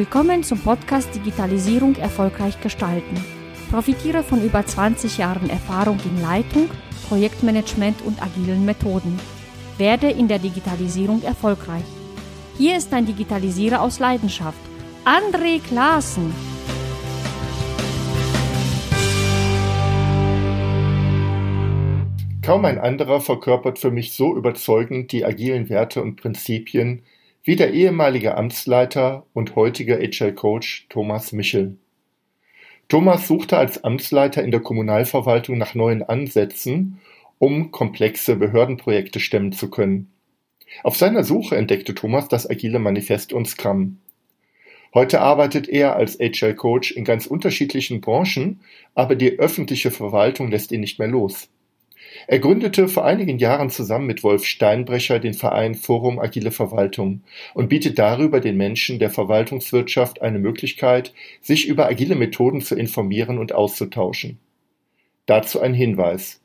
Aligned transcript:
Willkommen 0.00 0.42
zum 0.42 0.58
Podcast 0.58 1.14
Digitalisierung 1.14 1.94
erfolgreich 1.96 2.58
gestalten. 2.62 3.22
Profitiere 3.70 4.22
von 4.22 4.42
über 4.42 4.64
20 4.64 5.18
Jahren 5.18 5.50
Erfahrung 5.50 5.98
in 6.06 6.22
Leitung, 6.22 6.70
Projektmanagement 7.10 8.00
und 8.06 8.22
agilen 8.22 8.64
Methoden. 8.64 9.20
Werde 9.76 10.08
in 10.08 10.26
der 10.26 10.38
Digitalisierung 10.38 11.22
erfolgreich. 11.22 11.84
Hier 12.56 12.78
ist 12.78 12.94
ein 12.94 13.04
Digitalisierer 13.04 13.82
aus 13.82 13.98
Leidenschaft, 13.98 14.56
André 15.04 15.60
Klaassen. 15.60 16.32
Kaum 22.40 22.64
ein 22.64 22.78
anderer 22.78 23.20
verkörpert 23.20 23.78
für 23.78 23.90
mich 23.90 24.14
so 24.14 24.34
überzeugend 24.34 25.12
die 25.12 25.26
agilen 25.26 25.68
Werte 25.68 26.00
und 26.00 26.16
Prinzipien 26.16 27.02
wie 27.42 27.56
der 27.56 27.72
ehemalige 27.72 28.36
Amtsleiter 28.36 29.26
und 29.32 29.56
heutige 29.56 29.96
Agile 29.96 30.34
Coach 30.34 30.86
Thomas 30.88 31.32
Michel. 31.32 31.76
Thomas 32.88 33.28
suchte 33.28 33.56
als 33.56 33.84
Amtsleiter 33.84 34.42
in 34.42 34.50
der 34.50 34.60
Kommunalverwaltung 34.60 35.56
nach 35.56 35.74
neuen 35.74 36.02
Ansätzen, 36.02 37.00
um 37.38 37.70
komplexe 37.70 38.36
Behördenprojekte 38.36 39.20
stemmen 39.20 39.52
zu 39.52 39.70
können. 39.70 40.12
Auf 40.82 40.96
seiner 40.96 41.24
Suche 41.24 41.56
entdeckte 41.56 41.94
Thomas 41.94 42.28
das 42.28 42.48
agile 42.48 42.78
Manifest 42.78 43.32
und 43.32 43.48
Scrum. 43.48 43.98
Heute 44.92 45.20
arbeitet 45.20 45.68
er 45.68 45.94
als 45.96 46.18
Agile 46.20 46.54
Coach 46.54 46.90
in 46.90 47.04
ganz 47.04 47.26
unterschiedlichen 47.26 48.00
Branchen, 48.00 48.60
aber 48.94 49.14
die 49.14 49.38
öffentliche 49.38 49.90
Verwaltung 49.90 50.50
lässt 50.50 50.72
ihn 50.72 50.80
nicht 50.80 50.98
mehr 50.98 51.08
los. 51.08 51.48
Er 52.26 52.38
gründete 52.38 52.88
vor 52.88 53.04
einigen 53.04 53.38
Jahren 53.38 53.70
zusammen 53.70 54.06
mit 54.06 54.22
Wolf 54.22 54.44
Steinbrecher 54.44 55.18
den 55.18 55.34
Verein 55.34 55.74
Forum 55.74 56.18
Agile 56.18 56.50
Verwaltung 56.50 57.22
und 57.54 57.68
bietet 57.68 57.98
darüber 57.98 58.40
den 58.40 58.56
Menschen 58.56 58.98
der 58.98 59.10
Verwaltungswirtschaft 59.10 60.22
eine 60.22 60.38
Möglichkeit, 60.38 61.12
sich 61.40 61.66
über 61.66 61.86
agile 61.86 62.14
Methoden 62.14 62.60
zu 62.60 62.74
informieren 62.74 63.38
und 63.38 63.52
auszutauschen. 63.52 64.38
Dazu 65.26 65.60
ein 65.60 65.74
Hinweis. 65.74 66.40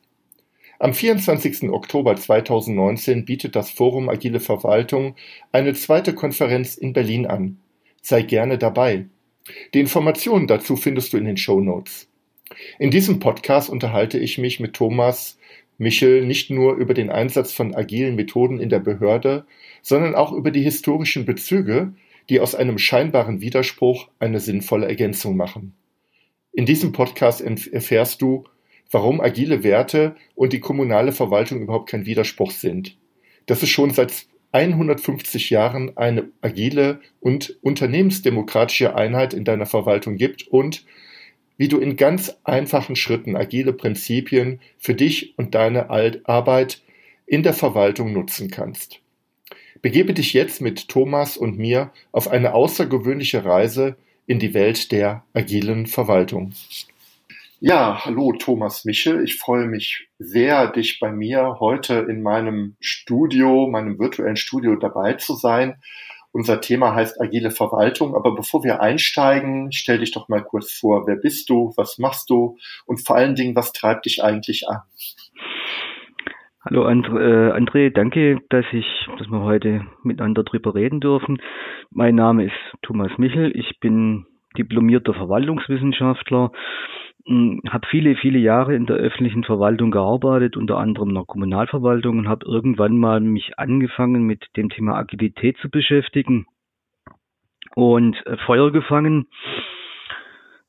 Am 0.77 0.93
24. 0.93 1.69
Oktober 1.69 2.15
2019 2.15 3.25
bietet 3.25 3.55
das 3.55 3.69
Forum 3.69 4.09
Agile 4.09 4.39
Verwaltung 4.39 5.15
eine 5.51 5.73
zweite 5.73 6.13
Konferenz 6.13 6.75
in 6.75 6.93
Berlin 6.93 7.25
an. 7.25 7.59
Sei 8.01 8.21
gerne 8.21 8.57
dabei. 8.57 9.05
Die 9.73 9.79
Informationen 9.79 10.47
dazu 10.47 10.75
findest 10.75 11.13
du 11.13 11.17
in 11.17 11.25
den 11.25 11.37
Show 11.37 11.61
Notes. 11.61 12.07
In 12.77 12.91
diesem 12.91 13.19
Podcast 13.19 13.69
unterhalte 13.69 14.19
ich 14.19 14.37
mich 14.37 14.59
mit 14.59 14.73
Thomas 14.73 15.37
Michel 15.77 16.25
nicht 16.25 16.49
nur 16.49 16.75
über 16.75 16.93
den 16.93 17.09
Einsatz 17.09 17.51
von 17.51 17.75
agilen 17.75 18.15
Methoden 18.15 18.59
in 18.59 18.69
der 18.69 18.79
Behörde, 18.79 19.45
sondern 19.81 20.15
auch 20.15 20.31
über 20.31 20.51
die 20.51 20.63
historischen 20.63 21.25
Bezüge, 21.25 21.93
die 22.29 22.39
aus 22.39 22.55
einem 22.55 22.77
scheinbaren 22.77 23.41
Widerspruch 23.41 24.09
eine 24.19 24.39
sinnvolle 24.39 24.87
Ergänzung 24.87 25.37
machen. 25.37 25.73
In 26.53 26.65
diesem 26.65 26.91
Podcast 26.91 27.41
erfährst 27.41 28.21
du, 28.21 28.45
warum 28.89 29.19
agile 29.19 29.63
Werte 29.63 30.15
und 30.35 30.53
die 30.53 30.59
kommunale 30.59 31.11
Verwaltung 31.11 31.61
überhaupt 31.61 31.89
kein 31.89 32.05
Widerspruch 32.05 32.51
sind. 32.51 32.97
Dass 33.45 33.61
es 33.61 33.69
schon 33.69 33.91
seit 33.91 34.25
150 34.53 35.49
Jahren 35.49 35.97
eine 35.97 36.29
agile 36.41 37.01
und 37.19 37.57
unternehmensdemokratische 37.61 38.95
Einheit 38.95 39.33
in 39.33 39.43
deiner 39.43 39.65
Verwaltung 39.65 40.15
gibt 40.15 40.47
und 40.47 40.85
wie 41.57 41.67
du 41.67 41.79
in 41.79 41.95
ganz 41.95 42.37
einfachen 42.43 42.95
Schritten 42.95 43.35
agile 43.35 43.73
Prinzipien 43.73 44.59
für 44.77 44.93
dich 44.93 45.37
und 45.37 45.55
deine 45.55 45.89
Arbeit 45.89 46.81
in 47.25 47.43
der 47.43 47.53
Verwaltung 47.53 48.13
nutzen 48.13 48.51
kannst. 48.51 48.99
Begebe 49.81 50.13
dich 50.13 50.33
jetzt 50.33 50.61
mit 50.61 50.87
Thomas 50.87 51.37
und 51.37 51.57
mir 51.57 51.91
auf 52.11 52.27
eine 52.27 52.53
außergewöhnliche 52.53 53.45
Reise 53.45 53.95
in 54.25 54.39
die 54.39 54.53
Welt 54.53 54.91
der 54.91 55.23
agilen 55.33 55.85
Verwaltung. 55.85 56.53
Ja, 57.59 58.03
hallo 58.03 58.33
Thomas 58.33 58.85
Michel. 58.85 59.23
Ich 59.23 59.37
freue 59.37 59.65
mich 59.65 60.07
sehr, 60.19 60.67
dich 60.71 60.99
bei 60.99 61.11
mir 61.11 61.57
heute 61.59 62.05
in 62.09 62.21
meinem 62.21 62.75
Studio, 62.79 63.67
meinem 63.67 63.97
virtuellen 63.97 64.35
Studio 64.35 64.75
dabei 64.75 65.13
zu 65.13 65.35
sein 65.35 65.75
unser 66.35 66.59
Thema 66.59 66.93
heißt 66.93 67.21
agile 67.21 67.49
Verwaltung, 67.49 68.13
aber 68.13 68.35
bevor 68.35 68.61
wir 68.65 68.81
einsteigen, 68.81 69.71
stell 69.71 69.99
dich 69.99 70.11
doch 70.11 70.27
mal 70.27 70.43
kurz 70.43 70.77
vor, 70.77 71.07
wer 71.07 71.15
bist 71.15 71.49
du, 71.49 71.71
was 71.77 71.97
machst 71.97 72.29
du? 72.29 72.57
Und 72.85 72.97
vor 73.07 73.15
allen 73.15 73.35
Dingen, 73.35 73.55
was 73.55 73.71
treibt 73.71 74.05
dich 74.05 74.21
eigentlich 74.21 74.67
an? 74.67 74.81
Hallo 76.59 76.85
André, 76.85 77.19
äh, 77.19 77.51
André, 77.53 77.89
danke, 77.89 78.41
dass 78.49 78.65
ich, 78.73 78.85
dass 79.17 79.29
wir 79.29 79.41
heute 79.43 79.85
miteinander 80.03 80.43
drüber 80.43 80.75
reden 80.75 80.99
dürfen. 80.99 81.37
Mein 81.89 82.15
Name 82.15 82.45
ist 82.45 82.81
Thomas 82.81 83.11
Michel, 83.17 83.55
ich 83.55 83.79
bin 83.79 84.25
diplomierter 84.57 85.13
Verwaltungswissenschaftler 85.13 86.51
habe 87.27 87.87
viele, 87.89 88.15
viele 88.15 88.37
Jahre 88.37 88.75
in 88.75 88.85
der 88.85 88.97
öffentlichen 88.97 89.43
Verwaltung 89.43 89.89
gearbeitet, 89.89 90.57
unter 90.57 90.77
anderem 90.77 91.09
in 91.09 91.15
der 91.15 91.25
Kommunalverwaltung 91.25 92.19
und 92.19 92.27
habe 92.27 92.45
irgendwann 92.45 92.97
mal 92.97 93.19
mich 93.19 93.57
angefangen 93.57 94.23
mit 94.23 94.45
dem 94.57 94.69
Thema 94.69 94.95
Agilität 94.95 95.57
zu 95.57 95.69
beschäftigen 95.69 96.45
und 97.73 98.15
äh, 98.27 98.37
Feuer 98.45 98.71
gefangen 98.71 99.27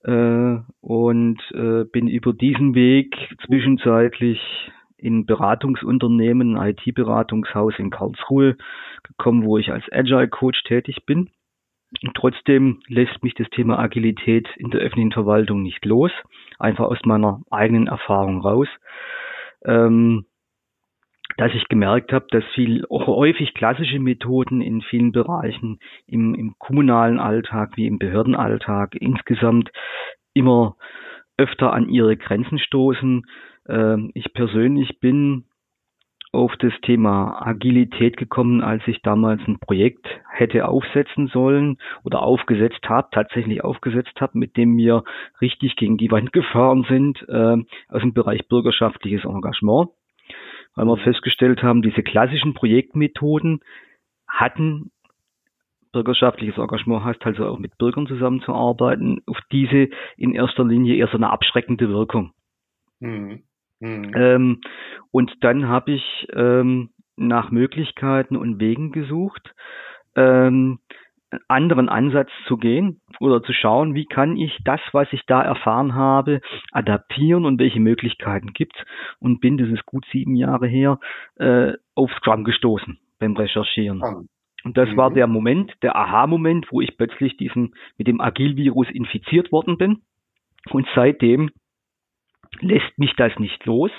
äh, 0.05 0.57
und 0.81 1.43
äh, 1.53 1.85
bin 1.85 2.09
über 2.09 2.33
diesen 2.33 2.75
Weg 2.75 3.15
zwischenzeitlich 3.45 4.41
in 4.97 5.27
Beratungsunternehmen, 5.27 6.57
IT-Beratungshaus 6.57 7.75
in 7.79 7.91
Karlsruhe 7.91 8.57
gekommen, 9.03 9.45
wo 9.45 9.59
ich 9.59 9.71
als 9.73 9.85
Agile 9.93 10.29
Coach 10.29 10.63
tätig 10.65 11.05
bin. 11.05 11.29
Und 12.03 12.15
trotzdem 12.15 12.81
lässt 12.89 13.23
mich 13.23 13.35
das 13.35 13.49
Thema 13.51 13.79
Agilität 13.79 14.49
in 14.57 14.71
der 14.71 14.81
öffentlichen 14.81 15.13
Verwaltung 15.13 15.63
nicht 15.63 15.85
los, 15.85 16.11
einfach 16.59 16.87
aus 16.87 16.99
meiner 17.05 17.43
eigenen 17.51 17.87
Erfahrung 17.87 18.41
raus, 18.41 18.69
ähm, 19.65 20.27
dass 21.37 21.53
ich 21.55 21.69
gemerkt 21.69 22.13
habe, 22.13 22.27
dass 22.31 22.45
viel 22.55 22.85
häufig 22.89 23.55
klassische 23.55 23.99
Methoden 23.99 24.61
in 24.61 24.81
vielen 24.81 25.13
Bereichen 25.13 25.81
im, 26.07 26.35
im 26.35 26.55
kommunalen 26.59 27.19
Alltag 27.21 27.73
wie 27.77 27.87
im 27.87 27.99
Behördenalltag 27.99 28.95
insgesamt 28.95 29.71
immer 30.35 30.77
öfter 31.37 31.73
an 31.73 31.89
ihre 31.89 32.17
Grenzen 32.17 32.59
stoßen. 32.59 33.27
Ähm, 33.69 34.11
ich 34.15 34.33
persönlich 34.33 35.01
bin 35.01 35.45
auf 36.33 36.55
das 36.57 36.73
Thema 36.83 37.41
Agilität 37.41 38.17
gekommen, 38.17 38.61
als 38.61 38.83
ich 38.87 39.01
damals 39.03 39.41
ein 39.47 39.59
Projekt 39.59 40.07
hätte 40.31 40.69
aufsetzen 40.69 41.29
sollen 41.29 41.79
oder 42.05 42.23
aufgesetzt 42.23 42.89
habe, 42.89 43.09
tatsächlich 43.13 43.65
aufgesetzt 43.65 44.21
habe, 44.21 44.39
mit 44.39 44.57
dem 44.57 44.77
wir 44.77 45.05
richtig 45.41 45.77
gegen 45.77 45.97
die 45.97 46.11
Wand 46.11 46.33
gefahren 46.35 46.85
sind 46.89 47.25
äh, 47.29 47.57
aus 47.89 48.03
dem 48.03 48.13
Bereich 48.13 48.49
bürgerschaftliches 48.49 49.25
Engagement, 49.25 49.91
weil 50.75 50.87
wir 50.87 50.97
festgestellt 50.99 51.63
haben, 51.63 51.83
diese 51.83 52.03
klassischen 52.03 52.55
Projektmethoden 52.55 53.61
hatten 54.29 54.91
bürgerschaftliches 55.93 56.59
Engagement 56.59 57.05
heißt 57.05 57.25
also 57.25 57.47
auch 57.47 57.59
mit 57.59 57.79
Bürgern 57.79 58.07
zusammenzuarbeiten, 58.07 59.23
auf 59.25 59.39
diese 59.51 59.89
in 60.19 60.35
erster 60.35 60.63
Linie 60.63 60.97
eher 60.97 61.09
so 61.09 61.17
eine 61.17 61.31
abschreckende 61.31 61.89
Wirkung. 61.89 62.33
Mhm. 63.01 63.46
Mhm. 63.81 64.13
Ähm, 64.15 64.61
und 65.11 65.33
dann 65.41 65.69
habe 65.69 65.93
ich 65.93 66.29
ähm, 66.33 66.91
nach 67.17 67.51
Möglichkeiten 67.51 68.37
und 68.37 68.61
Wegen 68.61 68.93
gesucht, 68.93 69.55
ähm, 70.15 70.79
einen 71.31 71.41
anderen 71.49 71.89
Ansatz 71.89 72.31
zu 72.47 72.57
gehen 72.57 73.01
oder 73.21 73.43
zu 73.43 73.53
schauen, 73.53 73.95
wie 73.95 74.07
kann 74.07 74.37
ich 74.37 74.57
das, 74.65 74.81
was 74.93 75.09
ich 75.13 75.23
da 75.27 75.43
erfahren 75.43 75.95
habe, 75.95 76.41
adaptieren 76.73 77.45
und 77.45 77.59
welche 77.59 77.81
Möglichkeiten 77.81 78.53
gibt 78.53 78.85
und 79.19 79.41
bin, 79.41 79.59
das 79.59 79.69
ist 79.69 79.85
gut 79.87 80.07
sieben 80.13 80.37
Jahre 80.37 80.69
her, 80.69 80.99
äh, 81.37 81.73
auf 81.95 82.11
Scrum 82.13 82.45
gestoßen 82.45 82.99
beim 83.19 83.37
Recherchieren. 83.37 84.03
Und 84.65 84.77
das 84.77 84.89
mhm. 84.91 84.97
war 84.97 85.13
der 85.13 85.27
Moment, 85.27 85.73
der 85.83 85.97
Aha-Moment, 85.97 86.67
wo 86.71 86.81
ich 86.81 86.97
plötzlich 86.97 87.37
diesen 87.37 87.75
mit 87.99 88.09
dem 88.09 88.21
Agil-Virus 88.21 88.89
infiziert 88.91 89.53
worden 89.53 89.79
bin. 89.79 90.03
Und 90.71 90.87
seitdem 90.95 91.51
lässt 92.61 92.99
mich 92.99 93.15
das 93.17 93.39
nicht 93.39 93.65
los, 93.67 93.91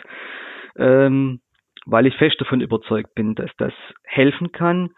ähm, 0.77 1.39
weil 1.86 2.06
ich 2.06 2.15
fest 2.15 2.39
davon 2.39 2.62
überzeugt 2.62 3.15
bin, 3.15 3.36
dass 3.36 3.50
das 3.57 3.74
helfen 4.04 4.51
kann, 4.51 4.89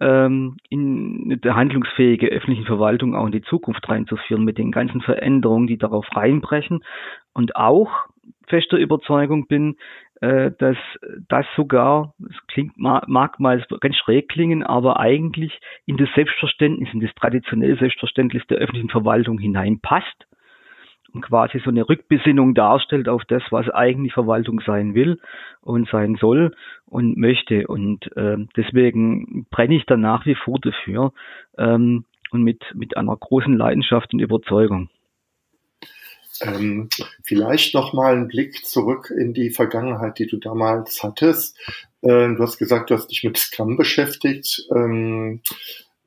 ähm, 0.00 0.56
in 0.68 1.40
eine 1.42 1.54
handlungsfähige 1.54 2.28
öffentliche 2.28 2.66
Verwaltung 2.66 3.14
auch 3.14 3.26
in 3.26 3.32
die 3.32 3.42
Zukunft 3.42 3.88
reinzuführen 3.88 4.44
mit 4.44 4.58
den 4.58 4.70
ganzen 4.70 5.00
Veränderungen, 5.00 5.66
die 5.66 5.78
darauf 5.78 6.06
reinbrechen. 6.14 6.84
Und 7.32 7.56
auch 7.56 7.90
fester 8.48 8.76
Überzeugung 8.76 9.46
bin, 9.46 9.76
äh, 10.20 10.50
dass 10.58 10.76
das 11.28 11.46
sogar, 11.56 12.14
es 12.28 12.36
klingt 12.48 12.76
mag 12.76 13.40
mal 13.40 13.64
ganz 13.80 13.96
schräg 13.96 14.28
klingen, 14.28 14.62
aber 14.62 14.98
eigentlich 15.00 15.58
in 15.86 15.96
das 15.96 16.08
Selbstverständnis, 16.14 16.92
in 16.92 17.00
das 17.00 17.14
traditionelle 17.14 17.76
Selbstverständnis 17.76 18.46
der 18.48 18.58
öffentlichen 18.58 18.90
Verwaltung 18.90 19.38
hineinpasst 19.38 20.26
und 21.14 21.22
quasi 21.22 21.60
so 21.64 21.70
eine 21.70 21.88
Rückbesinnung 21.88 22.54
darstellt 22.54 23.08
auf 23.08 23.24
das, 23.26 23.42
was 23.50 23.70
eigentlich 23.70 24.12
Verwaltung 24.12 24.60
sein 24.66 24.94
will 24.94 25.20
und 25.62 25.88
sein 25.88 26.16
soll 26.20 26.54
und 26.86 27.16
möchte. 27.16 27.66
Und 27.68 28.14
äh, 28.16 28.36
deswegen 28.56 29.46
brenne 29.50 29.76
ich 29.76 29.86
da 29.86 29.96
nach 29.96 30.26
wie 30.26 30.34
vor 30.34 30.58
dafür. 30.60 31.12
Ähm, 31.56 32.04
und 32.34 32.42
mit, 32.42 32.64
mit 32.74 32.96
einer 32.96 33.16
großen 33.16 33.56
Leidenschaft 33.56 34.12
und 34.12 34.18
Überzeugung. 34.18 34.90
Ähm, 36.40 36.88
vielleicht 37.22 37.74
noch 37.74 37.92
mal 37.92 38.12
einen 38.12 38.26
Blick 38.26 38.66
zurück 38.66 39.12
in 39.16 39.34
die 39.34 39.50
Vergangenheit, 39.50 40.18
die 40.18 40.26
du 40.26 40.38
damals 40.38 41.04
hattest. 41.04 41.56
Ähm, 42.02 42.36
du 42.36 42.42
hast 42.42 42.58
gesagt, 42.58 42.90
du 42.90 42.94
hast 42.94 43.06
dich 43.06 43.22
mit 43.22 43.38
Scrum 43.38 43.76
beschäftigt. 43.76 44.66
Ähm, 44.74 45.42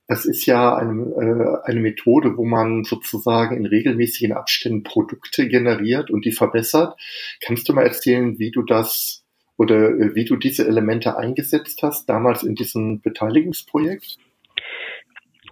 das 0.07 0.25
ist 0.25 0.45
ja 0.45 0.75
eine, 0.75 1.03
äh, 1.03 1.69
eine 1.69 1.79
Methode, 1.81 2.37
wo 2.37 2.45
man 2.45 2.83
sozusagen 2.83 3.57
in 3.57 3.65
regelmäßigen 3.65 4.31
Abständen 4.35 4.83
Produkte 4.83 5.47
generiert 5.47 6.09
und 6.09 6.25
die 6.25 6.31
verbessert. 6.31 6.97
Kannst 7.41 7.67
du 7.67 7.73
mal 7.73 7.83
erzählen, 7.83 8.39
wie 8.39 8.51
du 8.51 8.63
das 8.63 9.23
oder 9.57 9.89
äh, 9.89 10.15
wie 10.15 10.25
du 10.25 10.37
diese 10.37 10.65
Elemente 10.65 11.17
eingesetzt 11.17 11.83
hast, 11.83 12.07
damals 12.07 12.43
in 12.43 12.55
diesem 12.55 13.01
Beteiligungsprojekt? 13.01 14.17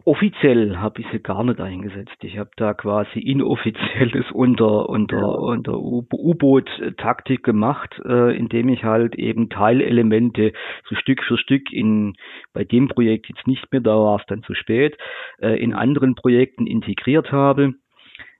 Offiziell 0.07 0.77
habe 0.77 1.01
ich 1.01 1.07
sie 1.11 1.17
gar 1.17 1.43
nicht 1.43 1.59
eingesetzt. 1.59 2.15
Ich 2.21 2.37
habe 2.37 2.51
da 2.57 2.75
quasi 2.75 3.19
inoffizielles 3.19 4.29
unter 4.33 4.87
unter 4.87 5.39
unter 5.39 5.79
U-Boot-Taktik 5.79 7.41
gemacht, 7.41 7.99
äh, 8.05 8.37
indem 8.37 8.69
ich 8.69 8.83
halt 8.83 9.15
eben 9.15 9.49
Teilelemente 9.49 10.53
so 10.87 10.95
Stück 10.95 11.23
für 11.23 11.39
Stück 11.39 11.73
in 11.73 12.13
bei 12.53 12.63
dem 12.63 12.87
Projekt 12.87 13.29
jetzt 13.29 13.47
nicht 13.47 13.71
mehr, 13.71 13.81
da 13.81 13.95
war 13.95 14.19
es 14.19 14.25
dann 14.27 14.43
zu 14.43 14.53
spät, 14.53 14.95
äh, 15.41 15.59
in 15.59 15.73
anderen 15.73 16.13
Projekten 16.13 16.67
integriert 16.67 17.31
habe 17.31 17.73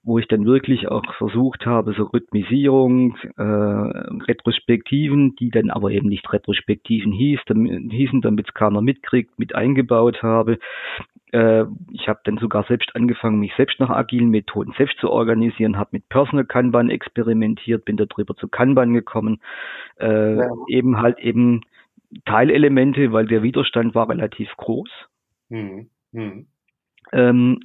wo 0.06 0.20
ich 0.20 0.28
dann 0.28 0.46
wirklich 0.46 0.88
auch 0.88 1.04
versucht 1.16 1.66
habe, 1.66 1.94
so 1.98 2.04
Rhythmisierung, 2.04 3.18
äh, 3.38 3.42
Retrospektiven, 3.42 5.36
die 5.36 5.50
dann 5.50 5.72
aber 5.72 5.90
eben 5.90 6.08
nicht 6.08 6.32
Retrospektiven 6.32 7.12
hieß, 7.12 7.40
damit, 7.48 7.92
hießen, 7.92 8.22
damit 8.22 8.48
es 8.48 8.54
keiner 8.54 8.82
mitkriegt, 8.82 9.40
mit 9.40 9.56
eingebaut 9.56 10.22
habe. 10.22 10.60
Äh, 11.31 11.66
ich 11.92 12.07
habe 12.07 12.19
dann 12.24 12.38
sogar 12.38 12.63
selbst 12.66 12.95
angefangen, 12.95 13.39
mich 13.39 13.54
selbst 13.56 13.80
nach 13.80 13.89
agilen 13.89 14.30
Methoden 14.30 14.74
selbst 14.77 14.98
zu 15.00 15.10
organisieren, 15.10 15.77
habe 15.77 15.92
mit 15.94 16.10
Personal 16.10 16.45
Kanban 16.45 16.89
experimentiert, 16.89 17.86
bin 17.86 17.98
darüber 17.98 18.36
zu 18.36 18.48
Kanban 18.48 18.94
gekommen, 18.94 19.42
äh, 20.00 20.38
ja. 20.38 20.50
eben 20.68 20.98
halt 21.01 21.19
eben 21.19 21.62
Teilelemente, 22.24 23.12
weil 23.12 23.25
der 23.25 23.44
Widerstand 23.44 23.94
war 23.94 24.10
relativ 24.10 24.50
groß. 24.57 24.89
Hm. 25.50 25.89
Hm. 26.13 26.48
Ähm, 27.12 27.60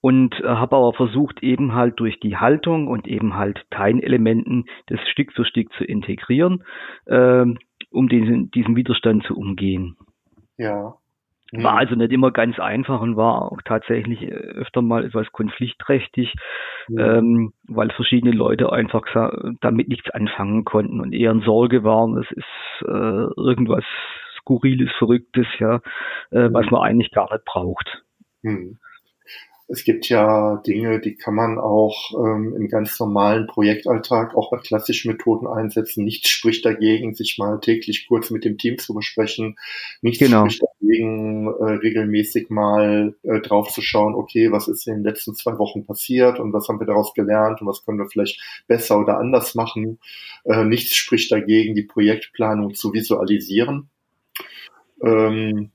und 0.00 0.34
äh, 0.40 0.46
habe 0.46 0.76
aber 0.76 0.92
versucht, 0.92 1.42
eben 1.42 1.74
halt 1.74 1.98
durch 1.98 2.20
die 2.20 2.36
Haltung 2.36 2.86
und 2.86 3.08
eben 3.08 3.34
halt 3.34 3.64
Teilelementen 3.70 4.66
das 4.86 5.00
Stück 5.08 5.32
für 5.32 5.44
Stück 5.44 5.72
zu 5.74 5.84
integrieren, 5.84 6.64
äh, 7.06 7.46
um 7.90 8.08
diesen, 8.08 8.50
diesen 8.50 8.76
Widerstand 8.76 9.24
zu 9.24 9.36
umgehen. 9.36 9.96
Ja. 10.58 10.96
Mhm. 11.52 11.62
War 11.62 11.76
also 11.78 11.94
nicht 11.94 12.12
immer 12.12 12.32
ganz 12.32 12.58
einfach 12.58 13.00
und 13.00 13.16
war 13.16 13.52
auch 13.52 13.62
tatsächlich 13.64 14.22
äh, 14.22 14.30
öfter 14.30 14.82
mal 14.82 15.04
etwas 15.04 15.30
konfliktträchtig, 15.32 16.34
mhm. 16.88 16.98
ähm, 16.98 17.52
weil 17.68 17.90
verschiedene 17.90 18.32
Leute 18.32 18.72
einfach 18.72 19.04
damit 19.60 19.88
nichts 19.88 20.10
anfangen 20.10 20.64
konnten 20.64 21.00
und 21.00 21.12
eher 21.12 21.30
in 21.30 21.42
Sorge 21.42 21.84
waren, 21.84 22.18
es 22.18 22.30
ist 22.32 22.82
äh, 22.82 23.40
irgendwas 23.40 23.84
Skurriles, 24.38 24.90
Verrücktes, 24.98 25.46
ja, 25.58 25.76
äh, 26.30 26.48
was 26.52 26.66
mhm. 26.66 26.72
man 26.72 26.82
eigentlich 26.82 27.12
gar 27.12 27.32
nicht 27.32 27.44
braucht. 27.44 28.02
Mhm. 28.42 28.78
Es 29.68 29.82
gibt 29.82 30.08
ja 30.08 30.62
Dinge, 30.64 31.00
die 31.00 31.16
kann 31.16 31.34
man 31.34 31.58
auch 31.58 32.12
ähm, 32.12 32.54
im 32.56 32.68
ganz 32.68 33.00
normalen 33.00 33.48
Projektalltag 33.48 34.36
auch 34.36 34.50
bei 34.50 34.58
klassischen 34.58 35.10
Methoden 35.10 35.48
einsetzen. 35.48 36.04
Nichts 36.04 36.28
spricht 36.28 36.64
dagegen, 36.64 37.14
sich 37.14 37.36
mal 37.38 37.58
täglich 37.58 38.06
kurz 38.06 38.30
mit 38.30 38.44
dem 38.44 38.58
Team 38.58 38.78
zu 38.78 38.94
besprechen. 38.94 39.56
Nichts 40.02 40.20
genau. 40.20 40.48
spricht 40.48 40.62
dagegen, 40.80 41.48
äh, 41.48 41.64
regelmäßig 41.64 42.48
mal 42.48 43.16
äh, 43.24 43.40
drauf 43.40 43.70
zu 43.70 43.82
schauen, 43.82 44.14
okay, 44.14 44.52
was 44.52 44.68
ist 44.68 44.86
in 44.86 44.94
den 44.94 45.04
letzten 45.04 45.34
zwei 45.34 45.58
Wochen 45.58 45.84
passiert 45.84 46.38
und 46.38 46.52
was 46.52 46.68
haben 46.68 46.78
wir 46.78 46.86
daraus 46.86 47.12
gelernt 47.12 47.60
und 47.60 47.66
was 47.66 47.84
können 47.84 47.98
wir 47.98 48.06
vielleicht 48.06 48.40
besser 48.68 49.00
oder 49.00 49.18
anders 49.18 49.56
machen. 49.56 49.98
Äh, 50.44 50.64
nichts 50.64 50.94
spricht 50.94 51.32
dagegen, 51.32 51.74
die 51.74 51.82
Projektplanung 51.82 52.74
zu 52.74 52.92
visualisieren. 52.92 53.90
Ähm, 55.02 55.70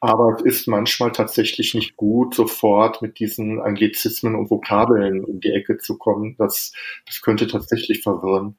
aber 0.00 0.36
es 0.36 0.42
ist 0.42 0.68
manchmal 0.68 1.12
tatsächlich 1.12 1.74
nicht 1.74 1.96
gut, 1.96 2.34
sofort 2.34 3.02
mit 3.02 3.18
diesen 3.18 3.60
Anglizismen 3.60 4.34
und 4.34 4.50
Vokabeln 4.50 5.24
um 5.24 5.40
die 5.40 5.50
Ecke 5.50 5.78
zu 5.78 5.98
kommen. 5.98 6.36
Das, 6.38 6.72
das 7.06 7.20
könnte 7.20 7.46
tatsächlich 7.46 8.02
verwirren. 8.02 8.56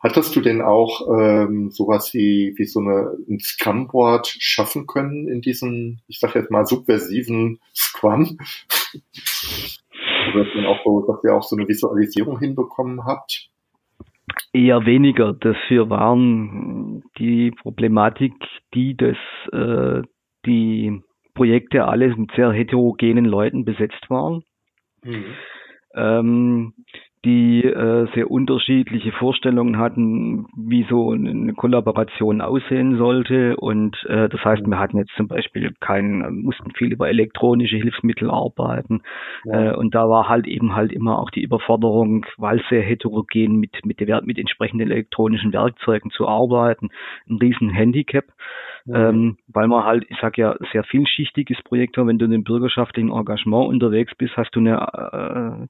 Hattest 0.00 0.34
du 0.36 0.40
denn 0.40 0.62
auch 0.62 1.08
ähm, 1.12 1.70
sowas 1.70 2.14
wie, 2.14 2.54
wie 2.56 2.66
so 2.66 2.80
eine, 2.80 3.16
ein 3.28 3.40
Scrum-Board 3.40 4.28
schaffen 4.38 4.86
können 4.86 5.28
in 5.28 5.40
diesem, 5.40 5.98
ich 6.06 6.20
sag 6.20 6.34
jetzt 6.34 6.50
mal, 6.50 6.66
subversiven 6.66 7.60
Scrum? 7.74 8.38
dass, 10.34 10.46
auch 10.66 10.84
so, 10.84 11.12
dass 11.12 11.24
ihr 11.24 11.34
auch 11.34 11.42
so 11.42 11.56
eine 11.56 11.68
Visualisierung 11.68 12.38
hinbekommen 12.38 13.04
habt? 13.04 13.50
Eher 14.52 14.86
weniger. 14.86 15.34
Dafür 15.34 15.90
waren 15.90 17.02
die 17.18 17.50
Problematik, 17.50 18.32
die 18.74 18.96
das 18.96 19.16
äh, 19.52 20.02
die 20.46 21.00
Projekte 21.34 21.86
alle 21.86 22.14
mit 22.16 22.32
sehr 22.32 22.50
heterogenen 22.50 23.24
Leuten 23.24 23.64
besetzt 23.64 24.08
waren. 24.08 24.42
Mhm. 25.02 25.24
Ähm, 25.94 26.74
die 27.24 27.64
äh, 27.64 28.06
sehr 28.14 28.30
unterschiedliche 28.30 29.12
Vorstellungen 29.12 29.78
hatten, 29.78 30.46
wie 30.56 30.86
so 30.88 31.10
eine 31.10 31.52
Kollaboration 31.54 32.40
aussehen 32.40 32.96
sollte. 32.96 33.56
Und 33.56 33.96
äh, 34.08 34.28
das 34.28 34.44
heißt, 34.44 34.66
wir 34.66 34.78
hatten 34.78 34.98
jetzt 34.98 35.12
zum 35.16 35.26
Beispiel 35.26 35.72
keinen, 35.80 36.42
mussten 36.42 36.70
viel 36.72 36.92
über 36.92 37.08
elektronische 37.08 37.76
Hilfsmittel 37.76 38.30
arbeiten. 38.30 39.02
Ja. 39.44 39.72
Äh, 39.72 39.76
und 39.76 39.94
da 39.94 40.08
war 40.08 40.28
halt 40.28 40.46
eben 40.46 40.76
halt 40.76 40.92
immer 40.92 41.18
auch 41.18 41.30
die 41.30 41.42
Überforderung, 41.42 42.24
weil 42.36 42.62
sehr 42.68 42.82
heterogen 42.82 43.56
mit, 43.58 43.84
mit, 43.84 44.00
der, 44.00 44.22
mit 44.22 44.38
entsprechenden 44.38 44.90
elektronischen 44.90 45.52
Werkzeugen 45.52 46.10
zu 46.10 46.28
arbeiten, 46.28 46.90
ein 47.28 47.38
riesen 47.38 47.70
Handicap. 47.70 48.24
Ähm, 48.94 49.36
weil 49.48 49.68
man 49.68 49.84
halt, 49.84 50.04
ich 50.08 50.16
sag 50.20 50.38
ja, 50.38 50.56
sehr 50.72 50.84
vielschichtiges 50.84 51.62
Projekt 51.62 51.96
war. 51.96 52.06
Wenn 52.06 52.18
du 52.18 52.24
in 52.24 52.32
einem 52.32 52.44
bürgerschaftlichen 52.44 53.10
Engagement 53.10 53.68
unterwegs 53.68 54.14
bist, 54.16 54.36
hast 54.36 54.54
du 54.54 54.60
eine, 54.60 54.76
äh, 54.76 55.66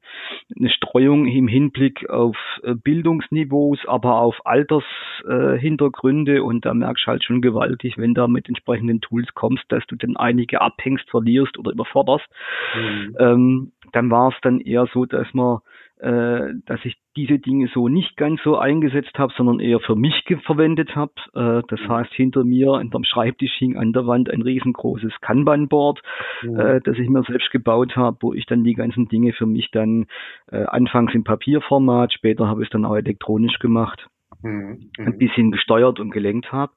eine 0.59 0.71
Streuung 0.71 1.27
im 1.27 1.49
Hinblick 1.49 2.09
auf 2.11 2.37
äh, 2.63 2.75
Bildungsniveaus, 2.75 3.79
aber 3.87 4.21
auf 4.21 4.37
Altershintergründe 4.45 6.37
äh, 6.37 6.41
und 6.41 6.65
da 6.65 6.75
merkst 6.75 7.07
du 7.07 7.11
halt 7.11 7.25
schon 7.25 7.43
gewaltig, 7.43 7.99
wenn 7.99 8.15
da 8.15 8.29
mit 8.29 8.49
entsprechenden 8.49 9.01
Tools 9.01 9.29
kommst, 9.35 9.65
dass 9.69 9.85
du 9.87 9.97
dann 9.97 10.17
einige 10.17 10.61
abhängst, 10.61 11.11
verlierst 11.11 11.59
oder 11.59 11.73
überforderst. 11.73 12.27
Mhm. 12.75 13.17
Ähm, 13.19 13.73
dann 13.93 14.11
war 14.11 14.29
es 14.29 14.35
dann 14.43 14.61
eher 14.61 14.87
so, 14.93 15.07
dass 15.07 15.33
man 15.33 15.59
äh, 16.01 16.55
dass 16.67 16.85
ich 16.85 16.97
diese 17.19 17.41
Dinge 17.41 17.69
so 17.75 17.89
nicht 17.89 18.17
ganz 18.17 18.41
so 18.45 18.57
eingesetzt 18.59 19.19
habe, 19.19 19.33
sondern 19.37 19.59
eher 19.59 19.81
für 19.81 19.97
mich 19.97 20.25
verwendet 20.45 20.95
habe. 20.95 21.13
Äh, 21.35 21.63
das 21.69 21.81
mhm. 21.81 21.89
heißt, 21.89 22.13
hinter 22.13 22.45
mir 22.45 22.81
dem 22.81 23.03
Schreibtisch 23.03 23.55
hing 23.59 23.77
an 23.77 23.93
der 23.93 24.07
Wand 24.07 24.31
ein 24.31 24.43
riesengroßes 24.43 25.21
Kanban-Board, 25.21 26.01
mhm. 26.43 26.61
äh, 26.61 26.81
das 26.81 26.97
ich 26.97 27.09
mir 27.09 27.25
selbst 27.25 27.51
gebaut 27.51 27.97
habe, 27.97 28.19
wo 28.21 28.33
ich 28.33 28.47
dann 28.47 28.63
die 28.63 28.75
ganzen 28.75 29.09
Dinge 29.09 29.33
für 29.33 29.47
mich 29.47 29.71
dann 29.73 30.07
äh, 30.53 30.63
anfangs 30.65 31.13
im 31.13 31.25
Papierformat, 31.25 32.13
später 32.13 32.47
habe 32.47 32.63
ich 32.63 32.69
es 32.69 32.73
dann 32.73 32.85
auch 32.85 32.95
elektronisch 32.95 33.59
gemacht, 33.59 34.07
mhm. 34.43 34.91
ein 34.97 35.05
mhm. 35.05 35.19
bisschen 35.19 35.51
gesteuert 35.51 35.99
und 35.99 36.11
gelenkt 36.11 36.53
habe. 36.53 36.73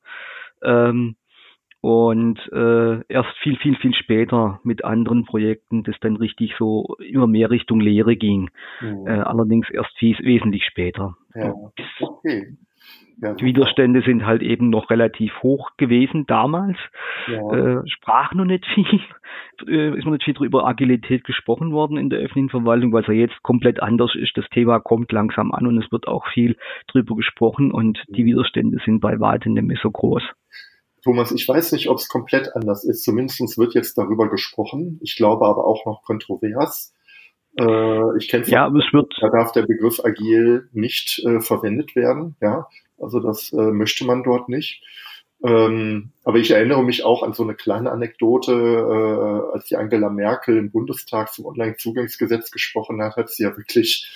Ähm, 0.63 1.15
und 1.81 2.39
äh, 2.53 3.01
erst 3.07 3.35
viel, 3.41 3.57
viel, 3.57 3.75
viel 3.75 3.93
später 3.95 4.59
mit 4.63 4.85
anderen 4.85 5.25
Projekten, 5.25 5.83
das 5.83 5.95
dann 6.00 6.15
richtig 6.15 6.53
so 6.57 6.95
immer 7.00 7.27
mehr 7.27 7.50
Richtung 7.50 7.79
Lehre 7.79 8.15
ging. 8.15 8.51
Mhm. 8.81 9.07
Äh, 9.07 9.19
allerdings 9.19 9.69
erst 9.69 9.97
viel, 9.97 10.17
wesentlich 10.19 10.63
später. 10.65 11.17
Ja. 11.33 11.53
Okay. 12.00 12.55
Ja, 13.21 13.33
die 13.33 13.45
Widerstände 13.45 14.01
sind 14.01 14.25
halt 14.25 14.41
eben 14.41 14.71
noch 14.71 14.89
relativ 14.89 15.31
hoch 15.43 15.71
gewesen 15.77 16.25
damals. 16.27 16.77
Ja. 17.27 17.51
Äh, 17.51 17.88
sprach 17.88 18.33
noch 18.33 18.45
nicht 18.45 18.65
viel, 18.73 19.00
äh, 19.67 19.95
ist 19.95 20.05
noch 20.05 20.13
nicht 20.13 20.23
viel 20.23 20.35
über 20.43 20.65
Agilität 20.67 21.23
gesprochen 21.23 21.71
worden 21.71 21.97
in 21.97 22.09
der 22.09 22.19
öffentlichen 22.19 22.50
Verwaltung, 22.50 22.91
weil 22.93 23.01
es 23.01 23.07
ja 23.07 23.13
jetzt 23.13 23.41
komplett 23.43 23.81
anders 23.81 24.15
ist. 24.15 24.35
Das 24.38 24.50
Thema 24.50 24.79
kommt 24.79 25.11
langsam 25.11 25.51
an 25.51 25.67
und 25.67 25.77
es 25.83 25.91
wird 25.91 26.07
auch 26.07 26.27
viel 26.27 26.57
drüber 26.88 27.15
gesprochen 27.15 27.71
und 27.71 28.03
die 28.07 28.23
mhm. 28.23 28.27
Widerstände 28.27 28.77
sind 28.85 29.01
bei 29.01 29.19
weitem 29.19 29.53
nicht 29.53 29.67
mehr 29.67 29.79
so 29.81 29.91
groß. 29.91 30.23
Thomas, 31.03 31.31
ich 31.31 31.48
weiß 31.48 31.72
nicht, 31.72 31.89
ob 31.89 31.98
es 31.98 32.08
komplett 32.08 32.55
anders 32.55 32.84
ist. 32.84 33.03
Zumindest 33.03 33.58
wird 33.58 33.74
jetzt 33.74 33.98
darüber 33.98 34.29
gesprochen. 34.29 35.00
Ich 35.01 35.15
glaube 35.15 35.46
aber 35.46 35.65
auch 35.65 35.86
noch 35.86 36.03
kontrovers. 36.03 36.93
Äh, 37.60 38.17
ich 38.17 38.29
kenne 38.29 38.46
ja, 38.48 38.67
es 38.67 38.93
wird 38.93 39.13
da 39.20 39.29
darf 39.29 39.51
der 39.51 39.63
Begriff 39.63 40.00
agil 40.03 40.70
nicht 40.72 41.22
äh, 41.25 41.41
verwendet 41.41 41.96
werden. 41.96 42.36
Ja, 42.41 42.67
also 43.00 43.20
das 43.20 43.51
äh, 43.51 43.72
möchte 43.72 44.05
man 44.05 44.24
dort 44.24 44.48
nicht. 44.48 44.84
Ähm, 45.43 46.12
aber 46.24 46.38
ich 46.38 46.51
erinnere 46.51 46.84
mich 46.84 47.03
auch 47.03 47.24
an 47.24 47.34
so 47.34 47.41
eine 47.41 47.55
kleine 47.55 47.91
Anekdote, 47.91 48.51
äh, 48.53 49.53
als 49.53 49.65
die 49.65 49.75
Angela 49.75 50.10
Merkel 50.10 50.58
im 50.58 50.72
Bundestag 50.72 51.34
zum 51.34 51.46
Online-Zugangsgesetz 51.46 52.51
gesprochen 52.51 53.01
hat, 53.01 53.15
hat 53.15 53.29
sie 53.29 53.43
ja 53.43 53.58
wirklich 53.58 54.08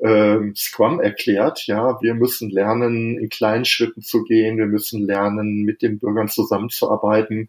ähm, 0.00 0.54
Scrum 0.56 1.00
erklärt. 1.00 1.66
Ja, 1.66 2.00
wir 2.00 2.14
müssen 2.14 2.50
lernen, 2.50 3.18
in 3.18 3.28
kleinen 3.28 3.64
Schritten 3.64 4.02
zu 4.02 4.24
gehen. 4.24 4.58
Wir 4.58 4.66
müssen 4.66 5.06
lernen, 5.06 5.62
mit 5.62 5.82
den 5.82 5.98
Bürgern 5.98 6.28
zusammenzuarbeiten. 6.28 7.48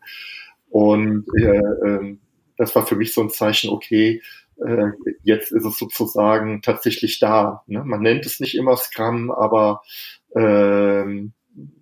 Und 0.70 1.26
äh, 1.40 1.58
äh, 1.58 2.18
das 2.58 2.76
war 2.76 2.86
für 2.86 2.96
mich 2.96 3.14
so 3.14 3.22
ein 3.22 3.30
Zeichen, 3.30 3.70
okay, 3.70 4.22
äh, 4.66 4.88
jetzt 5.24 5.52
ist 5.52 5.66
es 5.66 5.78
sozusagen 5.78 6.62
tatsächlich 6.62 7.20
da. 7.20 7.64
Ne? 7.68 7.84
Man 7.84 8.02
nennt 8.02 8.26
es 8.26 8.40
nicht 8.40 8.56
immer 8.56 8.78
Scrum, 8.78 9.32
aber 9.32 9.82
ähm, 10.36 11.34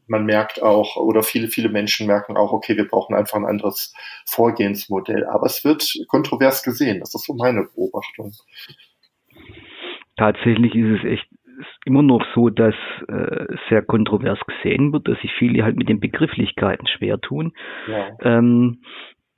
man 0.08 0.26
merkt 0.26 0.62
auch, 0.62 0.98
oder 0.98 1.24
viele, 1.24 1.48
viele 1.48 1.70
Menschen 1.70 2.06
merken 2.06 2.36
auch, 2.36 2.52
okay, 2.52 2.76
wir 2.76 2.88
brauchen 2.88 3.16
einfach 3.16 3.38
ein 3.38 3.46
anderes 3.46 3.94
Vorgehensmodell. 4.26 5.26
Aber 5.26 5.46
es 5.46 5.64
wird 5.64 6.06
kontrovers 6.08 6.64
gesehen. 6.64 7.00
Das 7.00 7.16
ist 7.16 7.26
so 7.26 7.34
meine 7.34 7.64
Beobachtung. 7.64 8.34
Tatsächlich 10.18 10.76
ist 10.76 11.00
es 11.00 11.06
echt 11.06 11.28
immer 11.86 12.02
noch 12.02 12.24
so, 12.34 12.50
dass 12.50 12.76
äh, 13.08 13.46
sehr 13.70 13.82
kontrovers 13.82 14.40
gesehen 14.48 14.94
wird, 14.94 15.08
dass 15.08 15.20
sich 15.20 15.32
viele 15.34 15.64
halt 15.64 15.78
mit 15.78 15.90
den 15.90 16.00
Begrifflichkeiten 16.00 16.88
schwer 16.88 17.20
tun. 17.20 17.54
Ja. 17.88 18.10
Ähm, 18.22 18.82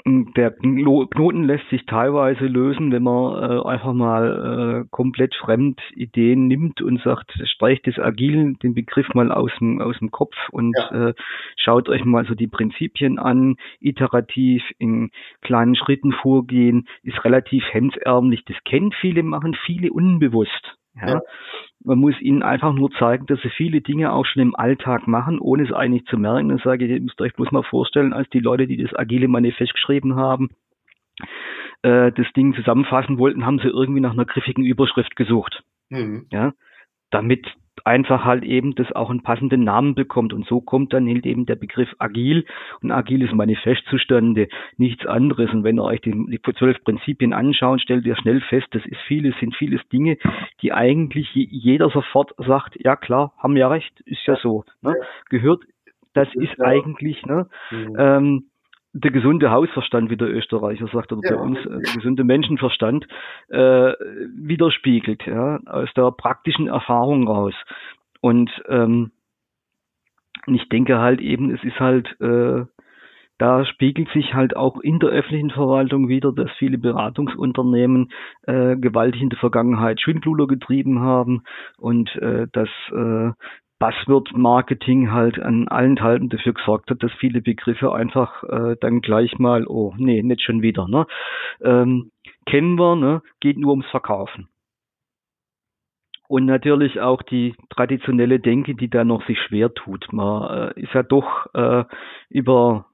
der 0.05 0.51
Knoten 0.51 1.45
lässt 1.45 1.69
sich 1.69 1.85
teilweise 1.85 2.45
lösen, 2.45 2.91
wenn 2.91 3.03
man 3.03 3.41
äh, 3.41 3.65
einfach 3.65 3.93
mal 3.93 4.83
äh, 4.83 4.87
komplett 4.91 5.33
fremd 5.35 5.79
Ideen 5.95 6.47
nimmt 6.47 6.81
und 6.81 7.01
sagt, 7.01 7.31
streicht 7.45 7.87
das 7.87 7.99
Agil, 7.99 8.55
den 8.61 8.73
Begriff 8.73 9.07
mal 9.13 9.31
aus 9.31 9.51
dem, 9.59 9.81
aus 9.81 9.97
dem 9.99 10.11
Kopf 10.11 10.35
und 10.51 10.75
ja. 10.77 11.09
äh, 11.09 11.13
schaut 11.55 11.87
euch 11.87 12.03
mal 12.03 12.25
so 12.25 12.35
die 12.35 12.47
Prinzipien 12.47 13.17
an, 13.17 13.55
iterativ 13.79 14.61
in 14.77 15.09
kleinen 15.41 15.75
Schritten 15.75 16.11
vorgehen, 16.11 16.87
ist 17.03 17.23
relativ 17.23 17.63
hemdsärmlich. 17.71 18.43
Das 18.45 18.57
kennen 18.65 18.91
viele, 18.99 19.23
machen 19.23 19.55
viele 19.65 19.93
unbewusst. 19.93 20.77
Ja. 20.95 21.07
ja. 21.07 21.21
Man 21.83 21.99
muss 21.99 22.19
ihnen 22.21 22.43
einfach 22.43 22.73
nur 22.73 22.91
zeigen, 22.91 23.25
dass 23.25 23.41
sie 23.41 23.49
viele 23.49 23.81
Dinge 23.81 24.13
auch 24.13 24.25
schon 24.25 24.41
im 24.41 24.55
Alltag 24.55 25.07
machen, 25.07 25.39
ohne 25.39 25.63
es 25.63 25.73
eigentlich 25.73 26.05
zu 26.05 26.17
merken. 26.17 26.49
Dann 26.49 26.59
sage 26.59 26.85
ich, 26.85 26.91
ihr 26.91 27.01
müsst 27.01 27.19
euch 27.21 27.33
bloß 27.33 27.51
mal 27.51 27.63
vorstellen, 27.63 28.13
als 28.13 28.29
die 28.29 28.39
Leute, 28.39 28.67
die 28.67 28.77
das 28.77 28.97
agile 28.97 29.27
Manifest 29.27 29.73
geschrieben 29.73 30.15
haben, 30.15 30.49
äh, 31.81 32.11
das 32.11 32.27
Ding 32.35 32.55
zusammenfassen 32.55 33.17
wollten, 33.17 33.45
haben 33.45 33.59
sie 33.59 33.67
irgendwie 33.67 33.99
nach 33.99 34.13
einer 34.13 34.25
griffigen 34.25 34.63
Überschrift 34.63 35.15
gesucht. 35.15 35.63
Mhm. 35.89 36.27
Ja, 36.31 36.53
damit 37.11 37.45
einfach 37.85 38.23
halt 38.23 38.43
eben 38.43 38.75
das 38.75 38.91
auch 38.91 39.09
einen 39.09 39.23
passenden 39.23 39.63
Namen 39.63 39.95
bekommt. 39.95 40.33
Und 40.33 40.45
so 40.45 40.61
kommt 40.61 40.93
dann 40.93 41.07
halt 41.07 41.25
eben 41.25 41.45
der 41.45 41.55
Begriff 41.55 41.89
agil 41.99 42.45
und 42.81 42.91
agiles 42.91 43.31
Manifestzustande, 43.31 44.47
nichts 44.77 45.05
anderes. 45.05 45.51
Und 45.51 45.63
wenn 45.63 45.79
ihr 45.79 45.83
euch 45.83 46.01
die, 46.01 46.11
die 46.11 46.39
zwölf 46.57 46.83
Prinzipien 46.83 47.33
anschaut, 47.33 47.81
stellt 47.81 48.05
ihr 48.05 48.15
schnell 48.15 48.41
fest, 48.41 48.67
das 48.71 48.85
ist 48.85 49.01
vieles, 49.07 49.35
sind 49.39 49.55
vieles 49.55 49.81
Dinge, 49.89 50.17
die 50.61 50.73
eigentlich 50.73 51.29
jeder 51.33 51.89
sofort 51.89 52.33
sagt, 52.37 52.75
ja 52.79 52.95
klar, 52.95 53.33
haben 53.37 53.57
ja 53.57 53.67
recht, 53.67 53.99
ist 54.01 54.25
ja 54.25 54.35
so. 54.37 54.63
Ne? 54.81 54.95
Gehört, 55.29 55.63
das 56.13 56.27
ist 56.35 56.61
eigentlich, 56.61 57.25
ne? 57.25 57.47
Mhm. 57.71 57.95
Ähm, 57.97 58.43
der 58.93 59.11
gesunde 59.11 59.49
Hausverstand, 59.49 60.09
wie 60.11 60.17
der 60.17 60.29
Österreicher 60.29 60.87
sagt, 60.87 61.11
oder 61.11 61.21
ja. 61.27 61.35
bei 61.35 61.41
uns, 61.41 61.57
äh, 61.59 61.69
der 61.69 61.93
gesunde 61.95 62.23
Menschenverstand, 62.23 63.07
äh, 63.49 63.93
widerspiegelt, 64.35 65.25
ja, 65.25 65.59
aus 65.65 65.89
der 65.95 66.11
praktischen 66.11 66.67
Erfahrung 66.67 67.27
raus. 67.27 67.55
Und 68.21 68.51
ähm, 68.69 69.11
ich 70.47 70.69
denke 70.69 70.99
halt 70.99 71.21
eben, 71.21 71.53
es 71.53 71.63
ist 71.63 71.79
halt, 71.79 72.07
äh, 72.21 72.65
da 73.39 73.65
spiegelt 73.65 74.09
sich 74.13 74.35
halt 74.35 74.55
auch 74.55 74.79
in 74.79 74.99
der 74.99 75.09
öffentlichen 75.09 75.49
Verwaltung 75.49 76.07
wieder, 76.07 76.31
dass 76.31 76.51
viele 76.59 76.77
Beratungsunternehmen 76.77 78.11
äh, 78.43 78.77
gewaltig 78.77 79.21
in 79.21 79.29
der 79.29 79.39
Vergangenheit 79.39 79.99
Schwindluder 79.99 80.45
getrieben 80.45 80.99
haben 80.99 81.43
und 81.77 82.15
äh, 82.17 82.47
dass 82.51 82.69
äh, 82.91 83.31
Buzzword-Marketing 83.83 85.11
halt 85.11 85.39
an 85.41 85.67
allen 85.67 85.97
Teilen 85.97 86.29
dafür 86.29 86.53
gesorgt 86.53 86.89
hat, 86.89 87.03
dass 87.03 87.11
viele 87.19 87.41
Begriffe 87.41 87.93
einfach 87.93 88.41
äh, 88.43 88.77
dann 88.79 89.01
gleich 89.01 89.37
mal, 89.39 89.67
oh, 89.67 89.93
nee, 89.97 90.23
nicht 90.23 90.41
schon 90.41 90.61
wieder, 90.61 90.87
ne? 90.87 91.05
Ähm, 91.61 92.11
kennen 92.45 92.79
wir, 92.79 92.95
ne? 92.95 93.21
Geht 93.41 93.57
nur 93.57 93.71
ums 93.71 93.87
Verkaufen. 93.87 94.47
Und 96.29 96.45
natürlich 96.45 97.01
auch 97.01 97.21
die 97.23 97.55
traditionelle 97.69 98.39
Denke, 98.39 98.73
die 98.73 98.89
da 98.89 99.03
noch 99.03 99.25
sich 99.27 99.37
schwer 99.41 99.73
tut. 99.73 100.13
Man 100.13 100.71
äh, 100.71 100.79
ist 100.79 100.93
ja 100.93 101.03
doch 101.03 101.53
äh, 101.53 101.83
über 102.29 102.85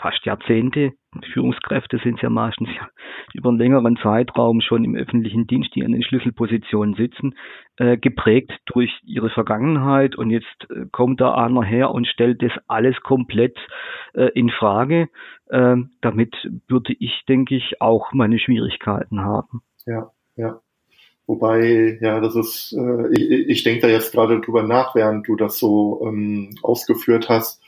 fast 0.00 0.24
Jahrzehnte. 0.24 0.92
Führungskräfte 1.32 1.98
sind 2.02 2.20
ja 2.22 2.30
meistens 2.30 2.68
über 3.34 3.50
einen 3.50 3.58
längeren 3.58 3.96
Zeitraum 3.96 4.60
schon 4.60 4.84
im 4.84 4.94
öffentlichen 4.94 5.46
Dienst, 5.46 5.74
die 5.74 5.84
an 5.84 5.92
den 5.92 6.02
Schlüsselpositionen 6.02 6.94
sitzen, 6.94 7.34
äh, 7.76 7.96
geprägt 7.96 8.52
durch 8.66 8.90
ihre 9.04 9.30
Vergangenheit. 9.30 10.16
Und 10.16 10.30
jetzt 10.30 10.46
äh, 10.70 10.86
kommt 10.90 11.20
da 11.20 11.34
einer 11.34 11.62
her 11.62 11.90
und 11.90 12.06
stellt 12.06 12.42
das 12.42 12.52
alles 12.66 13.00
komplett 13.02 13.58
äh, 14.14 14.30
in 14.34 14.50
Frage. 14.50 15.08
Ähm, 15.50 15.90
damit 16.00 16.34
würde 16.68 16.94
ich, 16.98 17.24
denke 17.28 17.56
ich, 17.56 17.80
auch 17.80 18.12
meine 18.12 18.38
Schwierigkeiten 18.38 19.20
haben. 19.20 19.62
Ja, 19.86 20.10
ja. 20.36 20.60
Wobei, 21.26 21.98
ja, 22.00 22.18
das 22.18 22.34
ist, 22.34 22.72
äh, 22.76 23.12
ich, 23.12 23.48
ich 23.48 23.62
denke 23.62 23.82
da 23.82 23.88
jetzt 23.88 24.12
gerade 24.12 24.40
drüber 24.40 24.64
nach, 24.64 24.96
während 24.96 25.28
du 25.28 25.36
das 25.36 25.58
so 25.58 26.04
ähm, 26.04 26.56
ausgeführt 26.62 27.28
hast. 27.28 27.62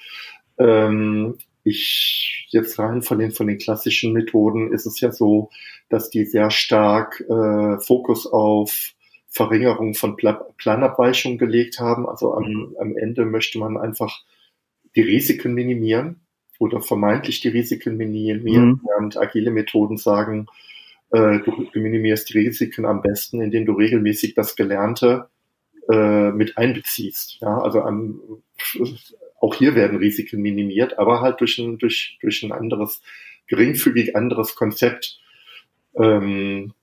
Ähm, 0.59 1.39
ich 1.65 2.47
jetzt 2.51 2.79
rein 2.79 3.03
von 3.03 3.19
den 3.19 3.33
von 3.33 3.47
den 3.47 3.59
klassischen 3.59 4.13
Methoden 4.13 4.73
ist 4.73 4.87
es 4.87 5.01
ja 5.01 5.13
so, 5.13 5.51
dass 5.89 6.11
die 6.11 6.25
sehr 6.25 6.51
stark 6.51 7.21
äh, 7.29 7.79
Fokus 7.81 8.27
auf 8.27 8.95
Verringerung 9.29 9.95
von 9.95 10.17
Pla 10.17 10.45
Planabweichungen 10.59 11.39
gelegt 11.39 11.79
haben. 11.79 12.07
Also 12.07 12.35
am, 12.35 12.45
mhm. 12.45 12.77
am 12.79 12.97
Ende 12.97 13.25
möchte 13.25 13.59
man 13.59 13.77
einfach 13.77 14.23
die 14.95 15.03
Risiken 15.03 15.55
minimieren 15.55 16.21
oder 16.59 16.81
vermeintlich 16.81 17.41
die 17.41 17.49
Risiken 17.49 17.97
minimieren, 17.97 18.43
mhm. 18.43 18.81
während 18.87 19.17
agile 19.17 19.51
Methoden 19.51 19.97
sagen, 19.97 20.47
äh, 21.11 21.41
du, 21.41 21.67
du 21.73 21.81
minimierst 21.81 22.29
die 22.29 22.39
Risiken 22.39 22.85
am 22.85 23.03
besten, 23.03 23.41
indem 23.41 23.67
du 23.67 23.73
regelmäßig 23.73 24.35
das 24.35 24.55
Gelernte 24.55 25.29
äh, 25.91 26.31
mit 26.31 26.59
einbeziehst. 26.59 27.39
Ja, 27.41 27.59
also 27.59 27.83
am, 27.83 28.21
auch 29.43 29.57
hier 29.57 29.75
werden 29.75 29.99
Risiken 29.99 30.41
minimiert, 30.41 30.99
aber 30.99 31.21
halt 31.21 31.41
durch 31.41 31.59
ein, 31.59 31.77
durch, 31.79 32.17
durch 32.21 32.45
ein 32.45 32.53
anderes, 32.53 33.03
geringfügig 33.49 34.15
anderes 34.15 34.55
Konzept. 34.55 35.19
Ähm, 35.97 36.75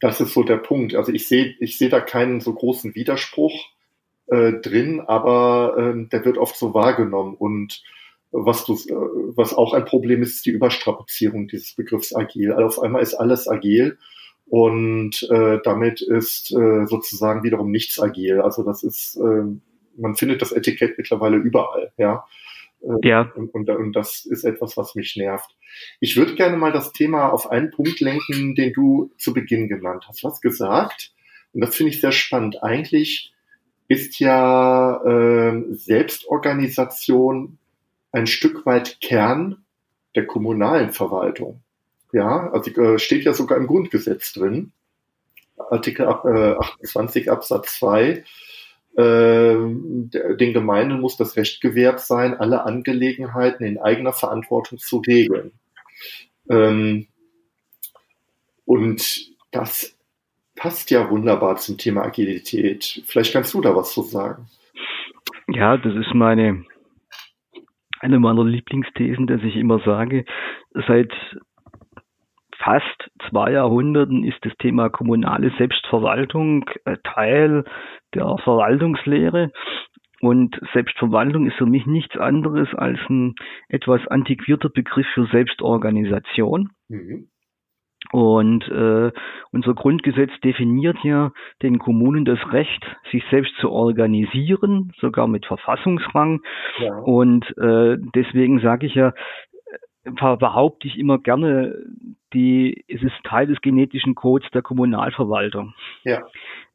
das 0.00 0.20
ist 0.22 0.32
so 0.32 0.42
der 0.44 0.56
Punkt. 0.56 0.94
Also 0.94 1.12
ich 1.12 1.28
sehe 1.28 1.54
ich 1.60 1.76
sehe 1.76 1.90
da 1.90 2.00
keinen 2.00 2.40
so 2.40 2.54
großen 2.54 2.94
Widerspruch 2.94 3.66
äh, 4.28 4.54
drin, 4.54 5.00
aber 5.00 5.76
äh, 5.76 6.08
der 6.08 6.24
wird 6.24 6.38
oft 6.38 6.56
so 6.56 6.72
wahrgenommen. 6.72 7.34
Und 7.34 7.82
was, 8.30 8.64
du, 8.64 8.72
äh, 8.72 8.94
was 9.36 9.52
auch 9.52 9.74
ein 9.74 9.84
Problem 9.84 10.22
ist, 10.22 10.36
ist 10.36 10.46
die 10.46 10.52
Überstrapazierung 10.52 11.48
dieses 11.48 11.74
Begriffs 11.74 12.14
agil. 12.14 12.52
Also 12.52 12.78
auf 12.78 12.82
einmal 12.82 13.02
ist 13.02 13.14
alles 13.14 13.46
agil 13.46 13.98
und 14.46 15.28
äh, 15.30 15.58
damit 15.62 16.00
ist 16.00 16.50
äh, 16.52 16.86
sozusagen 16.86 17.42
wiederum 17.42 17.70
nichts 17.70 18.00
agil. 18.00 18.40
Also 18.40 18.62
das 18.62 18.82
ist 18.84 19.16
äh, 19.16 19.44
man 19.98 20.16
findet 20.16 20.42
das 20.42 20.52
Etikett 20.52 20.98
mittlerweile 20.98 21.36
überall, 21.36 21.92
ja. 21.96 22.26
Äh, 22.82 23.08
ja. 23.08 23.32
Und, 23.34 23.54
und, 23.54 23.68
und 23.68 23.92
das 23.94 24.24
ist 24.24 24.44
etwas, 24.44 24.76
was 24.76 24.94
mich 24.94 25.16
nervt. 25.16 25.56
Ich 26.00 26.16
würde 26.16 26.34
gerne 26.34 26.56
mal 26.56 26.72
das 26.72 26.92
Thema 26.92 27.28
auf 27.28 27.50
einen 27.50 27.70
Punkt 27.70 28.00
lenken, 28.00 28.54
den 28.54 28.72
du 28.72 29.12
zu 29.18 29.32
Beginn 29.32 29.68
genannt 29.68 30.04
hast. 30.08 30.22
Du 30.22 30.28
hast 30.28 30.42
gesagt, 30.42 31.12
und 31.52 31.60
das 31.60 31.74
finde 31.74 31.90
ich 31.90 32.00
sehr 32.00 32.12
spannend, 32.12 32.62
eigentlich 32.62 33.32
ist 33.88 34.18
ja 34.18 35.02
äh, 35.04 35.62
Selbstorganisation 35.70 37.58
ein 38.12 38.26
Stück 38.26 38.66
weit 38.66 39.00
Kern 39.00 39.64
der 40.14 40.26
kommunalen 40.26 40.92
Verwaltung. 40.92 41.62
Ja, 42.12 42.50
also 42.50 42.70
äh, 42.70 42.98
steht 42.98 43.24
ja 43.24 43.32
sogar 43.32 43.58
im 43.58 43.66
Grundgesetz 43.66 44.32
drin. 44.32 44.72
Artikel 45.56 46.06
äh, 46.06 46.56
28 46.82 47.30
Absatz 47.30 47.78
2 47.78 48.10
ähm, 48.10 48.24
den 48.96 50.52
Gemeinden 50.54 51.00
muss 51.00 51.16
das 51.16 51.36
Recht 51.36 51.60
gewährt 51.60 52.00
sein, 52.00 52.34
alle 52.34 52.64
Angelegenheiten 52.64 53.64
in 53.64 53.78
eigener 53.78 54.12
Verantwortung 54.12 54.78
zu 54.78 54.98
regeln. 54.98 55.52
Ähm, 56.48 57.06
und 58.64 59.30
das 59.50 59.96
passt 60.54 60.90
ja 60.90 61.10
wunderbar 61.10 61.56
zum 61.56 61.76
Thema 61.76 62.02
Agilität. 62.02 63.02
Vielleicht 63.06 63.32
kannst 63.32 63.52
du 63.52 63.60
da 63.60 63.76
was 63.76 63.92
zu 63.92 64.02
sagen. 64.02 64.48
Ja, 65.48 65.76
das 65.76 65.94
ist 65.94 66.14
meine 66.14 66.64
eine 68.00 68.18
meiner 68.18 68.44
Lieblingsthesen, 68.44 69.26
dass 69.26 69.42
ich 69.42 69.56
immer 69.56 69.80
sage, 69.80 70.24
seit 70.86 71.12
fast 72.66 73.10
zwei 73.30 73.52
Jahrhunderten 73.52 74.24
ist 74.24 74.44
das 74.44 74.52
Thema 74.58 74.90
kommunale 74.90 75.52
Selbstverwaltung 75.56 76.68
äh, 76.84 76.96
Teil 77.04 77.64
der 78.12 78.36
Verwaltungslehre. 78.42 79.52
Und 80.20 80.58
Selbstverwaltung 80.72 81.46
ist 81.46 81.56
für 81.56 81.66
mich 81.66 81.86
nichts 81.86 82.16
anderes 82.16 82.68
als 82.74 82.98
ein 83.08 83.34
etwas 83.68 84.04
antiquierter 84.08 84.68
Begriff 84.68 85.06
für 85.14 85.26
Selbstorganisation. 85.26 86.70
Mhm. 86.88 87.28
Und 88.12 88.66
äh, 88.68 89.10
unser 89.52 89.74
Grundgesetz 89.74 90.30
definiert 90.42 90.96
ja 91.02 91.32
den 91.62 91.78
Kommunen 91.78 92.24
das 92.24 92.38
Recht, 92.52 92.84
sich 93.10 93.22
selbst 93.30 93.54
zu 93.60 93.70
organisieren, 93.70 94.92
sogar 95.00 95.26
mit 95.28 95.46
Verfassungsrang. 95.46 96.40
Ja. 96.78 96.98
Und 96.98 97.44
äh, 97.58 97.96
deswegen 98.14 98.60
sage 98.60 98.86
ich 98.86 98.94
ja, 98.94 99.12
behaupte 100.12 100.86
ich 100.88 100.98
immer 100.98 101.18
gerne, 101.18 101.74
die, 102.32 102.84
es 102.88 103.02
ist 103.02 103.14
Teil 103.24 103.46
des 103.46 103.60
genetischen 103.60 104.14
Codes 104.14 104.48
der 104.52 104.62
Kommunalverwaltung. 104.62 105.74
Ja. 106.04 106.22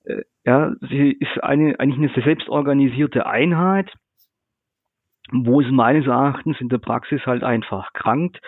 Äh, 0.04 0.24
ja, 0.46 0.74
sie 0.82 1.12
ist 1.12 1.44
eine, 1.44 1.80
eigentlich 1.80 2.14
eine 2.14 2.24
selbstorganisierte 2.24 3.26
Einheit, 3.26 3.92
wo 5.32 5.62
es 5.62 5.72
meines 5.72 6.08
Erachtens 6.08 6.60
in 6.60 6.70
der 6.70 6.78
Praxis 6.78 7.26
halt 7.26 7.44
einfach 7.44 7.94
krankt, 7.94 8.42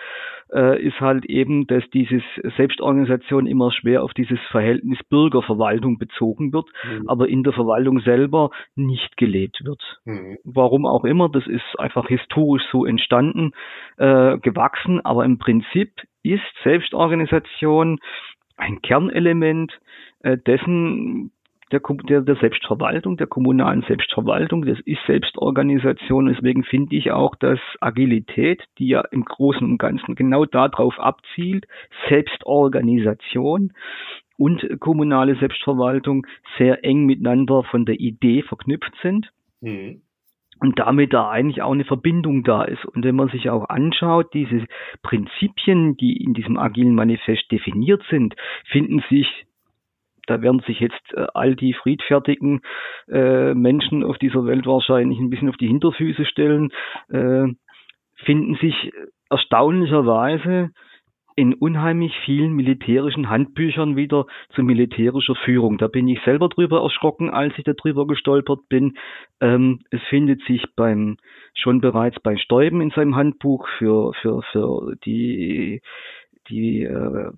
äh, 0.52 0.80
ist 0.82 1.00
halt 1.00 1.24
eben, 1.24 1.66
dass 1.66 1.82
dieses 1.90 2.22
Selbstorganisation 2.56 3.46
immer 3.46 3.72
schwer 3.72 4.02
auf 4.02 4.12
dieses 4.14 4.38
Verhältnis 4.50 4.98
Bürgerverwaltung 5.08 5.98
bezogen 5.98 6.52
wird, 6.52 6.66
mhm. 6.84 7.08
aber 7.08 7.28
in 7.28 7.42
der 7.42 7.52
Verwaltung 7.52 8.00
selber 8.00 8.50
nicht 8.76 9.16
gelebt 9.16 9.62
wird. 9.64 9.82
Mhm. 10.04 10.38
Warum 10.44 10.86
auch 10.86 11.04
immer, 11.04 11.28
das 11.28 11.46
ist 11.46 11.78
einfach 11.78 12.08
historisch 12.08 12.64
so 12.70 12.84
entstanden, 12.84 13.52
äh, 13.96 14.38
gewachsen, 14.38 15.04
aber 15.04 15.24
im 15.24 15.38
Prinzip 15.38 15.92
ist 16.22 16.42
Selbstorganisation 16.62 17.98
ein 18.56 18.80
Kernelement 18.82 19.72
äh, 20.20 20.38
dessen, 20.38 21.32
der, 21.72 21.80
der, 22.08 22.20
der 22.22 22.36
Selbstverwaltung, 22.36 23.16
der 23.16 23.26
kommunalen 23.26 23.82
Selbstverwaltung. 23.82 24.64
Das 24.64 24.78
ist 24.80 25.00
Selbstorganisation. 25.06 26.26
Deswegen 26.26 26.64
finde 26.64 26.96
ich 26.96 27.10
auch, 27.10 27.34
dass 27.36 27.58
Agilität, 27.80 28.62
die 28.78 28.88
ja 28.88 29.02
im 29.10 29.24
Großen 29.24 29.66
und 29.66 29.78
Ganzen 29.78 30.14
genau 30.14 30.44
darauf 30.44 30.98
abzielt, 30.98 31.66
Selbstorganisation 32.08 33.72
und 34.36 34.80
kommunale 34.80 35.36
Selbstverwaltung 35.36 36.26
sehr 36.58 36.84
eng 36.84 37.06
miteinander 37.06 37.62
von 37.64 37.84
der 37.84 38.00
Idee 38.00 38.42
verknüpft 38.42 38.92
sind. 39.02 39.30
Mhm. 39.60 40.02
Und 40.60 40.78
damit 40.78 41.12
da 41.12 41.30
eigentlich 41.30 41.62
auch 41.62 41.72
eine 41.72 41.84
Verbindung 41.84 42.44
da 42.44 42.62
ist. 42.62 42.84
Und 42.86 43.04
wenn 43.04 43.16
man 43.16 43.28
sich 43.28 43.50
auch 43.50 43.68
anschaut, 43.68 44.32
diese 44.32 44.66
Prinzipien, 45.02 45.96
die 45.96 46.16
in 46.22 46.32
diesem 46.32 46.56
agilen 46.56 46.94
Manifest 46.94 47.50
definiert 47.50 48.02
sind, 48.08 48.34
finden 48.70 49.02
sich 49.10 49.26
da 50.26 50.42
werden 50.42 50.60
sich 50.66 50.80
jetzt 50.80 51.14
äh, 51.14 51.26
all 51.34 51.54
die 51.56 51.74
friedfertigen 51.74 52.60
äh, 53.08 53.54
Menschen 53.54 54.04
auf 54.04 54.18
dieser 54.18 54.46
Welt 54.46 54.66
wahrscheinlich 54.66 55.18
ein 55.18 55.30
bisschen 55.30 55.48
auf 55.48 55.56
die 55.56 55.68
Hinterfüße 55.68 56.24
stellen, 56.26 56.70
äh, 57.08 57.46
finden 58.24 58.56
sich 58.56 58.92
erstaunlicherweise 59.30 60.70
in 61.36 61.52
unheimlich 61.54 62.12
vielen 62.24 62.52
militärischen 62.52 63.28
Handbüchern 63.28 63.96
wieder 63.96 64.26
zu 64.54 64.62
militärischer 64.62 65.34
Führung. 65.34 65.78
Da 65.78 65.88
bin 65.88 66.06
ich 66.06 66.20
selber 66.24 66.48
drüber 66.48 66.82
erschrocken, 66.82 67.28
als 67.28 67.52
ich 67.56 67.64
darüber 67.64 68.06
gestolpert 68.06 68.60
bin. 68.68 68.96
Ähm, 69.40 69.80
es 69.90 70.00
findet 70.08 70.44
sich 70.44 70.64
beim 70.76 71.16
schon 71.54 71.80
bereits 71.80 72.20
bei 72.20 72.36
Stäuben 72.36 72.80
in 72.80 72.90
seinem 72.90 73.16
Handbuch 73.16 73.66
für 73.78 74.12
für 74.20 74.42
für 74.52 74.94
die 75.04 75.80
die 76.48 76.82
äh, 76.82 77.30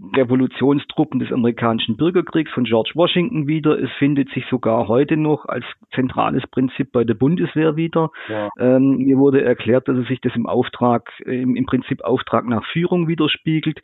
Revolutionstruppen 0.00 1.18
des 1.18 1.32
amerikanischen 1.32 1.96
Bürgerkriegs 1.96 2.52
von 2.52 2.64
George 2.64 2.92
Washington 2.94 3.48
wieder. 3.48 3.78
Es 3.78 3.90
findet 3.98 4.30
sich 4.30 4.44
sogar 4.48 4.86
heute 4.86 5.16
noch 5.16 5.44
als 5.46 5.64
zentrales 5.94 6.46
Prinzip 6.46 6.92
bei 6.92 7.04
der 7.04 7.14
Bundeswehr 7.14 7.76
wieder. 7.76 8.10
Ja. 8.28 8.48
Ähm, 8.58 8.98
mir 8.98 9.18
wurde 9.18 9.42
erklärt, 9.42 9.88
dass 9.88 9.96
es 9.96 10.06
sich 10.06 10.20
das 10.20 10.34
im 10.36 10.46
Auftrag, 10.46 11.10
im, 11.24 11.56
im 11.56 11.66
Prinzip 11.66 12.02
Auftrag 12.02 12.46
nach 12.46 12.64
Führung 12.72 13.08
widerspiegelt. 13.08 13.80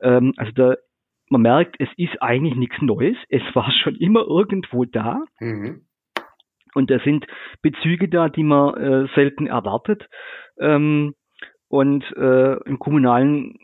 Ähm, 0.00 0.32
also 0.36 0.52
da, 0.52 0.74
man 1.28 1.42
merkt, 1.42 1.76
es 1.78 1.88
ist 1.98 2.22
eigentlich 2.22 2.56
nichts 2.56 2.80
Neues. 2.80 3.16
Es 3.28 3.42
war 3.54 3.70
schon 3.82 3.96
immer 3.96 4.26
irgendwo 4.26 4.86
da. 4.86 5.24
Mhm. 5.38 5.82
Und 6.74 6.90
da 6.90 6.98
sind 7.00 7.26
Bezüge 7.60 8.08
da, 8.08 8.28
die 8.28 8.44
man 8.44 8.74
äh, 8.76 9.08
selten 9.14 9.46
erwartet. 9.46 10.08
Ähm, 10.58 11.14
und 11.68 12.04
äh, 12.16 12.54
im 12.64 12.78
kommunalen, 12.78 13.58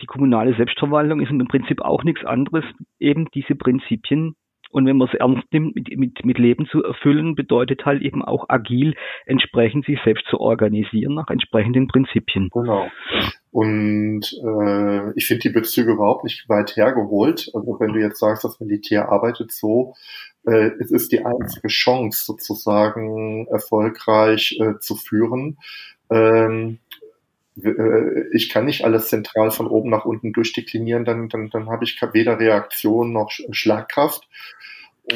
die 0.00 0.06
kommunale 0.06 0.54
Selbstverwaltung 0.56 1.20
ist 1.20 1.30
im 1.30 1.46
Prinzip 1.48 1.82
auch 1.82 2.02
nichts 2.02 2.24
anderes, 2.24 2.64
eben 2.98 3.28
diese 3.34 3.54
Prinzipien. 3.54 4.36
Und 4.70 4.86
wenn 4.86 4.96
man 4.96 5.08
es 5.08 5.14
ernst 5.14 5.44
nimmt, 5.52 5.76
mit, 5.76 5.94
mit, 5.98 6.24
mit 6.24 6.38
Leben 6.38 6.66
zu 6.66 6.82
erfüllen, 6.82 7.34
bedeutet 7.34 7.84
halt 7.84 8.00
eben 8.00 8.24
auch 8.24 8.46
agil 8.48 8.94
entsprechend 9.26 9.84
sich 9.84 9.98
selbst 10.02 10.24
zu 10.30 10.40
organisieren 10.40 11.14
nach 11.14 11.28
entsprechenden 11.28 11.88
Prinzipien. 11.88 12.48
Genau. 12.50 12.88
Und 13.50 14.32
äh, 14.42 15.12
ich 15.14 15.26
finde 15.26 15.42
die 15.42 15.50
Bezüge 15.50 15.92
überhaupt 15.92 16.24
nicht 16.24 16.48
weit 16.48 16.74
hergeholt. 16.74 17.50
Also 17.52 17.78
wenn 17.80 17.92
du 17.92 18.00
jetzt 18.00 18.18
sagst, 18.18 18.44
das 18.44 18.60
Militär 18.60 19.10
arbeitet 19.10 19.52
so, 19.52 19.92
äh, 20.46 20.70
es 20.80 20.90
ist 20.90 21.12
die 21.12 21.22
einzige 21.22 21.68
Chance 21.68 22.24
sozusagen 22.24 23.46
erfolgreich 23.48 24.58
äh, 24.58 24.78
zu 24.80 24.96
führen. 24.96 25.58
Ähm, 26.10 26.78
äh, 26.88 27.11
ich 27.54 28.48
kann 28.48 28.64
nicht 28.64 28.84
alles 28.84 29.08
zentral 29.08 29.50
von 29.50 29.66
oben 29.66 29.90
nach 29.90 30.04
unten 30.04 30.32
durchdeklinieren, 30.32 31.04
dann, 31.04 31.28
dann, 31.28 31.50
dann 31.50 31.68
habe 31.68 31.84
ich 31.84 32.00
weder 32.12 32.38
Reaktion 32.38 33.12
noch 33.12 33.30
Schlagkraft. 33.50 34.28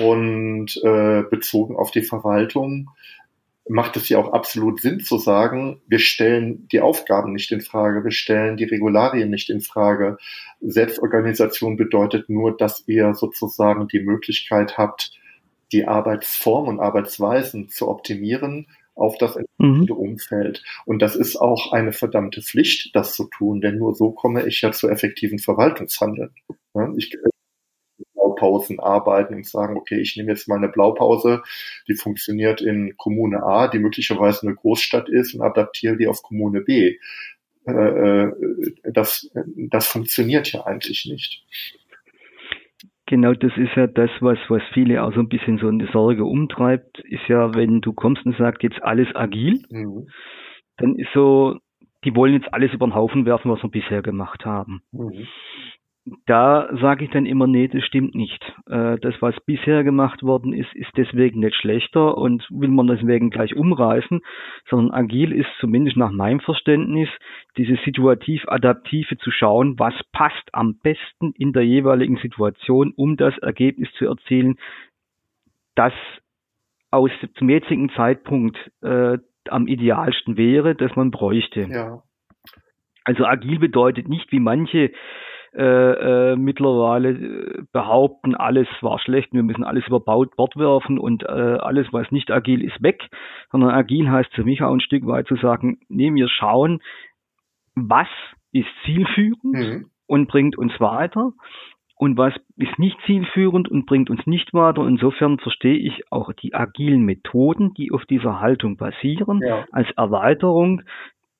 Und 0.00 0.76
äh, 0.82 1.22
bezogen 1.30 1.76
auf 1.76 1.92
die 1.92 2.02
Verwaltung 2.02 2.90
macht 3.68 3.96
es 3.96 4.08
ja 4.08 4.18
auch 4.18 4.32
absolut 4.32 4.80
Sinn 4.80 5.00
zu 5.00 5.18
sagen, 5.18 5.80
wir 5.88 5.98
stellen 5.98 6.68
die 6.68 6.80
Aufgaben 6.80 7.32
nicht 7.32 7.50
in 7.50 7.60
Frage, 7.60 8.04
wir 8.04 8.12
stellen 8.12 8.56
die 8.56 8.64
Regularien 8.64 9.30
nicht 9.30 9.50
in 9.50 9.60
Frage. 9.60 10.18
Selbstorganisation 10.60 11.76
bedeutet 11.76 12.28
nur, 12.28 12.56
dass 12.56 12.86
ihr 12.86 13.14
sozusagen 13.14 13.88
die 13.88 14.00
Möglichkeit 14.00 14.78
habt, 14.78 15.12
die 15.72 15.86
Arbeitsform 15.86 16.68
und 16.68 16.80
Arbeitsweisen 16.80 17.68
zu 17.68 17.88
optimieren 17.88 18.66
auf 18.96 19.16
das 19.18 19.36
entsprechende 19.36 19.92
mhm. 19.92 19.98
Umfeld. 19.98 20.64
Und 20.84 21.00
das 21.00 21.14
ist 21.14 21.36
auch 21.36 21.72
eine 21.72 21.92
verdammte 21.92 22.42
Pflicht, 22.42 22.94
das 22.96 23.14
zu 23.14 23.28
tun, 23.28 23.60
denn 23.60 23.78
nur 23.78 23.94
so 23.94 24.10
komme 24.10 24.46
ich 24.46 24.60
ja 24.62 24.72
zu 24.72 24.88
effektiven 24.88 25.38
Verwaltungshandeln. 25.38 26.30
Ich 26.96 27.10
kann 27.10 27.30
Blaupausen 28.14 28.80
arbeiten 28.80 29.34
und 29.34 29.46
sagen, 29.46 29.76
okay, 29.76 29.98
ich 29.98 30.16
nehme 30.16 30.30
jetzt 30.30 30.48
mal 30.48 30.56
eine 30.56 30.68
Blaupause, 30.68 31.42
die 31.88 31.94
funktioniert 31.94 32.60
in 32.60 32.96
Kommune 32.96 33.42
A, 33.42 33.68
die 33.68 33.78
möglicherweise 33.78 34.46
eine 34.46 34.54
Großstadt 34.54 35.08
ist 35.08 35.34
und 35.34 35.42
adaptiere 35.42 35.96
die 35.96 36.06
auf 36.06 36.22
Kommune 36.22 36.60
B. 36.60 36.98
Äh, 37.66 37.72
äh, 37.72 38.32
das, 38.84 39.30
das 39.56 39.86
funktioniert 39.86 40.52
ja 40.52 40.66
eigentlich 40.66 41.06
nicht. 41.06 41.44
Genau, 43.06 43.32
das 43.34 43.52
ist 43.56 43.74
ja 43.76 43.86
das, 43.86 44.10
was, 44.20 44.38
was 44.48 44.62
viele 44.72 45.02
auch 45.02 45.14
so 45.14 45.20
ein 45.20 45.28
bisschen 45.28 45.58
so 45.58 45.68
eine 45.68 45.86
Sorge 45.92 46.24
umtreibt, 46.24 46.98
ist 47.00 47.26
ja, 47.28 47.54
wenn 47.54 47.80
du 47.80 47.92
kommst 47.92 48.26
und 48.26 48.36
sagst, 48.36 48.62
jetzt 48.62 48.82
alles 48.82 49.08
agil, 49.14 49.62
mhm. 49.70 50.08
dann 50.76 50.96
ist 50.96 51.12
so, 51.14 51.58
die 52.04 52.14
wollen 52.16 52.34
jetzt 52.34 52.52
alles 52.52 52.72
über 52.72 52.86
den 52.86 52.94
Haufen 52.94 53.24
werfen, 53.24 53.50
was 53.50 53.62
wir 53.62 53.70
bisher 53.70 54.02
gemacht 54.02 54.44
haben. 54.44 54.82
Mhm 54.90 55.26
da 56.26 56.68
sage 56.80 57.04
ich 57.04 57.10
dann 57.10 57.26
immer, 57.26 57.48
nee, 57.48 57.66
das 57.66 57.84
stimmt 57.84 58.14
nicht. 58.14 58.40
Äh, 58.68 58.96
das, 58.98 59.14
was 59.20 59.34
bisher 59.44 59.82
gemacht 59.82 60.22
worden 60.22 60.52
ist, 60.52 60.72
ist 60.74 60.90
deswegen 60.96 61.40
nicht 61.40 61.56
schlechter 61.56 62.16
und 62.16 62.46
will 62.50 62.68
man 62.68 62.86
deswegen 62.86 63.30
gleich 63.30 63.56
umreißen, 63.56 64.20
sondern 64.68 64.94
agil 64.94 65.32
ist 65.32 65.48
zumindest 65.58 65.96
nach 65.96 66.12
meinem 66.12 66.40
Verständnis, 66.40 67.08
diese 67.56 67.76
situativ-adaptive 67.84 69.18
zu 69.18 69.32
schauen, 69.32 69.78
was 69.78 69.94
passt 70.12 70.48
am 70.52 70.78
besten 70.78 71.32
in 71.32 71.52
der 71.52 71.64
jeweiligen 71.64 72.18
Situation, 72.18 72.92
um 72.96 73.16
das 73.16 73.36
Ergebnis 73.38 73.88
zu 73.98 74.06
erzielen, 74.06 74.58
das 75.74 75.92
aus 76.92 77.10
zum 77.34 77.50
jetzigen 77.50 77.90
Zeitpunkt 77.90 78.56
äh, 78.82 79.18
am 79.48 79.66
idealsten 79.66 80.36
wäre, 80.36 80.76
dass 80.76 80.94
man 80.94 81.10
bräuchte. 81.10 81.62
Ja. 81.68 82.02
Also 83.04 83.24
agil 83.24 83.58
bedeutet 83.58 84.08
nicht, 84.08 84.30
wie 84.32 84.40
manche 84.40 84.90
äh, 85.56 86.32
äh, 86.32 86.36
mittlerweile 86.36 87.10
äh, 87.10 87.62
behaupten, 87.72 88.34
alles 88.34 88.68
war 88.82 88.98
schlecht, 88.98 89.32
wir 89.32 89.42
müssen 89.42 89.64
alles 89.64 89.86
über 89.86 90.00
Bord 90.00 90.56
werfen 90.56 90.98
und 90.98 91.22
äh, 91.22 91.26
alles, 91.26 91.86
was 91.92 92.10
nicht 92.10 92.30
agil 92.30 92.62
ist, 92.62 92.82
weg. 92.82 93.08
Sondern 93.50 93.70
agil 93.70 94.10
heißt 94.10 94.34
für 94.34 94.44
mich 94.44 94.62
auch 94.62 94.72
ein 94.72 94.80
Stück 94.80 95.06
weit 95.06 95.26
zu 95.26 95.36
sagen, 95.36 95.78
nee, 95.88 96.12
wir 96.12 96.28
schauen, 96.28 96.80
was 97.74 98.08
ist 98.52 98.68
zielführend 98.84 99.54
mhm. 99.54 99.90
und 100.06 100.28
bringt 100.28 100.58
uns 100.58 100.78
weiter 100.78 101.32
und 101.96 102.18
was 102.18 102.34
ist 102.56 102.78
nicht 102.78 102.98
zielführend 103.06 103.70
und 103.70 103.86
bringt 103.86 104.10
uns 104.10 104.26
nicht 104.26 104.52
weiter. 104.52 104.86
Insofern 104.86 105.38
verstehe 105.38 105.78
ich 105.78 106.02
auch 106.10 106.32
die 106.34 106.54
agilen 106.54 107.02
Methoden, 107.02 107.72
die 107.74 107.92
auf 107.92 108.04
dieser 108.04 108.40
Haltung 108.40 108.76
basieren, 108.76 109.40
ja. 109.42 109.64
als 109.72 109.88
Erweiterung 109.96 110.82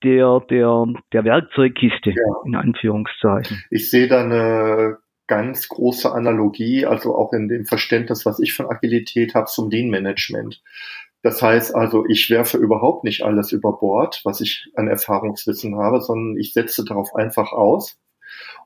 der, 0.03 0.41
der, 0.51 0.87
der 1.13 1.25
Werkzeugkiste, 1.25 2.11
ja. 2.11 2.35
in 2.45 2.55
Anführungszeichen. 2.55 3.65
Ich 3.71 3.91
sehe 3.91 4.09
da 4.09 4.21
eine 4.23 4.99
ganz 5.27 5.69
große 5.69 6.13
Analogie, 6.13 6.87
also 6.87 7.17
auch 7.17 7.33
in 7.33 7.49
dem 7.49 7.67
Verständnis, 7.67 8.27
was 8.27 8.39
ich 8.39 8.55
von 8.55 8.67
Agilität 8.67 9.35
habe, 9.35 9.47
zum 9.47 9.71
Lean-Management. 9.71 10.63
Das 11.23 11.43
heißt 11.43 11.75
also, 11.75 12.05
ich 12.07 12.31
werfe 12.31 12.59
überhaupt 12.59 13.03
nicht 13.03 13.25
alles 13.25 13.51
über 13.51 13.73
Bord, 13.79 14.21
was 14.25 14.41
ich 14.41 14.71
an 14.77 14.87
Erfahrungswissen 14.87 15.77
habe, 15.77 16.01
sondern 16.01 16.39
ich 16.39 16.53
setze 16.53 16.85
darauf 16.85 17.17
einfach 17.17 17.53
aus 17.53 17.99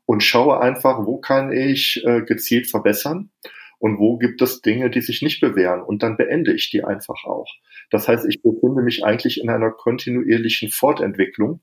und 0.04 0.22
schaue 0.22 0.60
einfach, 0.60 1.06
wo 1.06 1.18
kann 1.18 1.52
ich 1.52 2.04
äh, 2.04 2.22
gezielt 2.22 2.66
verbessern 2.68 3.30
und 3.78 3.98
wo 3.98 4.18
gibt 4.18 4.42
es 4.42 4.60
Dinge, 4.60 4.90
die 4.90 5.00
sich 5.00 5.22
nicht 5.22 5.40
bewähren 5.40 5.80
und 5.80 6.02
dann 6.02 6.18
beende 6.18 6.52
ich 6.52 6.68
die 6.68 6.84
einfach 6.84 7.24
auch. 7.24 7.48
Das 7.90 8.08
heißt, 8.08 8.26
ich 8.28 8.42
befinde 8.42 8.82
mich 8.82 9.04
eigentlich 9.04 9.40
in 9.42 9.50
einer 9.50 9.70
kontinuierlichen 9.70 10.70
Fortentwicklung 10.70 11.60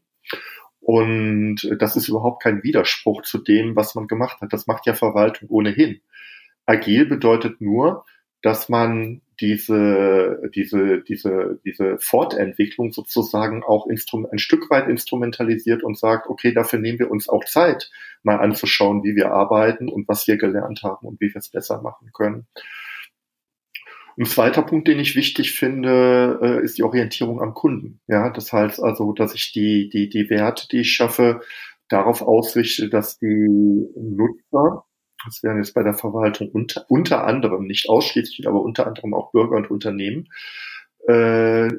Und 0.80 1.58
das 1.80 1.96
ist 1.98 2.08
überhaupt 2.08 2.42
kein 2.44 2.64
Widerspruch 2.64 3.24
zu 3.24 3.40
dem, 3.40 3.76
was 3.76 3.96
man 3.96 4.08
gemacht 4.08 4.42
hat. 4.42 4.54
Das 4.54 4.68
macht 4.68 4.86
ja 4.86 4.94
Verwaltung 4.94 5.50
ohnehin. 5.50 6.02
Agil 6.66 7.06
bedeutet 7.06 7.62
nur, 7.62 8.06
dass 8.42 8.70
man 8.70 9.22
diese, 9.42 10.42
diese, 10.56 11.02
diese, 11.04 11.60
diese 11.66 11.98
Fortentwicklung 12.00 12.92
sozusagen 12.94 13.64
auch 13.64 13.88
ein 13.88 14.40
Stück 14.40 14.70
weit 14.72 14.88
instrumentalisiert 14.88 15.84
und 15.84 15.98
sagt, 15.98 16.28
okay, 16.30 16.54
dafür 16.54 16.80
nehmen 16.80 17.00
wir 17.00 17.12
uns 17.12 17.30
auch 17.30 17.44
Zeit, 17.46 17.92
mal 18.24 18.38
anzuschauen, 18.40 19.04
wie 19.04 19.16
wir 19.16 19.32
arbeiten 19.32 19.90
und 19.90 20.08
was 20.08 20.28
wir 20.28 20.38
gelernt 20.38 20.84
haben 20.84 21.08
und 21.08 21.20
wie 21.22 21.34
wir 21.34 21.40
es 21.40 21.50
besser 21.50 21.82
machen 21.82 22.12
können. 22.14 22.48
Ein 24.18 24.26
zweiter 24.26 24.64
Punkt, 24.64 24.88
den 24.88 25.00
ich 25.00 25.16
wichtig 25.16 25.54
finde, 25.54 26.40
äh, 26.42 26.64
ist 26.64 26.78
die 26.78 26.84
Orientierung 26.84 27.42
am 27.42 27.54
Kunden. 27.54 28.00
Ja, 28.08 28.30
das 28.32 28.52
heißt 28.52 28.82
also, 28.82 29.14
dass 29.14 29.36
ich 29.36 29.52
die, 29.52 29.90
die, 29.90 30.10
die 30.10 30.30
Werte, 30.30 30.68
die 30.68 30.82
ich 30.82 30.94
schaffe, 30.94 31.42
darauf 31.88 32.22
ausrichte, 32.22 32.90
dass 32.90 33.20
die 33.20 33.48
Nutzer 33.96 34.86
das 35.26 35.44
wären 35.44 35.58
jetzt 35.58 35.74
bei 35.74 35.84
der 35.84 35.94
Verwaltung 35.94 36.50
unter, 36.50 36.86
unter 36.90 37.26
anderem, 37.26 37.66
nicht 37.66 37.90
ausschließlich, 37.90 38.48
aber 38.48 38.62
unter 38.62 38.88
anderem 38.88 39.14
auch 39.14 39.32
Bürger 39.32 39.58
und 39.58 39.72
Unternehmen, 39.72 40.30
äh, 41.08 41.70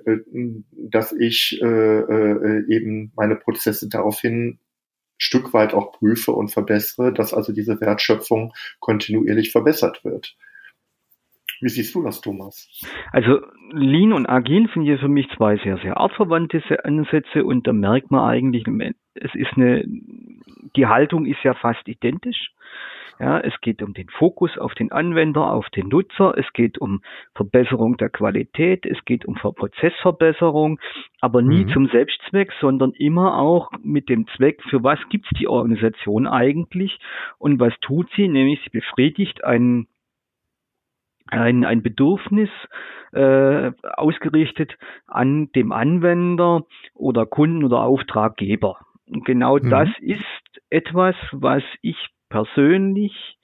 dass 0.72 1.12
ich 1.12 1.60
äh, 1.62 1.66
äh, 1.66 2.64
eben 2.68 3.12
meine 3.14 3.36
Prozesse 3.36 3.88
daraufhin 3.88 4.58
Stück 5.18 5.52
weit 5.52 5.74
auch 5.74 5.92
prüfe 5.92 6.32
und 6.32 6.50
verbessere, 6.50 7.12
dass 7.12 7.34
also 7.34 7.52
diese 7.52 7.80
Wertschöpfung 7.80 8.52
kontinuierlich 8.78 9.50
verbessert 9.50 10.04
wird. 10.04 10.36
Wie 11.60 11.68
siehst 11.68 11.94
du 11.94 12.02
das, 12.02 12.20
Thomas? 12.20 12.68
Also 13.12 13.40
Lean 13.72 14.12
und 14.12 14.26
Agil 14.26 14.68
sind 14.72 14.82
hier 14.82 14.98
für 14.98 15.08
mich 15.08 15.28
zwei 15.36 15.56
sehr, 15.58 15.78
sehr 15.78 15.96
artverwandte 15.96 16.62
Ansätze 16.84 17.44
und 17.44 17.66
da 17.66 17.72
merkt 17.72 18.10
man 18.10 18.28
eigentlich, 18.28 18.64
es 19.14 19.34
ist 19.34 19.56
eine, 19.56 19.84
die 20.76 20.86
Haltung 20.86 21.26
ist 21.26 21.42
ja 21.42 21.54
fast 21.54 21.86
identisch. 21.88 22.52
Ja, 23.20 23.40
es 23.40 23.60
geht 23.60 23.82
um 23.82 23.94
den 23.94 24.08
Fokus 24.10 24.56
auf 24.58 24.74
den 24.74 24.92
Anwender, 24.92 25.52
auf 25.52 25.68
den 25.70 25.88
Nutzer. 25.88 26.38
Es 26.38 26.52
geht 26.52 26.78
um 26.78 27.02
Verbesserung 27.34 27.96
der 27.96 28.10
Qualität. 28.10 28.86
Es 28.86 29.04
geht 29.04 29.24
um 29.24 29.34
Prozessverbesserung, 29.34 30.78
aber 31.20 31.42
nie 31.42 31.64
mhm. 31.64 31.68
zum 31.70 31.88
Selbstzweck, 31.88 32.52
sondern 32.60 32.92
immer 32.92 33.38
auch 33.38 33.72
mit 33.82 34.08
dem 34.08 34.28
Zweck, 34.36 34.62
für 34.70 34.84
was 34.84 35.00
gibt's 35.10 35.30
die 35.36 35.48
Organisation 35.48 36.28
eigentlich 36.28 37.00
und 37.38 37.58
was 37.58 37.72
tut 37.80 38.08
sie? 38.14 38.28
Nämlich 38.28 38.60
sie 38.62 38.70
befriedigt 38.70 39.42
ein 39.42 39.88
ein, 41.30 41.64
ein 41.64 41.82
Bedürfnis 41.82 42.50
äh, 43.12 43.72
ausgerichtet 43.96 44.76
an 45.06 45.50
dem 45.52 45.72
Anwender 45.72 46.64
oder 46.94 47.26
Kunden 47.26 47.64
oder 47.64 47.82
Auftraggeber. 47.82 48.78
Und 49.10 49.24
genau 49.24 49.58
mhm. 49.58 49.70
das 49.70 49.88
ist 50.00 50.22
etwas, 50.70 51.14
was 51.32 51.62
ich 51.80 51.96
persönlich 52.28 53.38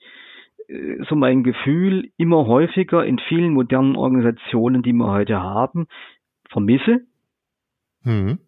äh, 0.67 1.03
so 1.09 1.15
mein 1.15 1.43
Gefühl 1.43 2.11
immer 2.17 2.45
häufiger 2.45 3.05
in 3.05 3.19
vielen 3.19 3.53
modernen 3.53 3.95
Organisationen, 3.95 4.83
die 4.83 4.93
wir 4.93 5.11
heute 5.11 5.41
haben, 5.41 5.87
vermisse. 6.49 7.01
Mhm. 8.03 8.39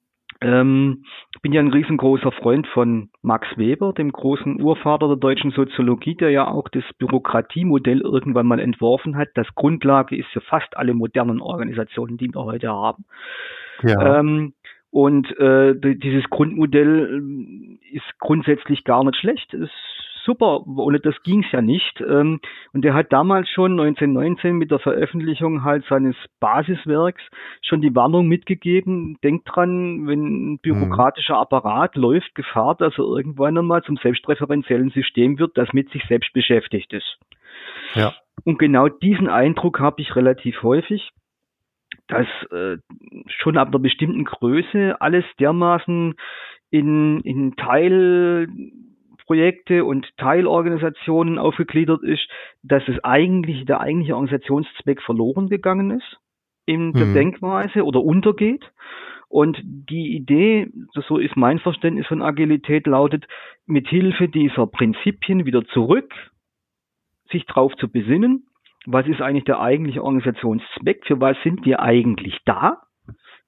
Ähm, 0.41 1.03
ich 1.33 1.41
bin 1.41 1.53
ja 1.53 1.61
ein 1.61 1.71
riesengroßer 1.71 2.31
Freund 2.31 2.67
von 2.67 3.09
Max 3.21 3.47
Weber, 3.57 3.93
dem 3.93 4.11
großen 4.11 4.61
Urvater 4.61 5.07
der 5.07 5.17
deutschen 5.17 5.51
Soziologie, 5.51 6.15
der 6.15 6.29
ja 6.29 6.47
auch 6.47 6.69
das 6.69 6.83
Bürokratiemodell 6.99 8.01
irgendwann 8.01 8.47
mal 8.47 8.59
entworfen 8.59 9.17
hat. 9.17 9.29
Das 9.35 9.47
Grundlage 9.55 10.15
ist 10.15 10.27
für 10.29 10.41
fast 10.41 10.77
alle 10.77 10.93
modernen 10.93 11.41
Organisationen, 11.41 12.17
die 12.17 12.33
wir 12.33 12.43
heute 12.43 12.69
haben. 12.69 13.05
Ja. 13.83 14.19
Ähm, 14.19 14.53
und 14.91 15.27
äh, 15.39 15.75
dieses 15.75 16.29
Grundmodell 16.29 17.21
äh, 17.21 17.95
ist 17.95 18.19
grundsätzlich 18.19 18.83
gar 18.83 19.03
nicht 19.03 19.17
schlecht. 19.17 19.53
Es 19.53 19.69
super, 20.27 20.67
ohne 20.67 20.99
das 20.99 21.15
ging 21.23 21.43
es 21.43 21.51
ja 21.51 21.61
nicht. 21.61 22.01
Ähm, 22.01 22.39
und 22.73 22.85
er 22.85 22.93
hat 22.93 23.11
damals 23.11 23.49
schon 23.49 23.71
1919 23.71 24.57
mit 24.57 24.69
der 24.69 24.79
Veröffentlichung 24.79 25.63
halt 25.63 25.85
seines 25.89 26.15
Basiswerks 26.39 27.23
schon 27.63 27.81
die 27.81 27.95
Warnung 27.95 28.27
mitgegeben, 28.27 29.17
denkt 29.23 29.47
dran, 29.49 30.05
wenn 30.07 30.53
ein 30.53 30.59
bürokratischer 30.59 31.37
Apparat 31.37 31.95
läuft 31.95 32.35
Gefahr, 32.35 32.75
dass 32.75 32.93
er 32.97 33.05
irgendwann 33.05 33.57
einmal 33.57 33.81
zum 33.83 33.97
selbstreferenziellen 33.97 34.91
System 34.91 35.39
wird, 35.39 35.57
das 35.57 35.73
mit 35.73 35.89
sich 35.91 36.03
selbst 36.07 36.33
beschäftigt 36.33 36.93
ist. 36.93 37.17
Ja. 37.95 38.13
Und 38.43 38.59
genau 38.59 38.89
diesen 38.89 39.29
Eindruck 39.29 39.79
habe 39.79 40.01
ich 40.01 40.15
relativ 40.15 40.61
häufig 40.61 41.11
dass 42.07 42.27
äh, 42.51 42.77
schon 43.27 43.57
ab 43.57 43.69
einer 43.69 43.79
bestimmten 43.79 44.23
Größe 44.23 44.95
alles 44.99 45.25
dermaßen 45.39 46.15
in, 46.69 47.21
in 47.21 47.55
Teil 47.55 48.47
Projekte 49.27 49.83
und 49.85 50.07
Teilorganisationen 50.17 51.37
aufgegliedert 51.37 52.01
ist, 52.01 52.27
dass 52.63 52.81
es 52.87 53.03
eigentlich 53.03 53.65
der 53.65 53.81
eigentliche 53.81 54.15
Organisationszweck 54.15 55.01
verloren 55.01 55.49
gegangen 55.49 55.91
ist 55.91 56.17
in 56.65 56.93
der 56.93 57.05
mhm. 57.05 57.13
Denkweise 57.13 57.83
oder 57.83 58.01
untergeht. 58.01 58.63
Und 59.29 59.59
die 59.63 60.15
Idee, 60.15 60.69
so 60.93 61.17
ist 61.17 61.35
mein 61.35 61.59
Verständnis 61.59 62.07
von 62.07 62.21
Agilität, 62.21 62.87
lautet, 62.87 63.27
mit 63.65 63.87
Hilfe 63.89 64.29
dieser 64.29 64.67
Prinzipien 64.67 65.45
wieder 65.45 65.65
zurück, 65.67 66.13
sich 67.29 67.45
darauf 67.45 67.75
zu 67.75 67.89
besinnen, 67.89 68.47
was 68.85 69.05
ist 69.05 69.21
eigentlich 69.21 69.43
der 69.43 69.59
eigentliche 69.59 70.01
Organisationszweck, 70.01 71.05
für 71.05 71.19
was 71.19 71.35
sind 71.43 71.65
wir 71.65 71.81
eigentlich 71.81 72.39
da, 72.45 72.83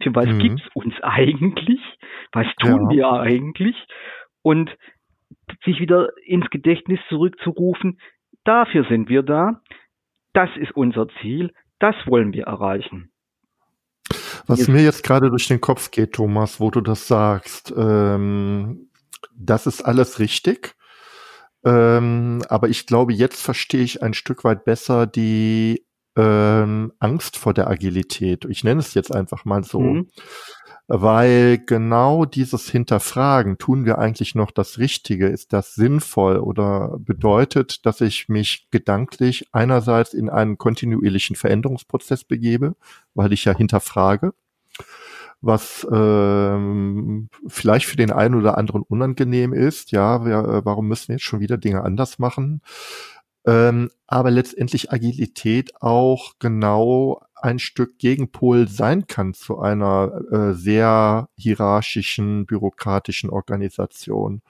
für 0.04 0.14
was 0.14 0.28
mhm. 0.28 0.40
gibt's 0.40 0.64
uns 0.74 0.94
eigentlich, 1.02 1.80
was 2.34 2.48
tun 2.62 2.90
ja. 2.92 2.98
wir 2.98 3.12
eigentlich 3.22 3.76
und 4.42 4.76
sich 5.64 5.80
wieder 5.80 6.10
ins 6.26 6.50
Gedächtnis 6.50 7.00
zurückzurufen, 7.10 8.00
dafür 8.44 8.86
sind 8.90 9.10
wir 9.10 9.24
da, 9.24 9.62
das 10.34 10.50
ist 10.58 10.76
unser 10.76 11.08
Ziel, 11.22 11.52
das 11.80 11.96
wollen 12.06 12.34
wir 12.34 12.46
erreichen. 12.46 13.12
Was 14.48 14.60
jetzt, 14.60 14.70
mir 14.70 14.82
jetzt 14.82 15.04
gerade 15.04 15.30
durch 15.30 15.48
den 15.48 15.62
Kopf 15.62 15.92
geht, 15.92 16.14
Thomas, 16.14 16.60
wo 16.60 16.72
du 16.72 16.82
das 16.82 17.08
sagst, 17.08 17.74
ähm, 17.76 18.90
das 19.36 19.68
ist 19.68 19.82
alles 19.82 20.20
richtig. 20.20 20.76
Ähm, 21.64 22.42
aber 22.48 22.70
ich 22.70 22.88
glaube, 22.88 23.14
jetzt 23.14 23.42
verstehe 23.42 23.84
ich 23.84 24.02
ein 24.02 24.14
Stück 24.14 24.44
weit 24.44 24.64
besser 24.64 25.06
die 25.06 25.86
ähm, 26.16 26.94
Angst 27.00 27.38
vor 27.38 27.54
der 27.54 27.68
Agilität. 27.68 28.46
Ich 28.46 28.64
nenne 28.64 28.80
es 28.80 28.94
jetzt 28.94 29.14
einfach 29.14 29.46
mal 29.46 29.64
so. 29.64 29.82
Mhm 29.82 30.08
weil 30.92 31.60
genau 31.60 32.26
dieses 32.26 32.68
Hinterfragen, 32.68 33.60
tun 33.60 33.86
wir 33.86 34.00
eigentlich 34.00 34.34
noch 34.34 34.50
das 34.50 34.80
Richtige, 34.80 35.28
ist 35.28 35.54
das 35.54 35.76
sinnvoll 35.76 36.38
oder 36.38 36.98
bedeutet, 36.98 37.86
dass 37.86 38.02
ich 38.02 38.28
mich 38.28 38.68
gedanklich 38.72 39.48
einerseits 39.52 40.16
in 40.16 40.32
einen 40.32 40.58
kontinuierlichen 40.58 41.36
Veränderungsprozess 41.36 42.24
begebe, 42.24 42.76
weil 43.14 43.32
ich 43.34 43.46
ja 43.46 43.56
hinterfrage, 43.56 44.34
was 45.42 45.88
ähm, 45.92 47.30
vielleicht 47.48 47.86
für 47.86 47.98
den 47.98 48.12
einen 48.12 48.34
oder 48.34 48.58
anderen 48.58 48.82
unangenehm 48.82 49.54
ist, 49.54 49.92
ja, 49.92 50.26
wir, 50.26 50.40
äh, 50.40 50.66
warum 50.66 50.88
müssen 50.88 51.10
wir 51.10 51.16
jetzt 51.18 51.24
schon 51.24 51.40
wieder 51.40 51.60
Dinge 51.60 51.84
anders 51.84 52.18
machen? 52.18 52.62
Ähm, 53.46 53.92
aber 54.08 54.32
letztendlich 54.32 54.92
Agilität 54.92 55.82
auch 55.82 56.34
genau 56.40 57.22
ein 57.42 57.60
Stück 57.60 57.98
Gegenpol 57.98 58.68
sein 58.68 59.08
kann 59.08 59.34
zu 59.34 59.60
einer 59.60 60.22
äh, 60.32 60.54
sehr 60.54 61.30
hierarchischen, 61.38 62.46
bürokratischen 62.46 63.30
Organisation. 63.30 64.42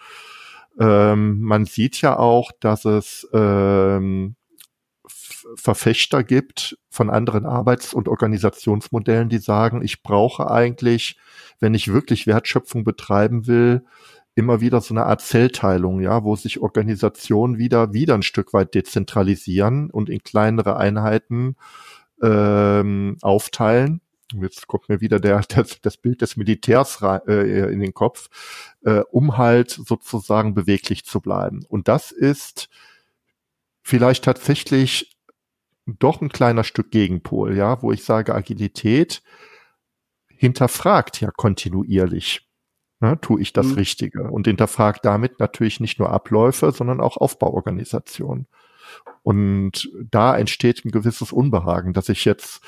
Ähm, 0.80 1.42
man 1.42 1.66
sieht 1.66 2.02
ja 2.02 2.18
auch, 2.18 2.52
dass 2.60 2.86
es 2.86 3.28
ähm, 3.34 4.36
Verfechter 5.56 6.24
gibt 6.24 6.78
von 6.90 7.10
anderen 7.10 7.46
Arbeits- 7.46 7.94
und 7.94 8.08
Organisationsmodellen, 8.08 9.30
die 9.30 9.40
sagen, 9.40 9.82
ich 9.84 10.04
brauche 10.04 10.50
eigentlich, 10.50 11.18
wenn 11.60 11.74
ich 11.74 11.92
wirklich 11.92 12.28
Wertschöpfung 12.28 12.84
betreiben 12.84 13.48
will, 13.48 13.84
immer 14.36 14.62
wieder 14.62 14.80
so 14.80 14.94
eine 14.94 15.06
Art 15.06 15.22
Zellteilung, 15.22 16.02
ja, 16.02 16.24
wo 16.24 16.36
sich 16.36 16.62
Organisationen 16.62 17.58
wieder, 17.58 17.94
wieder 17.94 18.14
ein 18.14 18.24
Stück 18.24 18.54
weit 18.54 18.74
dezentralisieren 18.74 19.90
und 19.90 20.10
in 20.10 20.24
kleinere 20.24 20.78
Einheiten 20.78 21.56
ähm, 22.22 23.18
aufteilen. 23.22 24.02
Jetzt 24.34 24.68
kommt 24.68 24.90
mir 24.90 25.02
wieder 25.02 25.20
der, 25.20 25.42
das, 25.50 25.82
das 25.82 25.98
Bild 25.98 26.22
des 26.22 26.38
Militärs 26.38 27.02
äh, 27.02 27.72
in 27.72 27.80
den 27.80 27.94
Kopf, 27.94 28.30
äh, 28.84 29.02
um 29.12 29.38
halt 29.38 29.72
sozusagen 29.72 30.54
beweglich 30.54 31.06
zu 31.06 31.20
bleiben. 31.20 31.66
Und 31.68 31.88
das 31.88 32.12
ist 32.12 32.70
vielleicht 33.82 34.24
tatsächlich 34.24 35.18
doch 35.86 36.22
ein 36.22 36.30
kleiner 36.30 36.64
Stück 36.64 36.92
Gegenpol, 36.92 37.58
ja, 37.58 37.82
wo 37.82 37.92
ich 37.92 38.04
sage, 38.04 38.36
Agilität 38.36 39.24
hinterfragt 40.28 41.20
ja 41.22 41.32
kontinuierlich. 41.32 42.46
Ne, 43.02 43.18
tue 43.22 43.42
ich 43.42 43.54
das 43.54 43.68
mhm. 43.68 43.74
Richtige 43.76 44.24
und 44.24 44.46
hinterfragt 44.46 45.06
damit 45.06 45.40
natürlich 45.40 45.80
nicht 45.80 46.00
nur 46.00 46.10
Abläufe, 46.10 46.74
sondern 46.74 47.00
auch 47.00 47.16
Aufbauorganisationen. 47.16 48.46
Und 49.24 49.90
da 50.10 50.38
entsteht 50.38 50.86
ein 50.86 50.92
gewisses 50.92 51.32
Unbehagen, 51.32 51.94
das 51.94 52.10
ich 52.10 52.26
jetzt 52.26 52.64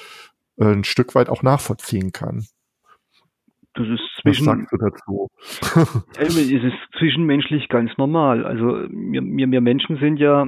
äh, 0.58 0.66
ein 0.66 0.84
Stück 0.84 1.16
weit 1.16 1.30
auch 1.30 1.44
nachvollziehen 1.44 2.12
kann. 2.12 2.46
Das 3.74 3.88
ist 3.88 4.02
zwischen, 4.22 4.48
Was 4.48 4.56
sagst 4.58 4.72
du 4.72 4.78
dazu? 4.78 5.28
es 6.18 6.36
ist 6.36 6.74
zwischenmenschlich 6.98 7.70
ganz 7.70 7.92
normal. 7.98 8.46
Also 8.46 8.66
wir, 8.90 9.22
wir, 9.22 9.50
wir 9.50 9.62
Menschen 9.62 9.98
sind 9.98 10.18
ja 10.18 10.48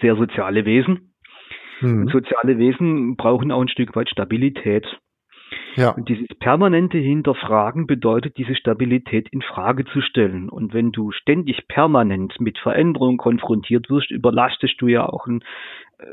sehr 0.00 0.16
soziale 0.16 0.64
Wesen. 0.64 1.14
Hm. 1.80 2.08
soziale 2.08 2.58
Wesen 2.58 3.16
brauchen 3.16 3.50
auch 3.50 3.62
ein 3.62 3.68
Stück 3.68 3.96
weit 3.96 4.10
Stabilität. 4.10 4.86
Ja. 5.76 5.90
Und 5.90 6.08
dieses 6.08 6.26
permanente 6.38 6.98
Hinterfragen 6.98 7.86
bedeutet, 7.86 8.36
diese 8.36 8.54
Stabilität 8.54 9.28
in 9.30 9.42
Frage 9.42 9.84
zu 9.84 10.00
stellen. 10.00 10.48
Und 10.48 10.74
wenn 10.74 10.92
du 10.92 11.10
ständig 11.12 11.68
permanent 11.68 12.40
mit 12.40 12.58
Veränderungen 12.58 13.16
konfrontiert 13.16 13.90
wirst, 13.90 14.10
überlastest 14.10 14.80
du 14.80 14.88
ja 14.88 15.08
auch 15.08 15.26
ein, 15.26 15.42
äh, 15.98 16.04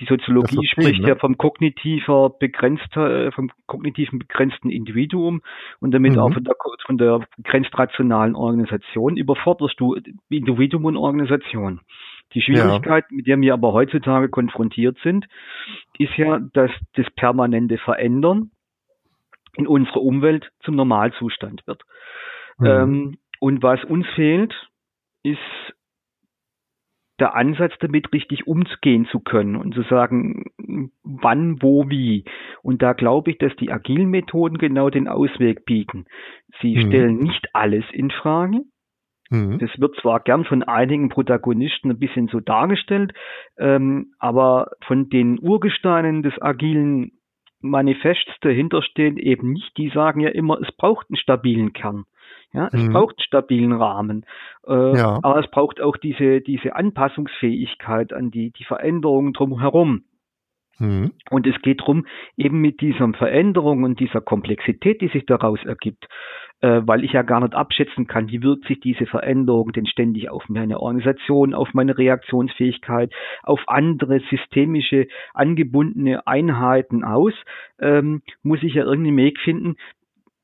die 0.00 0.04
Soziologie 0.04 0.66
spricht 0.66 1.00
ne? 1.00 1.08
ja 1.08 1.16
vom 1.16 1.38
kognitiver 1.38 2.30
begrenzter, 2.30 3.26
äh, 3.26 3.32
vom 3.32 3.50
kognitiven 3.66 4.18
begrenzten 4.18 4.70
Individuum 4.70 5.42
und 5.80 5.92
damit 5.92 6.14
mhm. 6.14 6.18
auch 6.18 6.32
von 6.32 6.44
der, 6.44 6.54
von 6.84 6.98
der 6.98 7.20
begrenzt 7.36 7.76
rationalen 7.78 8.34
Organisation 8.34 9.16
überforderst 9.16 9.78
du 9.78 9.96
Individuum 10.28 10.84
und 10.84 10.96
Organisation. 10.96 11.80
Die 12.34 12.42
Schwierigkeit, 12.42 13.04
ja. 13.10 13.16
mit 13.16 13.26
der 13.26 13.40
wir 13.40 13.54
aber 13.54 13.72
heutzutage 13.72 14.28
konfrontiert 14.28 14.98
sind, 15.02 15.26
ist 15.98 16.16
ja, 16.16 16.38
dass 16.52 16.70
das 16.94 17.06
permanente 17.14 17.78
Verändern 17.78 18.50
in 19.56 19.66
unserer 19.66 20.02
Umwelt 20.02 20.50
zum 20.60 20.76
Normalzustand 20.76 21.66
wird. 21.66 21.82
Mhm. 22.58 22.66
Ähm, 22.66 23.18
und 23.40 23.62
was 23.62 23.82
uns 23.84 24.06
fehlt, 24.14 24.54
ist 25.22 25.38
der 27.18 27.34
Ansatz 27.34 27.72
damit 27.80 28.12
richtig 28.12 28.46
umgehen 28.46 29.06
zu 29.10 29.20
können 29.20 29.56
und 29.56 29.74
zu 29.74 29.82
sagen, 29.82 30.44
wann, 31.02 31.62
wo, 31.62 31.88
wie. 31.88 32.24
Und 32.62 32.82
da 32.82 32.92
glaube 32.92 33.30
ich, 33.30 33.38
dass 33.38 33.56
die 33.56 33.72
agilen 33.72 34.10
Methoden 34.10 34.58
genau 34.58 34.90
den 34.90 35.08
Ausweg 35.08 35.64
bieten. 35.64 36.04
Sie 36.60 36.76
mhm. 36.76 36.88
stellen 36.88 37.16
nicht 37.18 37.54
alles 37.54 37.84
in 37.92 38.10
Frage, 38.10 38.60
Mhm. 39.30 39.58
Das 39.58 39.70
wird 39.78 39.96
zwar 40.00 40.20
gern 40.20 40.44
von 40.44 40.62
einigen 40.62 41.08
Protagonisten 41.08 41.90
ein 41.90 41.98
bisschen 41.98 42.28
so 42.28 42.40
dargestellt, 42.40 43.12
ähm, 43.58 44.12
aber 44.18 44.72
von 44.86 45.08
den 45.08 45.38
Urgesteinen 45.40 46.22
des 46.22 46.40
agilen 46.40 47.12
Manifests 47.60 48.32
dahinter 48.40 48.82
stehen 48.82 49.16
eben 49.16 49.52
nicht. 49.52 49.76
Die 49.76 49.90
sagen 49.90 50.20
ja 50.20 50.30
immer, 50.30 50.60
es 50.60 50.70
braucht 50.76 51.08
einen 51.10 51.16
stabilen 51.16 51.72
Kern. 51.72 52.04
Ja, 52.52 52.68
es 52.72 52.82
mhm. 52.82 52.92
braucht 52.92 53.16
einen 53.18 53.24
stabilen 53.24 53.72
Rahmen. 53.72 54.24
Äh, 54.66 54.96
ja. 54.96 55.18
Aber 55.22 55.40
es 55.40 55.50
braucht 55.50 55.80
auch 55.80 55.96
diese, 55.96 56.40
diese 56.40 56.74
Anpassungsfähigkeit 56.76 58.12
an 58.12 58.30
die, 58.30 58.50
die 58.52 58.64
Veränderungen 58.64 59.32
drumherum. 59.32 60.04
Mhm. 60.78 61.12
Und 61.30 61.46
es 61.46 61.60
geht 61.62 61.80
darum, 61.80 62.06
eben 62.36 62.60
mit 62.60 62.80
dieser 62.80 63.08
Veränderung 63.14 63.82
und 63.82 63.98
dieser 63.98 64.20
Komplexität, 64.20 65.00
die 65.00 65.08
sich 65.08 65.26
daraus 65.26 65.58
ergibt, 65.64 66.06
äh, 66.60 66.82
weil 66.84 67.04
ich 67.04 67.12
ja 67.12 67.22
gar 67.22 67.40
nicht 67.40 67.54
abschätzen 67.54 68.06
kann, 68.06 68.28
wie 68.28 68.42
wirkt 68.42 68.66
sich 68.66 68.80
diese 68.80 69.06
Veränderung 69.06 69.72
denn 69.72 69.86
ständig 69.86 70.30
auf 70.30 70.48
meine 70.48 70.80
Organisation, 70.80 71.54
auf 71.54 71.74
meine 71.74 71.96
Reaktionsfähigkeit, 71.98 73.12
auf 73.42 73.60
andere 73.66 74.20
systemische 74.30 75.06
angebundene 75.34 76.26
Einheiten 76.26 77.04
aus, 77.04 77.34
ähm, 77.78 78.22
muss 78.42 78.62
ich 78.62 78.74
ja 78.74 78.84
irgendeinen 78.84 79.18
Weg 79.18 79.38
finden, 79.40 79.76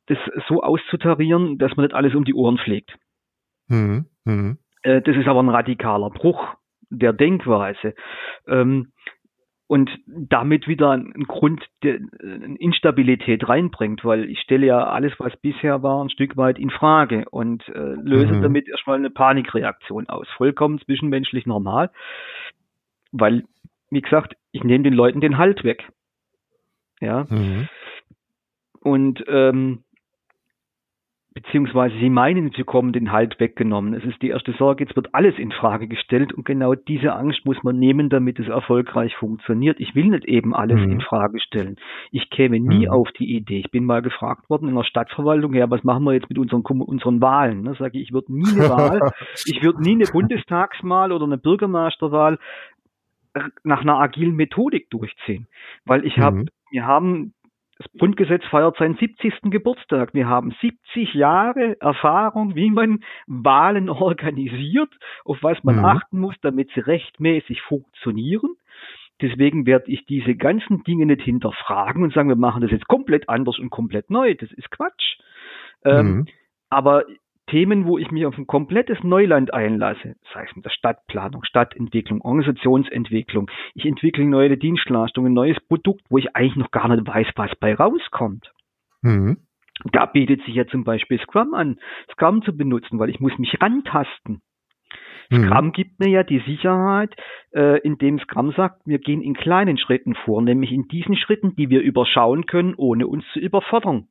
das 0.07 0.19
so 0.49 0.63
auszutarieren, 0.63 1.59
dass 1.59 1.77
man 1.77 1.85
nicht 1.85 1.95
alles 1.95 2.15
um 2.15 2.25
die 2.25 2.35
Ohren 2.35 2.59
pflegt. 2.59 2.97
Mhm. 3.69 4.07
Mhm. 4.25 4.59
Äh, 4.83 5.01
das 5.01 5.17
ist 5.17 5.29
aber 5.29 5.43
ein 5.43 5.49
radikaler 5.49 6.11
Bruch 6.11 6.55
der 6.91 7.13
Denkweise. 7.13 7.95
Ähm, 8.47 8.93
und 9.73 9.89
damit 10.07 10.69
wieder 10.69 10.91
einen 10.91 11.25
Grund 11.27 11.67
der 11.83 11.99
Instabilität 12.59 13.49
reinbringt, 13.49 14.05
weil 14.05 14.29
ich 14.29 14.39
stelle 14.41 14.67
ja 14.67 14.85
alles, 14.85 15.15
was 15.17 15.35
bisher 15.39 15.83
war, 15.83 16.05
ein 16.05 16.11
Stück 16.11 16.37
weit 16.37 16.59
in 16.59 16.69
Frage 16.69 17.25
und 17.31 17.67
äh, 17.71 17.95
löse 17.95 18.35
mhm. 18.35 18.43
damit 18.43 18.69
erstmal 18.69 18.99
eine 18.99 19.09
Panikreaktion 19.09 20.11
aus. 20.11 20.29
Vollkommen 20.37 20.79
zwischenmenschlich 20.81 21.47
normal, 21.47 21.91
weil, 23.13 23.45
wie 23.89 24.03
gesagt, 24.03 24.37
ich 24.51 24.63
nehme 24.63 24.85
den 24.85 24.93
Leuten 24.93 25.23
den 25.23 25.39
Halt 25.39 25.65
weg. 25.65 25.89
Ja. 27.01 27.25
Mhm. 27.31 27.67
Und 28.83 29.25
ähm, 29.27 29.85
beziehungsweise 31.35 31.97
sie 31.99 32.11
meinen, 32.11 32.51
sie 32.51 32.59
bekommen 32.59 32.93
den 32.93 33.11
Halt 33.11 33.41
weggenommen. 33.41 33.95
Es 33.95 34.05
ist 34.05 34.21
die 34.21 34.29
erste 34.29 34.53
Sorge, 34.53 34.85
jetzt 34.85 34.97
wird 34.97 35.15
alles 35.15 35.39
in 35.39 35.51
Frage 35.51 35.89
gestellt 35.89 36.33
und 36.33 36.45
genau 36.45 36.75
diese 36.75 37.15
Angst 37.15 37.47
muss 37.47 37.63
man 37.63 37.79
nehmen, 37.79 38.11
damit 38.11 38.39
es 38.39 38.49
erfolgreich 38.49 39.17
funktioniert. 39.17 39.81
Ich 39.81 39.95
will 39.95 40.07
nicht 40.07 40.27
eben 40.27 40.55
alles 40.55 40.79
mhm. 40.79 40.93
in 40.93 41.01
Frage 41.01 41.41
stellen. 41.41 41.77
Ich 42.11 42.29
käme 42.31 42.61
nie 42.61 42.87
mhm. 42.87 42.93
auf 42.93 43.11
die 43.13 43.35
Idee. 43.35 43.61
Ich 43.61 43.71
bin 43.71 43.85
mal 43.85 44.03
gefragt 44.03 44.51
worden 44.51 44.69
in 44.69 44.75
der 44.75 44.85
Stadtverwaltung, 44.85 45.55
ja, 45.55 45.71
was 45.71 45.85
machen 45.85 46.05
wir 46.05 46.13
jetzt 46.13 46.29
mit 46.29 46.39
unseren, 46.39 46.63
unseren 46.63 47.21
Wahlen? 47.21 47.65
Da 47.65 47.75
sage 47.75 47.99
ich, 47.99 48.09
ich 48.09 48.13
würde 48.13 48.35
nie 48.35 48.49
eine 48.49 48.69
Wahl, 48.69 49.01
ich 49.47 49.63
würde 49.63 49.81
nie 49.83 49.95
eine 49.95 50.11
Bundestagswahl 50.13 51.13
oder 51.13 51.25
eine 51.25 51.39
Bürgermeisterwahl 51.39 52.39
nach 53.65 53.81
einer 53.81 53.99
agilen 53.99 54.35
Methodik 54.35 54.91
durchziehen, 54.91 55.47
weil 55.87 56.05
ich 56.05 56.19
habe, 56.19 56.37
mhm. 56.37 56.49
wir 56.71 56.87
haben 56.87 57.33
das 57.83 57.93
Grundgesetz 57.99 58.45
feiert 58.47 58.77
seinen 58.77 58.97
70. 58.97 59.51
Geburtstag. 59.51 60.15
Wir 60.15 60.29
haben 60.29 60.55
70 60.61 61.15
Jahre 61.15 61.81
Erfahrung, 61.81 62.55
wie 62.55 62.71
man 62.71 63.03
Wahlen 63.27 63.89
organisiert, 63.89 64.91
auf 65.25 65.39
was 65.43 65.63
man 65.65 65.79
mhm. 65.79 65.85
achten 65.85 66.19
muss, 66.19 66.35
damit 66.43 66.71
sie 66.75 66.81
rechtmäßig 66.81 67.63
funktionieren. 67.63 68.57
Deswegen 69.21 69.67
werde 69.67 69.91
ich 69.91 70.05
diese 70.07 70.35
ganzen 70.35 70.83
Dinge 70.85 71.07
nicht 71.07 71.23
hinterfragen 71.23 72.03
und 72.03 72.13
sagen, 72.13 72.29
wir 72.29 72.37
machen 72.37 72.63
das 72.63 72.71
jetzt 72.71 72.89
komplett 72.89 73.29
anders 73.29 73.59
und 73.59 73.71
komplett 73.71 74.11
neu. 74.11 74.35
Das 74.35 74.51
ist 74.53 74.71
Quatsch. 74.71 75.19
Ähm, 75.85 76.07
mhm. 76.07 76.27
Aber 76.71 77.05
Themen, 77.53 77.85
wo 77.85 77.99
ich 77.99 78.11
mich 78.11 78.25
auf 78.25 78.39
ein 78.39 78.47
komplettes 78.47 78.97
Neuland 79.03 79.53
einlasse, 79.53 80.17
sei 80.33 80.45
es 80.49 80.57
mit 80.57 80.65
der 80.65 80.71
Stadtplanung, 80.71 81.45
Stadtentwicklung, 81.45 82.23
Organisationsentwicklung, 82.23 83.51
ich 83.75 83.85
entwickle 83.85 84.25
neue 84.25 84.57
Dienstleistungen, 84.57 85.33
ein 85.33 85.35
neues 85.35 85.61
Produkt, 85.69 86.01
wo 86.09 86.17
ich 86.17 86.35
eigentlich 86.35 86.57
noch 86.57 86.71
gar 86.71 86.89
nicht 86.89 87.07
weiß, 87.07 87.27
was 87.37 87.55
bei 87.57 87.75
rauskommt. 87.75 88.51
Mhm. 89.03 89.37
Da 89.93 90.07
bietet 90.07 90.43
sich 90.47 90.55
ja 90.55 90.67
zum 90.67 90.85
Beispiel 90.85 91.21
Scrum 91.21 91.53
an, 91.53 91.79
Scrum 92.13 92.41
zu 92.43 92.57
benutzen, 92.57 92.99
weil 92.99 93.11
ich 93.11 93.21
muss 93.21 93.37
mich 93.37 93.61
rantasten. 93.61 94.41
Mhm. 95.29 95.45
Scrum 95.45 95.73
gibt 95.73 96.01
mir 96.01 96.09
ja 96.09 96.23
die 96.23 96.41
Sicherheit, 96.47 97.15
äh, 97.55 97.81
indem 97.81 98.19
Scrum 98.21 98.53
sagt, 98.53 98.81
wir 98.87 98.99
gehen 98.99 99.21
in 99.21 99.35
kleinen 99.35 99.77
Schritten 99.77 100.15
vor, 100.15 100.41
nämlich 100.41 100.73
in 100.73 100.89
diesen 100.89 101.17
Schritten, 101.17 101.55
die 101.57 101.69
wir 101.69 101.83
überschauen 101.83 102.47
können, 102.47 102.73
ohne 102.79 103.07
uns 103.07 103.25
zu 103.35 103.41
überfordern. 103.41 104.09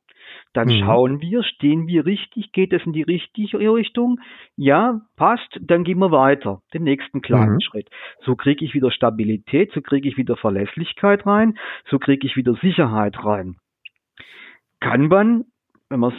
Dann 0.52 0.68
mhm. 0.68 0.80
schauen 0.80 1.20
wir, 1.20 1.42
stehen 1.42 1.86
wir 1.86 2.04
richtig, 2.04 2.52
geht 2.52 2.72
es 2.72 2.84
in 2.84 2.92
die 2.92 3.02
richtige 3.02 3.58
Richtung? 3.58 4.20
Ja, 4.56 5.00
passt, 5.16 5.58
dann 5.60 5.84
gehen 5.84 5.98
wir 5.98 6.10
weiter, 6.10 6.60
den 6.74 6.84
nächsten 6.84 7.22
kleinen 7.22 7.54
mhm. 7.54 7.60
Schritt. 7.60 7.88
So 8.24 8.36
kriege 8.36 8.64
ich 8.64 8.74
wieder 8.74 8.90
Stabilität, 8.90 9.72
so 9.72 9.80
kriege 9.80 10.08
ich 10.08 10.16
wieder 10.16 10.36
Verlässlichkeit 10.36 11.26
rein, 11.26 11.56
so 11.90 11.98
kriege 11.98 12.26
ich 12.26 12.36
wieder 12.36 12.54
Sicherheit 12.62 13.24
rein. 13.24 13.56
Kanban 14.80 15.44
wenn 15.92 16.00
man 16.00 16.14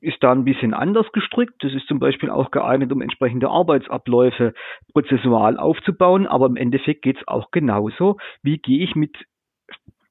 ist 0.00 0.22
da 0.22 0.32
ein 0.32 0.44
bisschen 0.44 0.74
anders 0.74 1.06
gestrickt. 1.12 1.62
Das 1.62 1.72
ist 1.72 1.86
zum 1.86 2.00
Beispiel 2.00 2.30
auch 2.30 2.50
geeignet, 2.50 2.90
um 2.92 3.02
entsprechende 3.02 3.48
Arbeitsabläufe 3.50 4.54
prozessual 4.92 5.58
aufzubauen. 5.58 6.26
Aber 6.26 6.46
im 6.46 6.56
Endeffekt 6.56 7.02
geht 7.02 7.18
es 7.18 7.28
auch 7.28 7.50
genauso. 7.50 8.16
Wie 8.42 8.56
gehe 8.56 8.82
ich 8.82 8.96
mit 8.96 9.14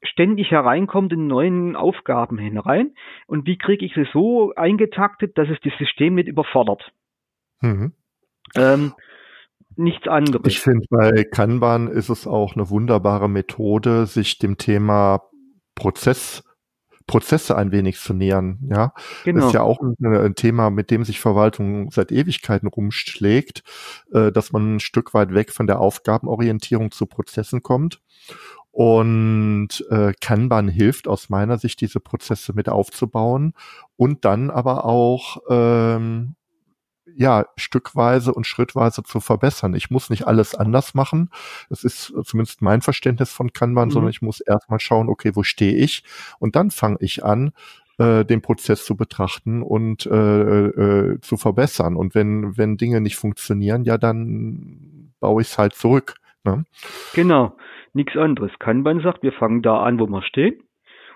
ständig 0.04 0.52
hereinkommenden 0.52 1.28
neuen 1.28 1.76
Aufgaben 1.76 2.38
hinein 2.38 2.96
und 3.28 3.46
wie 3.46 3.58
kriege 3.58 3.86
ich 3.86 3.94
sie 3.94 4.08
so 4.12 4.54
eingetaktet, 4.56 5.38
dass 5.38 5.48
es 5.50 5.60
das 5.64 5.74
System 5.78 6.16
nicht 6.16 6.28
überfordert. 6.28 6.92
Mhm. 7.62 7.94
Ähm, 8.56 8.94
nichts 9.76 10.08
anderes. 10.08 10.48
Ich 10.48 10.60
finde, 10.60 10.86
bei 10.90 11.24
Kanban 11.24 11.88
ist 11.88 12.10
es 12.10 12.28
auch 12.28 12.56
eine 12.56 12.70
wunderbare 12.70 13.30
Methode, 13.30 14.06
sich 14.06 14.40
dem 14.40 14.58
Thema 14.58 15.22
Prozess 15.76 16.44
Prozesse 17.12 17.58
ein 17.58 17.74
wenig 17.74 18.00
zu 18.00 18.14
nähern. 18.14 18.58
Ja, 18.70 18.94
genau. 19.26 19.42
das 19.42 19.48
ist 19.48 19.54
ja 19.54 19.64
auch 19.64 19.82
ein, 19.82 19.96
ein, 20.00 20.36
Thema, 20.36 20.70
mit 20.70 20.92
dem 20.92 21.04
sich 21.04 21.20
Verwaltung 21.20 21.92
seit 21.92 22.10
Ewigkeiten 22.10 22.68
rumschlägt, 22.68 23.64
äh, 24.14 24.32
dass 24.32 24.54
man 24.54 24.76
ein 24.76 24.80
Stück 24.80 25.14
weit 25.14 25.34
weg 25.34 25.52
von 25.52 25.68
der 25.68 25.82
Aufgabenorientierung 25.82 26.92
zu 26.92 27.06
Prozessen 27.08 27.64
kommt. 27.64 28.02
Und 28.72 29.86
äh, 29.90 30.14
Kanban 30.22 30.70
hilft 30.70 31.10
aus 31.10 31.28
meiner 31.28 31.58
Sicht, 31.58 31.82
diese 31.82 32.00
Prozesse 32.00 32.54
mit 32.54 32.70
aufzubauen 32.70 33.54
und 33.98 34.24
dann 34.24 34.50
aber 34.50 34.86
auch 34.86 35.40
ähm, 35.50 36.36
ja, 37.16 37.46
stückweise 37.56 38.34
und 38.34 38.48
schrittweise 38.48 39.04
zu 39.04 39.20
verbessern. 39.20 39.74
Ich 39.74 39.90
muss 39.90 40.10
nicht 40.10 40.28
alles 40.28 40.56
anders 40.56 40.94
machen. 40.94 41.30
Das 41.70 41.84
ist 41.84 42.14
zumindest 42.24 42.62
mein 42.62 42.82
Verständnis 42.82 43.32
von 43.32 43.54
Kanban, 43.54 43.90
mhm. 43.90 43.92
sondern 43.92 44.10
ich 44.12 44.22
muss 44.22 44.40
erstmal 44.42 44.80
schauen, 44.80 45.10
okay, 45.10 45.32
wo 45.36 45.44
stehe 45.44 45.76
ich? 45.76 46.04
Und 46.40 46.56
dann 46.56 46.72
fange 46.72 46.98
ich 47.00 47.24
an, 47.24 47.52
äh, 47.98 48.26
den 48.26 48.42
Prozess 48.42 48.86
zu 48.86 48.96
betrachten 48.96 49.62
und 49.62 50.06
äh, 50.06 50.66
äh, 50.66 51.20
zu 51.22 51.38
verbessern. 51.38 51.96
Und 51.96 52.16
wenn, 52.16 52.58
wenn 52.58 52.78
Dinge 52.78 53.02
nicht 53.02 53.16
funktionieren, 53.16 53.84
ja, 53.84 53.98
dann 53.98 55.14
baue 55.20 55.42
ich 55.42 55.50
es 55.50 55.58
halt 55.58 55.74
zurück. 55.74 56.16
Ne? 56.44 56.66
Genau 57.14 57.56
nichts 57.94 58.16
anderes. 58.16 58.52
Kanban 58.60 59.02
sagt, 59.02 59.24
wir 59.24 59.34
fangen 59.34 59.62
da 59.62 59.82
an, 59.84 60.00
wo 60.00 60.08
wir 60.08 60.22
stehen 60.24 60.62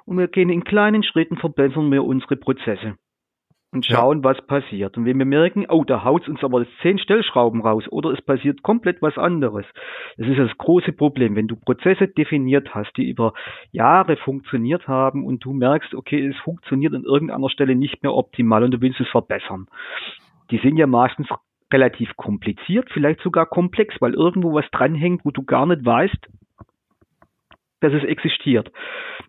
und 0.05 0.17
wir 0.17 0.27
gehen 0.27 0.49
in 0.49 0.63
kleinen 0.63 1.03
Schritten 1.03 1.38
verbessern 1.38 1.91
wir 1.91 2.03
unsere 2.03 2.36
Prozesse 2.36 2.97
und 3.75 3.85
schauen, 3.85 4.19
ja. 4.19 4.23
was 4.23 4.41
passiert. 4.47 4.97
Und 4.97 5.05
wenn 5.05 5.19
wir 5.19 5.25
merken, 5.25 5.65
oh, 5.69 5.83
da 5.83 6.03
haut 6.03 6.27
uns 6.27 6.43
aber 6.43 6.65
zehn 6.81 6.97
Stellschrauben 6.97 7.61
raus 7.61 7.83
oder 7.89 8.11
es 8.11 8.21
passiert 8.21 8.63
komplett 8.63 9.01
was 9.01 9.17
anderes. 9.17 9.65
Das 10.17 10.27
ist 10.27 10.39
das 10.39 10.57
große 10.57 10.93
Problem. 10.93 11.35
Wenn 11.35 11.47
du 11.47 11.57
Prozesse 11.57 12.07
definiert 12.07 12.73
hast, 12.73 12.95
die 12.95 13.09
über 13.09 13.33
Jahre 13.71 14.15
funktioniert 14.15 14.88
haben 14.88 15.25
und 15.25 15.43
du 15.43 15.51
merkst, 15.51 15.93
okay, 15.93 16.25
es 16.25 16.38
funktioniert 16.38 16.95
an 16.95 17.03
irgendeiner 17.03 17.49
Stelle 17.49 17.75
nicht 17.75 18.01
mehr 18.01 18.13
optimal 18.13 18.63
und 18.63 18.71
du 18.71 18.81
willst 18.81 19.01
es 19.01 19.09
verbessern. 19.09 19.67
Die 20.51 20.57
sind 20.59 20.77
ja 20.77 20.88
meistens 20.88 21.27
relativ 21.73 22.15
kompliziert, 22.15 22.89
vielleicht 22.93 23.19
sogar 23.21 23.45
komplex, 23.45 23.95
weil 23.99 24.13
irgendwo 24.13 24.53
was 24.53 24.65
dranhängt, 24.71 25.25
wo 25.25 25.31
du 25.31 25.43
gar 25.43 25.65
nicht 25.65 25.85
weißt, 25.85 26.29
dass 27.86 27.93
es 27.93 28.04
existiert. 28.04 28.71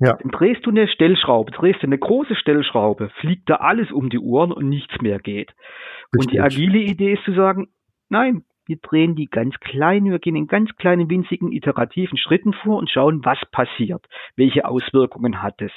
Ja. 0.01 0.14
Dann 0.14 0.31
drehst 0.31 0.64
du 0.64 0.71
eine 0.71 0.88
Stellschraube, 0.88 1.53
drehst 1.53 1.83
du 1.83 1.87
eine 1.87 1.99
große 1.99 2.35
Stellschraube, 2.37 3.11
fliegt 3.21 3.49
da 3.51 3.57
alles 3.57 3.90
um 3.92 4.09
die 4.09 4.19
Ohren 4.19 4.53
und 4.53 4.69
nichts 4.69 5.01
mehr 5.01 5.19
geht. 5.19 5.51
Richtig. 5.51 6.21
Und 6.21 6.33
die 6.33 6.40
agile 6.40 6.79
Idee 6.79 7.14
ist 7.14 7.25
zu 7.25 7.35
sagen, 7.35 7.69
nein, 8.09 8.42
wir 8.66 8.77
drehen 8.79 9.14
die 9.14 9.27
ganz 9.27 9.55
klein, 9.61 10.05
wir 10.07 10.19
gehen 10.19 10.37
in 10.37 10.49
ganz 10.49 10.75
kleinen, 10.77 11.09
winzigen, 11.09 11.53
iterativen 11.53 12.19
Schritten 12.19 12.53
vor 12.53 12.79
und 12.79 12.90
schauen, 12.90 13.25
was 13.25 13.38
passiert. 13.53 14.05
Welche 14.35 14.64
Auswirkungen 14.64 15.42
hat 15.42 15.61
es? 15.62 15.73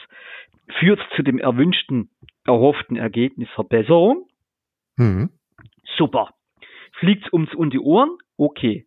Führt 0.80 1.00
es 1.00 1.16
zu 1.16 1.24
dem 1.24 1.38
erwünschten, 1.38 2.10
erhofften 2.46 2.96
Ergebnis 2.96 3.50
Verbesserung? 3.56 4.28
Mhm. 4.98 5.30
Super. 5.98 6.32
Fliegt 7.00 7.26
es 7.26 7.32
uns 7.32 7.54
um 7.54 7.70
die 7.70 7.80
Ohren? 7.80 8.18
Okay. 8.38 8.86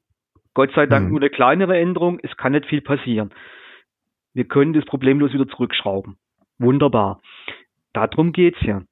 Gott 0.55 0.73
sei 0.75 0.87
Dank 0.87 1.07
mhm. 1.07 1.13
nur 1.13 1.21
eine 1.21 1.31
kleinere 1.31 1.79
Änderung, 1.79 2.19
es 2.23 2.37
kann 2.37 2.53
nicht 2.53 2.67
viel 2.67 2.83
passieren. 2.83 3.33
Wir 4.35 4.45
können 4.45 4.73
das 4.73 4.85
problemlos 4.85 5.33
wieder 5.33 5.49
zurückschrauben. 5.49 6.17
Wunderbar. 6.59 7.21
Darum 7.93 8.33
geht's 8.33 8.61
ja. 8.63 8.83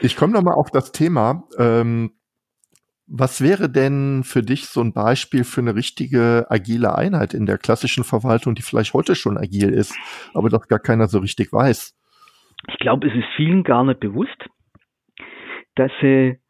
Ich 0.00 0.16
komme 0.16 0.32
nochmal 0.32 0.54
auf 0.54 0.70
das 0.70 0.92
Thema. 0.92 1.44
Ähm, 1.58 2.12
was 3.06 3.40
wäre 3.40 3.70
denn 3.70 4.24
für 4.24 4.42
dich 4.42 4.66
so 4.66 4.80
ein 4.80 4.92
Beispiel 4.92 5.44
für 5.44 5.60
eine 5.60 5.76
richtige 5.76 6.46
agile 6.48 6.96
Einheit 6.96 7.34
in 7.34 7.46
der 7.46 7.58
klassischen 7.58 8.02
Verwaltung, 8.02 8.54
die 8.54 8.62
vielleicht 8.62 8.94
heute 8.94 9.14
schon 9.14 9.38
agil 9.38 9.70
ist, 9.70 9.96
aber 10.34 10.48
das 10.48 10.66
gar 10.66 10.80
keiner 10.80 11.06
so 11.06 11.20
richtig 11.20 11.52
weiß? 11.52 11.96
Ich 12.68 12.78
glaube, 12.78 13.06
es 13.06 13.14
ist 13.14 13.28
vielen 13.36 13.62
gar 13.62 13.84
nicht 13.84 14.00
bewusst, 14.00 14.48
dass 15.76 15.92
sie 16.00 16.40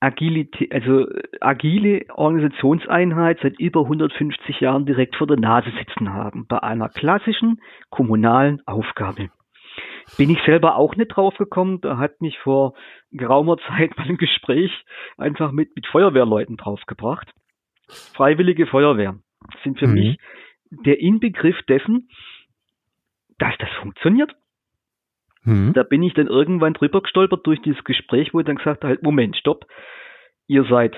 Agilität, 0.00 0.72
also 0.72 1.06
agile 1.40 2.04
Organisationseinheit 2.14 3.38
seit 3.42 3.58
über 3.58 3.82
150 3.82 4.60
Jahren 4.60 4.84
direkt 4.84 5.16
vor 5.16 5.26
der 5.26 5.38
Nase 5.38 5.70
sitzen 5.78 6.12
haben 6.12 6.46
bei 6.46 6.62
einer 6.62 6.88
klassischen 6.88 7.60
kommunalen 7.88 8.60
Aufgabe. 8.66 9.30
Bin 10.18 10.30
ich 10.30 10.38
selber 10.44 10.76
auch 10.76 10.94
nicht 10.96 11.08
drauf 11.08 11.36
gekommen, 11.36 11.80
da 11.80 11.98
hat 11.98 12.20
mich 12.20 12.38
vor 12.38 12.74
geraumer 13.10 13.56
Zeit 13.68 13.96
mal 13.96 14.08
ein 14.08 14.18
Gespräch 14.18 14.70
einfach 15.16 15.50
mit, 15.50 15.74
mit 15.74 15.86
Feuerwehrleuten 15.86 16.56
draufgebracht. 16.56 17.32
Freiwillige 17.88 18.66
Feuerwehr 18.66 19.18
sind 19.64 19.78
für 19.78 19.86
mhm. 19.86 19.94
mich 19.94 20.18
der 20.70 21.00
Inbegriff 21.00 21.60
dessen, 21.68 22.08
dass 23.38 23.56
das 23.58 23.70
funktioniert. 23.80 24.32
Mhm. 25.46 25.72
Da 25.72 25.82
bin 25.84 26.02
ich 26.02 26.12
dann 26.12 26.26
irgendwann 26.26 26.74
drüber 26.74 27.00
gestolpert 27.00 27.46
durch 27.46 27.62
dieses 27.62 27.82
Gespräch, 27.84 28.34
wo 28.34 28.40
ich 28.40 28.46
dann 28.46 28.56
gesagt 28.56 28.82
habe, 28.82 28.88
halt, 28.88 29.02
Moment, 29.02 29.36
stopp, 29.36 29.64
ihr 30.48 30.64
seid, 30.64 30.94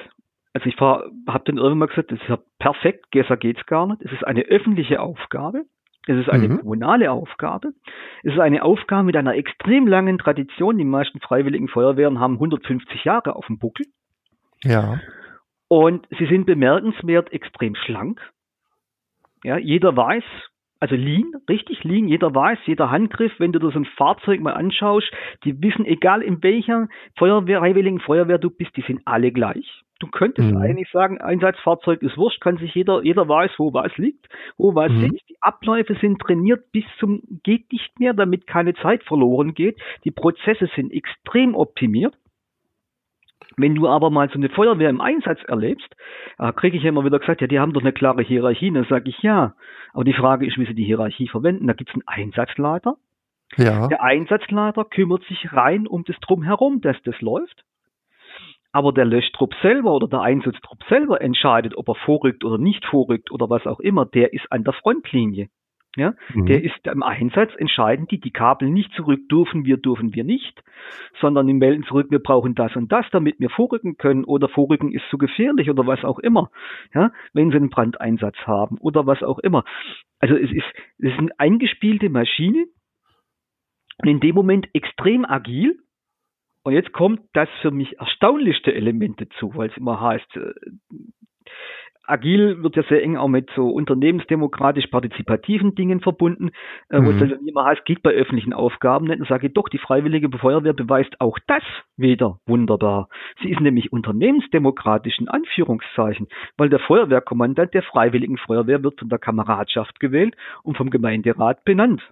also 0.54 0.66
ich 0.66 0.76
habe 0.80 1.12
dann 1.44 1.58
irgendwann 1.58 1.78
mal 1.78 1.86
gesagt, 1.86 2.10
das 2.10 2.20
ist 2.20 2.28
ja 2.28 2.38
perfekt, 2.58 3.10
besser 3.10 3.36
geht's 3.36 3.64
gar 3.66 3.86
nicht. 3.86 4.02
Es 4.02 4.12
ist 4.12 4.24
eine 4.24 4.42
öffentliche 4.42 5.00
Aufgabe. 5.00 5.64
Es 6.06 6.16
ist 6.16 6.30
eine 6.30 6.48
mhm. 6.48 6.60
kommunale 6.60 7.10
Aufgabe. 7.10 7.74
Es 8.22 8.32
ist 8.32 8.40
eine 8.40 8.62
Aufgabe 8.62 9.04
mit 9.04 9.16
einer 9.16 9.34
extrem 9.34 9.86
langen 9.86 10.16
Tradition. 10.16 10.78
Die 10.78 10.84
meisten 10.84 11.20
freiwilligen 11.20 11.68
Feuerwehren 11.68 12.18
haben 12.18 12.34
150 12.34 13.04
Jahre 13.04 13.36
auf 13.36 13.46
dem 13.46 13.58
Buckel. 13.58 13.84
Ja. 14.64 15.00
Und 15.68 16.06
sie 16.18 16.26
sind 16.26 16.46
bemerkenswert 16.46 17.30
extrem 17.30 17.74
schlank. 17.74 18.20
Ja, 19.44 19.58
jeder 19.58 19.96
weiß, 19.96 20.24
also 20.80 20.94
Lean, 20.94 21.32
richtig 21.48 21.82
Lean, 21.84 22.08
jeder 22.08 22.34
weiß, 22.34 22.58
jeder 22.66 22.90
Handgriff, 22.90 23.32
wenn 23.38 23.52
du 23.52 23.58
dir 23.58 23.70
so 23.70 23.78
ein 23.78 23.84
Fahrzeug 23.84 24.40
mal 24.40 24.54
anschaust, 24.54 25.10
die 25.44 25.60
wissen, 25.62 25.84
egal 25.84 26.22
in 26.22 26.42
welcher 26.42 26.88
Feuerwehr, 27.16 27.58
Freiwilligen 27.58 28.00
Feuerwehr 28.00 28.38
du 28.38 28.50
bist, 28.50 28.76
die 28.76 28.82
sind 28.82 29.02
alle 29.04 29.32
gleich. 29.32 29.82
Du 30.00 30.06
könntest 30.06 30.52
mhm. 30.52 30.58
eigentlich 30.58 30.88
sagen, 30.92 31.20
Einsatzfahrzeug 31.20 32.02
ist 32.02 32.16
wurscht, 32.16 32.40
kann 32.40 32.56
sich 32.58 32.72
jeder, 32.74 33.02
jeder 33.02 33.28
weiß, 33.28 33.50
wo 33.58 33.72
was 33.74 33.96
liegt, 33.96 34.28
wo 34.56 34.74
was 34.74 34.92
mhm. 34.92 35.00
sitzt. 35.00 35.28
Die 35.28 35.36
Abläufe 35.40 35.96
sind 36.00 36.20
trainiert 36.20 36.70
bis 36.70 36.84
zum 37.00 37.22
geht 37.42 37.72
nicht 37.72 37.98
mehr, 37.98 38.14
damit 38.14 38.46
keine 38.46 38.74
Zeit 38.74 39.02
verloren 39.02 39.54
geht. 39.54 39.80
Die 40.04 40.12
Prozesse 40.12 40.68
sind 40.76 40.92
extrem 40.92 41.56
optimiert. 41.56 42.14
Wenn 43.58 43.74
du 43.74 43.88
aber 43.88 44.10
mal 44.10 44.28
so 44.28 44.36
eine 44.36 44.48
Feuerwehr 44.48 44.88
im 44.88 45.00
Einsatz 45.00 45.40
erlebst, 45.44 45.94
äh, 46.38 46.52
kriege 46.52 46.76
ich 46.76 46.84
immer 46.84 47.04
wieder 47.04 47.18
gesagt, 47.18 47.40
ja, 47.40 47.46
die 47.46 47.58
haben 47.58 47.72
doch 47.72 47.82
eine 47.82 47.92
klare 47.92 48.22
Hierarchie. 48.22 48.70
Dann 48.70 48.86
sage 48.88 49.10
ich 49.10 49.18
ja. 49.20 49.54
Aber 49.92 50.04
die 50.04 50.14
Frage 50.14 50.46
ist, 50.46 50.58
wie 50.58 50.66
sie 50.66 50.74
die 50.74 50.84
Hierarchie 50.84 51.28
verwenden. 51.28 51.66
Da 51.66 51.72
gibt 51.72 51.90
es 51.90 51.94
einen 51.94 52.06
Einsatzleiter. 52.06 52.96
Ja. 53.56 53.88
Der 53.88 54.02
Einsatzleiter 54.02 54.84
kümmert 54.84 55.24
sich 55.24 55.52
rein 55.52 55.86
um 55.86 56.04
das 56.04 56.16
Drumherum, 56.20 56.80
dass 56.80 56.96
das 57.02 57.20
läuft. 57.20 57.64
Aber 58.70 58.92
der 58.92 59.06
Löschtrupp 59.06 59.54
selber 59.62 59.92
oder 59.92 60.06
der 60.06 60.20
Einsatztrupp 60.20 60.84
selber 60.88 61.20
entscheidet, 61.20 61.76
ob 61.76 61.88
er 61.88 61.94
vorrückt 61.94 62.44
oder 62.44 62.58
nicht 62.58 62.84
vorrückt 62.84 63.32
oder 63.32 63.50
was 63.50 63.66
auch 63.66 63.80
immer. 63.80 64.04
Der 64.06 64.32
ist 64.32 64.52
an 64.52 64.62
der 64.62 64.74
Frontlinie. 64.74 65.48
Ja, 65.96 66.14
mhm. 66.34 66.46
der 66.46 66.62
ist 66.62 66.86
im 66.86 67.02
Einsatz 67.02 67.50
entscheidend, 67.56 68.10
die, 68.10 68.20
die 68.20 68.30
Kabel 68.30 68.68
nicht 68.68 68.92
zurück 68.92 69.20
dürfen 69.28 69.64
wir, 69.64 69.78
dürfen 69.78 70.14
wir 70.14 70.22
nicht, 70.22 70.62
sondern 71.20 71.46
die 71.46 71.54
melden 71.54 71.82
zurück, 71.84 72.08
wir 72.10 72.18
brauchen 72.18 72.54
das 72.54 72.76
und 72.76 72.92
das, 72.92 73.06
damit 73.10 73.40
wir 73.40 73.50
vorrücken 73.50 73.96
können 73.96 74.24
oder 74.24 74.48
vorrücken 74.48 74.92
ist 74.92 75.04
zu 75.10 75.18
gefährlich 75.18 75.70
oder 75.70 75.86
was 75.86 76.04
auch 76.04 76.18
immer. 76.18 76.50
Ja, 76.94 77.10
wenn 77.32 77.50
sie 77.50 77.56
einen 77.56 77.70
Brandeinsatz 77.70 78.36
haben 78.46 78.78
oder 78.78 79.06
was 79.06 79.22
auch 79.22 79.38
immer. 79.38 79.64
Also 80.20 80.36
es 80.36 80.52
ist, 80.52 80.66
es 80.98 81.12
ist 81.12 81.18
eine 81.18 81.38
eingespielte 81.38 82.10
Maschine 82.10 82.66
und 83.98 84.08
in 84.08 84.20
dem 84.20 84.34
Moment 84.34 84.68
extrem 84.74 85.24
agil. 85.24 85.78
Und 86.64 86.74
jetzt 86.74 86.92
kommt 86.92 87.22
das 87.32 87.48
für 87.62 87.70
mich 87.70 87.98
erstaunlichste 87.98 88.74
Element 88.74 89.20
dazu, 89.20 89.54
weil 89.54 89.70
es 89.70 89.76
immer 89.76 90.00
heißt, 90.00 90.36
äh, 90.36 90.52
agil 92.08 92.62
wird 92.62 92.76
ja 92.76 92.82
sehr 92.84 93.02
eng 93.02 93.16
auch 93.16 93.28
mit 93.28 93.50
so 93.54 93.68
unternehmensdemokratisch-partizipativen 93.68 95.74
Dingen 95.74 96.00
verbunden, 96.00 96.50
äh, 96.88 96.98
wo 96.98 97.12
mhm. 97.12 97.22
es 97.22 97.30
dann 97.30 97.46
immer 97.46 97.64
heißt, 97.64 97.84
geht 97.84 98.02
bei 98.02 98.10
öffentlichen 98.10 98.52
Aufgaben 98.52 99.06
nicht. 99.06 99.20
Und 99.20 99.28
sage 99.28 99.48
ich 99.48 99.54
doch, 99.54 99.68
die 99.68 99.78
Freiwillige 99.78 100.28
Feuerwehr 100.38 100.72
beweist 100.72 101.20
auch 101.20 101.38
das 101.46 101.62
wieder 101.96 102.40
wunderbar. 102.46 103.08
Sie 103.42 103.50
ist 103.50 103.60
nämlich 103.60 103.92
unternehmensdemokratisch 103.92 105.18
in 105.18 105.28
Anführungszeichen, 105.28 106.28
weil 106.56 106.68
der 106.68 106.80
Feuerwehrkommandant 106.80 107.74
der 107.74 107.82
Freiwilligen 107.82 108.38
Feuerwehr 108.38 108.82
wird 108.82 108.98
von 108.98 109.08
der 109.08 109.18
Kameradschaft 109.18 110.00
gewählt 110.00 110.36
und 110.62 110.76
vom 110.76 110.90
Gemeinderat 110.90 111.64
benannt. 111.64 112.02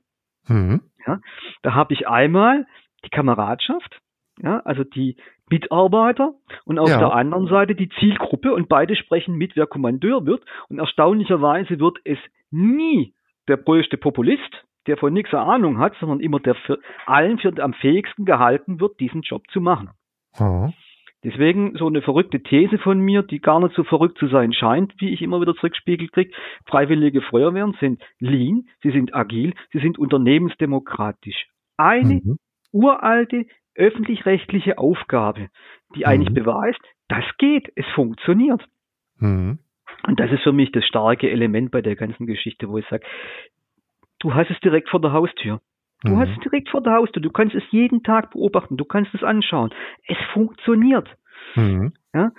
Mhm. 0.48 0.82
Ja, 1.06 1.20
da 1.62 1.74
habe 1.74 1.94
ich 1.94 2.09
einmal 2.09 2.66
die 3.04 3.11
Kameradschaft, 3.11 4.00
ja, 4.38 4.61
also 4.61 4.85
die 4.85 5.16
Mitarbeiter 5.50 6.35
und 6.64 6.78
auf 6.78 6.88
ja. 6.88 6.98
der 6.98 7.12
anderen 7.12 7.46
Seite 7.46 7.74
die 7.74 7.88
Zielgruppe 7.88 8.52
und 8.52 8.68
beide 8.68 8.96
sprechen 8.96 9.37
mit, 9.37 9.56
wer 9.56 9.66
Kommandeur 9.66 10.26
wird. 10.26 10.42
Und 10.68 10.78
erstaunlicherweise 10.78 11.78
wird 11.78 11.98
es 12.04 12.18
nie 12.50 13.14
der 13.48 13.56
größte 13.56 13.96
Populist, 13.96 14.66
der 14.87 14.96
von 14.96 15.12
nichts 15.12 15.35
Ahnung 15.35 15.78
hat, 15.78 15.94
sondern 16.00 16.20
immer 16.20 16.40
der 16.40 16.54
für 16.54 16.78
allen 17.06 17.38
für 17.38 17.52
am 17.62 17.74
fähigsten 17.74 18.24
gehalten 18.24 18.80
wird, 18.80 18.98
diesen 19.00 19.22
Job 19.22 19.42
zu 19.50 19.61
machen. 19.61 19.90
Oh. 20.38 20.70
Deswegen 21.24 21.76
so 21.76 21.87
eine 21.87 22.02
verrückte 22.02 22.40
These 22.40 22.78
von 22.78 23.00
mir, 23.00 23.22
die 23.22 23.40
gar 23.40 23.59
nicht 23.61 23.74
so 23.74 23.82
verrückt 23.85 24.18
zu 24.18 24.28
sein 24.28 24.52
scheint, 24.52 24.94
wie 24.98 25.11
ich 25.11 25.22
immer 25.22 25.40
wieder 25.40 25.54
zurückspiegelt 25.54 26.12
kriege. 26.12 26.32
Freiwillige 26.66 27.20
Feuerwehren 27.22 27.76
sind 27.80 28.02
lean, 28.20 28.68
sie 28.82 28.90
sind 28.90 29.14
agil, 29.14 29.55
sie 29.72 29.80
sind 29.80 29.99
unternehmensdemokratisch. 29.99 31.49
Eine 31.76 32.20
mhm. 32.22 32.38
uralte 32.70 33.47
öffentlich-rechtliche 33.77 34.79
Aufgabe, 34.79 35.49
die 35.95 36.01
mhm. 36.01 36.07
eigentlich 36.07 36.35
beweist, 36.35 36.81
das 37.09 37.24
geht, 37.39 37.70
es 37.77 37.87
funktioniert. 37.95 38.62
Mhm. 39.18 39.59
Und 40.07 40.20
das 40.20 40.31
ist 40.31 40.43
für 40.43 40.53
mich 40.53 40.72
das 40.72 40.85
starke 40.85 41.31
Element 41.31 41.70
bei 41.70 41.83
der 41.83 41.97
ganzen 41.97 42.27
Geschichte, 42.27 42.68
wo 42.68 42.79
ich 42.79 42.87
sage, 42.89 43.07
du 44.18 44.35
hast 44.35 44.51
es 44.51 44.61
direkt 44.61 44.89
vor 44.89 45.01
der 45.01 45.12
Haustür. 45.12 45.61
Du 46.03 46.12
mhm. 46.12 46.18
hast 46.20 46.31
es 46.31 46.41
direkt 46.41 46.68
vor 46.68 46.83
der 46.83 46.95
Haustür. 46.95 47.22
Du 47.22 47.31
kannst 47.31 47.55
es 47.55 47.62
jeden 47.70 48.03
Tag 48.03 48.33
beobachten. 48.33 48.77
Du 48.77 48.85
kannst 48.85 49.14
es 49.14 49.22
anschauen. 49.22 49.70
Es 50.07 50.18
funktioniert. 50.33 51.09
Mhm. 51.55 51.95
Ja? 52.14 52.33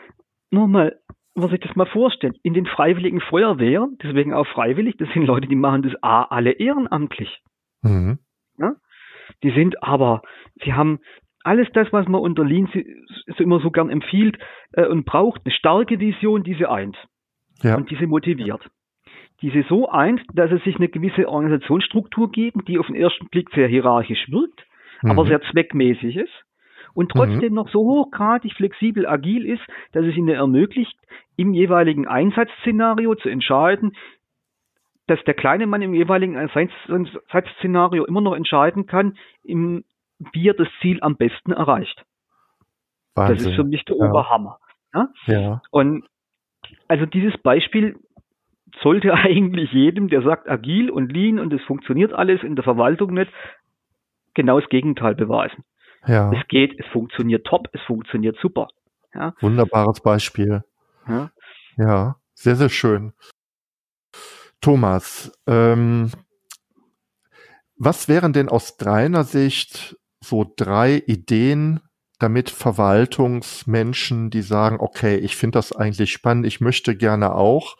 Nochmal, 0.51 0.99
was 1.35 1.51
ich 1.51 1.59
das 1.59 1.75
mal 1.75 1.87
vorstellen. 1.87 2.35
In 2.43 2.53
den 2.53 2.65
freiwilligen 2.65 3.19
Feuerwehren, 3.19 3.97
deswegen 4.01 4.33
auch 4.33 4.47
freiwillig, 4.47 4.97
das 4.97 5.09
sind 5.13 5.25
Leute, 5.25 5.47
die 5.47 5.55
machen 5.55 5.81
das 5.81 5.93
A, 6.03 6.23
alle 6.23 6.51
ehrenamtlich. 6.51 7.41
Mhm. 7.81 8.19
Ja? 8.57 8.75
Die 9.43 9.51
sind 9.51 9.83
aber, 9.83 10.21
sie 10.63 10.73
haben 10.73 10.99
alles 11.47 11.67
das, 11.73 11.91
was 11.91 12.07
man 12.07 12.21
unter 12.21 12.43
Lean 12.43 12.69
so 12.73 13.43
immer 13.43 13.59
so 13.59 13.71
gern 13.71 13.89
empfiehlt 13.89 14.37
äh, 14.73 14.85
und 14.85 15.05
braucht, 15.05 15.41
eine 15.45 15.53
starke 15.53 15.99
Vision, 15.99 16.43
die 16.43 16.55
sie 16.55 16.69
eint 16.69 16.97
ja. 17.63 17.75
und 17.75 17.89
die 17.89 17.95
sie 17.95 18.07
motiviert. 18.07 18.69
diese 19.41 19.63
so 19.69 19.89
eint, 19.89 20.21
dass 20.33 20.51
es 20.51 20.63
sich 20.63 20.75
eine 20.75 20.89
gewisse 20.89 21.27
Organisationsstruktur 21.29 22.31
geben, 22.31 22.65
die 22.65 22.79
auf 22.79 22.87
den 22.87 22.95
ersten 22.95 23.27
Blick 23.29 23.49
sehr 23.51 23.67
hierarchisch 23.67 24.29
wirkt, 24.29 24.65
mhm. 25.01 25.11
aber 25.11 25.25
sehr 25.25 25.41
zweckmäßig 25.41 26.17
ist 26.17 26.43
und 26.93 27.11
trotzdem 27.11 27.49
mhm. 27.49 27.55
noch 27.55 27.69
so 27.69 27.79
hochgradig 27.79 28.53
flexibel 28.53 29.05
agil 29.05 29.45
ist, 29.45 29.61
dass 29.91 30.05
es 30.05 30.15
ihnen 30.15 30.29
ermöglicht, 30.29 30.97
im 31.35 31.53
jeweiligen 31.53 32.07
Einsatzszenario 32.07 33.13
zu 33.15 33.29
entscheiden, 33.29 33.95
dass 35.05 35.23
der 35.25 35.35
kleine 35.35 35.67
Mann 35.67 35.83
im 35.83 35.93
jeweiligen 35.93 36.35
Einsatzszenario 36.35 38.03
immer 38.05 38.21
noch 38.21 38.35
entscheiden 38.35 38.87
kann, 38.87 39.15
im, 39.43 39.83
wie 40.19 40.49
er 40.49 40.53
das 40.53 40.67
Ziel 40.81 40.99
am 41.01 41.15
besten 41.15 41.51
erreicht. 41.51 42.03
Wahnsinn. 43.15 43.37
Das 43.37 43.45
ist 43.47 43.55
für 43.55 43.63
mich 43.63 43.83
der 43.85 43.97
ja. 43.97 44.09
Oberhammer. 44.09 44.59
Ja? 44.93 45.09
ja. 45.25 45.61
Und 45.71 46.07
also 46.87 47.05
dieses 47.05 47.37
Beispiel 47.37 47.99
sollte 48.81 49.13
eigentlich 49.13 49.71
jedem, 49.71 50.09
der 50.09 50.21
sagt 50.21 50.49
agil 50.49 50.89
und 50.89 51.11
lean 51.11 51.39
und 51.39 51.53
es 51.53 51.63
funktioniert 51.63 52.13
alles 52.13 52.43
in 52.43 52.55
der 52.55 52.63
Verwaltung 52.63 53.13
nicht, 53.13 53.31
genau 54.33 54.59
das 54.59 54.69
Gegenteil 54.69 55.15
beweisen. 55.15 55.63
Ja. 56.05 56.31
Es 56.31 56.47
geht, 56.47 56.79
es 56.79 56.85
funktioniert 56.91 57.45
top, 57.45 57.67
es 57.73 57.81
funktioniert 57.81 58.37
super. 58.41 58.67
Ja. 59.13 59.33
Wunderbares 59.41 60.01
Beispiel. 60.01 60.63
Ja. 61.07 61.31
ja, 61.77 62.15
sehr, 62.33 62.55
sehr 62.55 62.69
schön. 62.69 63.13
Thomas, 64.61 65.31
ähm, 65.47 66.11
was 67.77 68.07
wären 68.09 68.33
denn 68.33 68.49
aus 68.49 68.77
deiner 68.77 69.23
Sicht 69.23 69.96
so 70.19 70.51
drei 70.55 71.03
Ideen, 71.05 71.79
damit 72.19 72.49
Verwaltungsmenschen, 72.49 74.29
die 74.29 74.41
sagen, 74.41 74.77
okay, 74.79 75.17
ich 75.17 75.35
finde 75.35 75.57
das 75.57 75.71
eigentlich 75.71 76.11
spannend, 76.11 76.47
ich 76.47 76.61
möchte 76.61 76.95
gerne 76.95 77.35
auch 77.35 77.77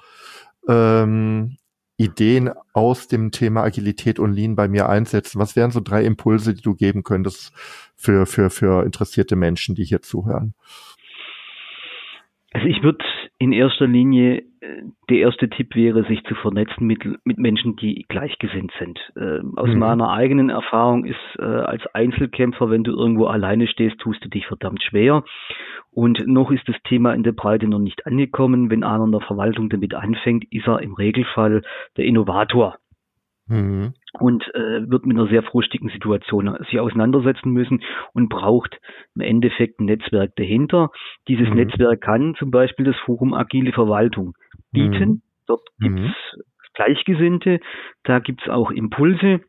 ähm, 0.68 1.58
Ideen 1.98 2.52
aus 2.74 3.08
dem 3.08 3.32
Thema 3.32 3.64
Agilität 3.64 4.20
und 4.20 4.34
Lean 4.34 4.56
bei 4.56 4.68
mir 4.68 4.88
einsetzen? 4.88 5.40
Was 5.40 5.56
wären 5.56 5.72
so 5.72 5.82
drei 5.82 6.04
Impulse, 6.04 6.54
die 6.54 6.62
du 6.62 6.76
geben 6.76 7.04
könntest 7.04 7.52
für, 7.96 8.28
für, 8.28 8.52
für 8.52 8.86
interessierte 8.86 9.36
Menschen, 9.36 9.74
die 9.74 9.84
hier 9.84 10.04
zuhören? 10.04 10.54
Also 12.52 12.68
ich 12.68 12.84
würde 12.84 13.04
in 13.40 13.52
erster 13.52 13.88
Linie, 13.88 14.44
der 15.10 15.18
erste 15.18 15.50
Tipp 15.50 15.76
wäre, 15.76 16.04
sich 16.06 16.24
zu 16.24 16.36
vernetzen 16.36 16.86
mit, 16.86 17.00
mit 17.26 17.38
Menschen, 17.38 17.76
die 17.76 18.06
gleichgesinnt 18.08 18.72
sind. 18.80 19.00
Äh, 19.16 19.40
aus 19.56 19.70
mhm. 19.70 19.80
meiner 19.80 20.10
eigenen 20.10 20.50
Erfahrung 20.50 21.06
ist 21.06 21.18
äh, 21.40 21.44
als 21.44 21.84
Einzelkämpfer, 21.94 22.70
wenn 22.70 22.84
du 22.84 22.92
irgendwo 22.92 23.26
alleine 23.26 23.68
stehst, 23.68 24.00
tust 24.00 24.24
du 24.24 24.30
dich 24.30 24.48
verdammt 24.48 24.84
schwer. 24.84 25.24
Und 25.92 26.28
noch 26.28 26.52
ist 26.52 26.68
das 26.68 26.76
Thema 26.84 27.14
in 27.14 27.24
der 27.24 27.32
Breite 27.32 27.68
noch 27.68 27.80
nicht 27.80 28.06
angekommen. 28.06 28.70
Wenn 28.70 28.84
einer 28.84 29.06
in 29.06 29.12
der 29.12 29.22
Verwaltung 29.22 29.70
damit 29.70 29.94
anfängt, 29.94 30.46
ist 30.52 30.68
er 30.68 30.82
im 30.82 30.94
Regelfall 30.94 31.62
der 31.96 32.06
Innovator 32.06 32.78
mhm. 33.48 33.94
und 34.20 34.44
äh, 34.54 34.90
wird 34.90 35.06
mit 35.06 35.18
einer 35.18 35.28
sehr 35.28 35.44
frustigen 35.44 35.90
Situation 35.90 36.56
sich 36.70 36.80
auseinandersetzen 36.80 37.52
müssen 37.52 37.82
und 38.14 38.30
braucht 38.30 38.80
im 39.16 39.22
Endeffekt 39.22 39.80
ein 39.80 39.86
Netzwerk 39.86 40.36
dahinter. 40.36 40.92
Dieses 41.28 41.50
mhm. 41.50 41.56
Netzwerk 41.56 42.02
kann 42.02 42.36
zum 42.36 42.52
Beispiel 42.52 42.86
das 42.86 42.98
Forum 43.06 43.34
Agile 43.34 43.72
Verwaltung 43.72 44.34
bieten. 44.72 45.10
Mhm. 45.10 45.22
Dort 45.48 45.68
gibt's 45.80 46.02
mhm. 46.02 46.42
Gleichgesinnte, 46.74 47.60
da 48.04 48.20
gibt's 48.20 48.48
auch 48.50 48.72
Impulse. 48.72 49.42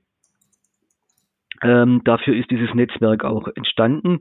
Ähm, 1.61 2.03
dafür 2.05 2.37
ist 2.37 2.51
dieses 2.51 2.73
Netzwerk 2.75 3.25
auch 3.25 3.49
entstanden 3.55 4.21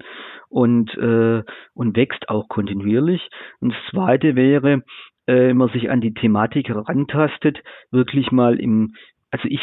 und, 0.49 0.93
äh, 0.97 1.43
und 1.73 1.95
wächst 1.95 2.29
auch 2.29 2.49
kontinuierlich. 2.49 3.29
Und 3.59 3.73
das 3.73 3.79
Zweite 3.91 4.35
wäre, 4.35 4.83
äh, 5.27 5.49
wenn 5.49 5.57
man 5.57 5.69
sich 5.69 5.89
an 5.89 6.01
die 6.01 6.13
Thematik 6.13 6.69
herantastet, 6.69 7.59
wirklich 7.91 8.31
mal 8.31 8.59
im, 8.59 8.95
also 9.29 9.47
ich 9.47 9.61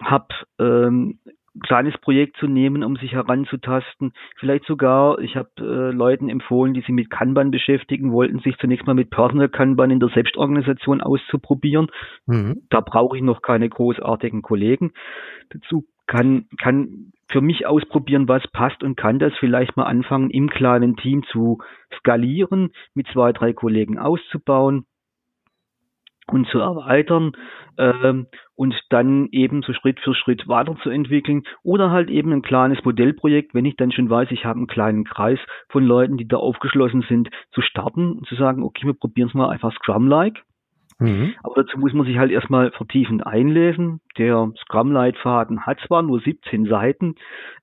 habe 0.00 0.28
ähm, 0.60 1.18
kleines 1.62 1.96
Projekt 1.98 2.36
zu 2.38 2.46
nehmen, 2.46 2.82
um 2.82 2.96
sich 2.96 3.12
heranzutasten. 3.12 4.12
Vielleicht 4.38 4.66
sogar, 4.66 5.18
ich 5.20 5.36
habe 5.36 5.50
äh, 5.58 5.94
Leuten 5.94 6.28
empfohlen, 6.28 6.74
die 6.74 6.80
sich 6.80 6.90
mit 6.90 7.10
Kanban 7.10 7.50
beschäftigen 7.50 8.12
wollten, 8.12 8.40
sich 8.40 8.56
zunächst 8.58 8.86
mal 8.86 8.94
mit 8.94 9.10
Personal 9.10 9.48
Kanban 9.48 9.90
in 9.90 10.00
der 10.00 10.10
Selbstorganisation 10.10 11.00
auszuprobieren. 11.00 11.88
Mhm. 12.26 12.62
Da 12.70 12.80
brauche 12.80 13.16
ich 13.16 13.22
noch 13.22 13.42
keine 13.42 13.68
großartigen 13.68 14.42
Kollegen. 14.42 14.92
Dazu 15.50 15.84
kann, 16.06 16.46
kann 16.58 17.12
für 17.28 17.40
mich 17.40 17.66
ausprobieren, 17.66 18.28
was 18.28 18.46
passt 18.48 18.82
und 18.82 18.96
kann 18.96 19.18
das 19.18 19.32
vielleicht 19.40 19.76
mal 19.76 19.84
anfangen, 19.84 20.30
im 20.30 20.48
kleinen 20.48 20.96
Team 20.96 21.24
zu 21.24 21.58
skalieren, 21.98 22.70
mit 22.94 23.08
zwei, 23.08 23.32
drei 23.32 23.52
Kollegen 23.52 23.98
auszubauen 23.98 24.86
und 26.30 26.48
zu 26.48 26.58
erweitern 26.58 27.32
ähm, 27.78 28.26
und 28.54 28.74
dann 28.90 29.28
eben 29.30 29.62
so 29.62 29.72
Schritt 29.72 30.00
für 30.00 30.14
Schritt 30.14 30.48
weiterzuentwickeln 30.48 31.44
oder 31.62 31.90
halt 31.90 32.10
eben 32.10 32.32
ein 32.32 32.42
kleines 32.42 32.84
Modellprojekt, 32.84 33.54
wenn 33.54 33.64
ich 33.64 33.76
dann 33.76 33.92
schon 33.92 34.10
weiß, 34.10 34.30
ich 34.30 34.44
habe 34.44 34.58
einen 34.58 34.66
kleinen 34.66 35.04
Kreis 35.04 35.38
von 35.68 35.84
Leuten, 35.84 36.16
die 36.16 36.26
da 36.26 36.36
aufgeschlossen 36.36 37.04
sind, 37.08 37.30
zu 37.52 37.62
starten 37.62 38.12
und 38.12 38.26
zu 38.26 38.34
sagen, 38.34 38.62
okay, 38.62 38.86
wir 38.86 38.94
probieren 38.94 39.28
es 39.28 39.34
mal 39.34 39.50
einfach 39.50 39.72
Scrum-like. 39.74 40.42
Mhm. 40.98 41.34
Aber 41.42 41.62
dazu 41.62 41.78
muss 41.78 41.92
man 41.92 42.06
sich 42.06 42.16
halt 42.16 42.30
erstmal 42.30 42.72
vertiefend 42.72 43.26
einlesen. 43.26 44.00
Der 44.18 44.50
Scrum-Leitfaden 44.62 45.66
hat 45.66 45.78
zwar 45.86 46.02
nur 46.02 46.20
17 46.20 46.66
Seiten, 46.66 47.16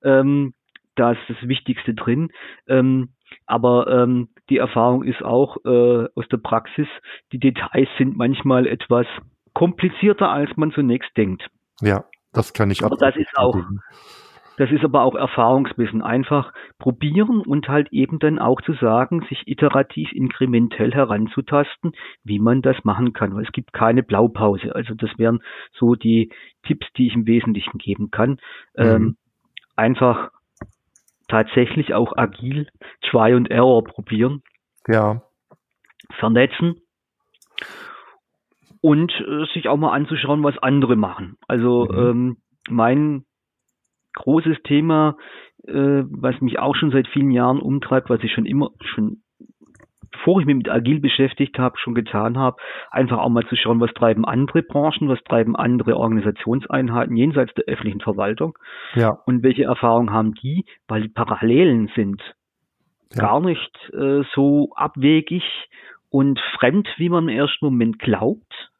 ähm, 0.04 0.54
da 0.96 1.14
ist 1.14 1.22
das 1.28 1.48
Wichtigste 1.48 1.96
drin. 1.96 2.30
Ähm, 2.68 3.10
aber 3.48 3.88
ähm, 3.88 4.30
die 4.50 4.58
Erfahrung 4.58 5.04
ist 5.04 5.24
auch 5.24 5.58
äh, 5.66 6.08
aus 6.16 6.28
der 6.32 6.38
Praxis, 6.38 6.88
die 7.32 7.40
Details 7.40 7.90
sind 7.98 8.18
manchmal 8.18 8.68
etwas 8.68 9.08
komplizierter, 9.54 10.30
als 10.30 10.50
man 10.58 10.72
zunächst 10.72 11.16
denkt. 11.16 11.50
Ja, 11.82 12.06
das 12.34 12.54
kann 12.54 12.72
ich 12.72 12.84
aber 12.84 12.98
das 12.98 13.16
ist 13.16 13.38
auch 13.38 13.56
das 14.58 14.70
ist 14.72 14.84
aber 14.84 15.02
auch 15.02 15.16
Erfahrungswissen. 15.16 16.02
Einfach 16.02 16.54
probieren 16.78 17.40
und 17.40 17.68
halt 17.68 17.92
eben 17.92 18.20
dann 18.20 18.40
auch 18.40 18.62
zu 18.62 18.74
sagen, 18.74 19.26
sich 19.30 19.48
iterativ, 19.48 20.12
inkrementell 20.12 20.94
heranzutasten, 20.94 21.94
wie 22.24 22.40
man 22.40 22.62
das 22.62 22.78
machen 22.84 23.14
kann. 23.14 23.36
Weil 23.36 23.46
es 23.46 23.52
gibt 23.52 23.74
keine 23.74 24.04
Blaupause. 24.04 24.76
Also 24.76 24.94
das 24.94 25.10
wären 25.18 25.42
so 25.74 25.96
die 25.96 26.32
Tipps, 26.64 26.86
die 26.98 27.08
ich 27.08 27.16
im 27.16 27.26
Wesentlichen 27.26 27.78
geben 27.78 28.12
kann. 28.12 28.32
Mhm. 28.76 28.86
Ähm, 28.86 29.18
einfach 29.76 30.30
tatsächlich 31.34 31.96
auch 31.96 32.16
agil 32.16 32.68
Try 33.02 33.34
und 33.34 33.50
Error 33.50 33.84
probieren. 33.84 34.44
Ja. 34.88 35.24
Vernetzen 36.20 36.76
und 38.82 39.12
äh, 39.20 39.46
sich 39.54 39.68
auch 39.68 39.78
mal 39.78 39.94
anzuschauen, 39.94 40.44
was 40.44 40.58
andere 40.60 40.96
machen. 40.96 41.38
Also 41.48 41.88
mhm. 41.90 41.98
ähm, 41.98 42.38
mein 42.70 43.26
großes 44.14 44.58
Thema, 44.64 45.18
äh, 45.66 46.04
was 46.06 46.40
mich 46.42 46.60
auch 46.60 46.76
schon 46.76 46.92
seit 46.92 47.08
vielen 47.08 47.32
Jahren 47.32 47.60
umtreibt, 47.60 48.12
was 48.12 48.22
ich 48.22 48.32
schon 48.32 48.46
immer 48.46 48.70
schon 48.82 49.23
bevor 50.14 50.40
ich 50.40 50.46
mich 50.46 50.56
mit 50.56 50.70
Agil 50.70 51.00
beschäftigt 51.00 51.60
habe, 51.60 51.78
schon 51.78 51.96
getan 51.96 52.38
habe, 52.38 52.58
einfach 52.92 53.18
auch 53.18 53.30
mal 53.30 53.46
zu 53.48 53.56
schauen, 53.56 53.82
was 53.82 53.94
treiben 53.94 54.26
andere 54.26 54.62
Branchen, 54.62 55.10
was 55.10 55.22
treiben 55.26 55.56
andere 55.56 55.98
Organisationseinheiten 55.98 57.18
jenseits 57.18 57.54
der 57.56 57.66
öffentlichen 57.66 58.00
Verwaltung 58.00 58.58
ja. 58.96 59.20
und 59.26 59.44
welche 59.44 59.64
Erfahrungen 59.64 60.12
haben 60.12 60.34
die, 60.36 60.66
weil 60.88 61.02
die 61.02 61.10
Parallelen 61.10 61.92
sind 61.96 62.22
ja. 63.14 63.22
gar 63.22 63.42
nicht 63.42 63.72
äh, 63.94 64.24
so 64.34 64.72
abwegig 64.76 65.44
und 66.10 66.40
fremd, 66.58 66.88
wie 66.98 67.10
man 67.10 67.28
im 67.28 67.36
ersten 67.36 67.66
Moment 67.66 68.00
glaubt 68.00 68.72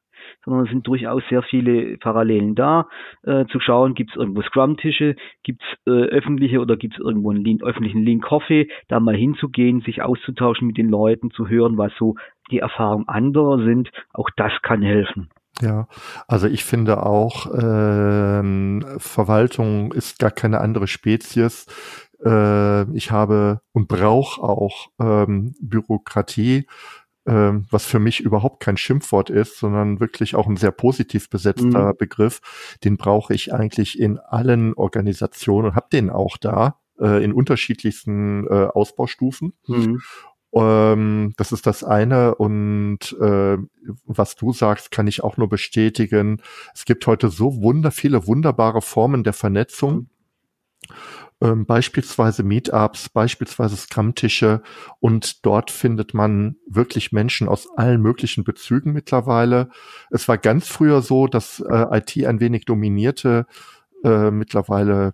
sondern 0.46 0.66
es 0.66 0.72
sind 0.72 0.88
durchaus 0.88 1.24
sehr 1.30 1.44
viele 1.44 1.98
Parallelen 1.98 2.56
da. 2.56 2.88
Äh, 3.24 3.46
zu 3.48 3.60
schauen, 3.60 3.94
gibt 3.94 4.12
es 4.12 4.16
irgendwo 4.16 4.42
Scrum-Tische, 4.42 5.16
gibt 5.44 5.62
es 5.62 5.92
äh, 5.92 6.06
öffentliche 6.08 6.60
oder 6.60 6.78
gibt 6.78 6.96
es 6.96 7.00
irgendwo 7.00 7.32
einen 7.32 7.44
Lean, 7.44 7.62
öffentlichen 7.62 8.04
Lean 8.04 8.22
Coffee, 8.22 8.70
da 8.88 9.00
mal 9.00 9.16
hinzugehen, 9.16 9.82
sich 9.82 10.02
auszutauschen 10.02 10.68
mit 10.68 10.78
den 10.78 10.90
Leuten, 10.90 11.32
zu 11.32 11.48
hören, 11.48 11.78
was 11.78 11.92
so 11.98 12.16
die 12.52 12.60
Erfahrungen 12.60 13.08
anderer 13.08 13.64
sind. 13.64 13.90
Auch 14.14 14.30
das 14.36 14.52
kann 14.62 14.82
helfen. 14.82 15.30
Ja, 15.62 15.88
also 16.28 16.48
ich 16.48 16.64
finde 16.64 17.04
auch, 17.04 17.48
ähm, 17.54 18.84
Verwaltung 18.98 19.94
ist 19.94 20.20
gar 20.20 20.32
keine 20.32 20.60
andere 20.60 20.88
Spezies. 20.88 21.68
Äh, 22.26 22.92
ich 22.96 23.12
habe 23.12 23.62
und 23.72 23.88
brauche 23.88 24.42
auch 24.42 24.88
ähm, 25.00 25.54
Bürokratie 25.62 26.66
ähm, 27.26 27.66
was 27.70 27.86
für 27.86 28.00
mich 28.00 28.20
überhaupt 28.20 28.60
kein 28.60 28.78
Schimpfwort 28.78 29.30
ist, 29.30 29.58
sondern 29.58 30.00
wirklich 30.00 30.36
auch 30.36 30.48
ein 30.48 30.58
sehr 30.58 30.72
positiv 30.72 31.30
besetzter 31.30 31.94
mhm. 31.94 31.98
Begriff. 31.98 32.42
Den 32.84 32.98
brauche 32.98 33.34
ich 33.34 33.54
eigentlich 33.54 34.00
in 34.00 34.20
allen 34.20 34.74
Organisationen 34.74 35.70
und 35.70 35.76
habe 35.76 35.88
den 35.92 36.10
auch 36.10 36.38
da 36.38 36.80
äh, 37.00 37.24
in 37.24 37.34
unterschiedlichsten 37.34 38.46
äh, 38.48 38.66
Ausbaustufen. 38.66 39.54
Mhm. 39.68 40.02
Ähm, 40.54 41.34
das 41.38 41.52
ist 41.52 41.66
das 41.66 41.84
eine. 41.84 42.36
Und 42.36 43.16
äh, 43.20 43.58
was 44.06 44.36
du 44.36 44.54
sagst, 44.54 44.92
kann 44.92 45.08
ich 45.08 45.24
auch 45.24 45.38
nur 45.38 45.50
bestätigen. 45.50 46.42
Es 46.74 46.86
gibt 46.86 47.08
heute 47.08 47.30
so 47.30 47.62
wunder 47.62 47.92
viele 47.92 48.28
wunderbare 48.28 48.82
Formen 48.82 49.24
der 49.24 49.34
Vernetzung. 49.34 50.10
Ähm, 51.42 51.66
beispielsweise 51.66 52.44
Meetups, 52.44 53.10
beispielsweise 53.10 53.76
Scrum-Tische 53.76 54.62
und 55.00 55.46
dort 55.46 55.72
findet 55.72 56.14
man 56.14 56.56
wirklich 56.68 57.12
Menschen 57.12 57.50
aus 57.50 57.68
allen 57.76 58.02
möglichen 58.02 58.44
Bezügen 58.44 58.94
mittlerweile. 58.94 59.70
Es 60.10 60.28
war 60.28 60.38
ganz 60.38 60.68
früher 60.68 61.02
so, 61.02 61.28
dass 61.28 61.60
äh, 61.60 61.98
IT 61.98 62.26
ein 62.26 62.40
wenig 62.40 62.66
dominierte. 62.66 63.46
Äh, 64.04 64.32
mittlerweile 64.32 65.14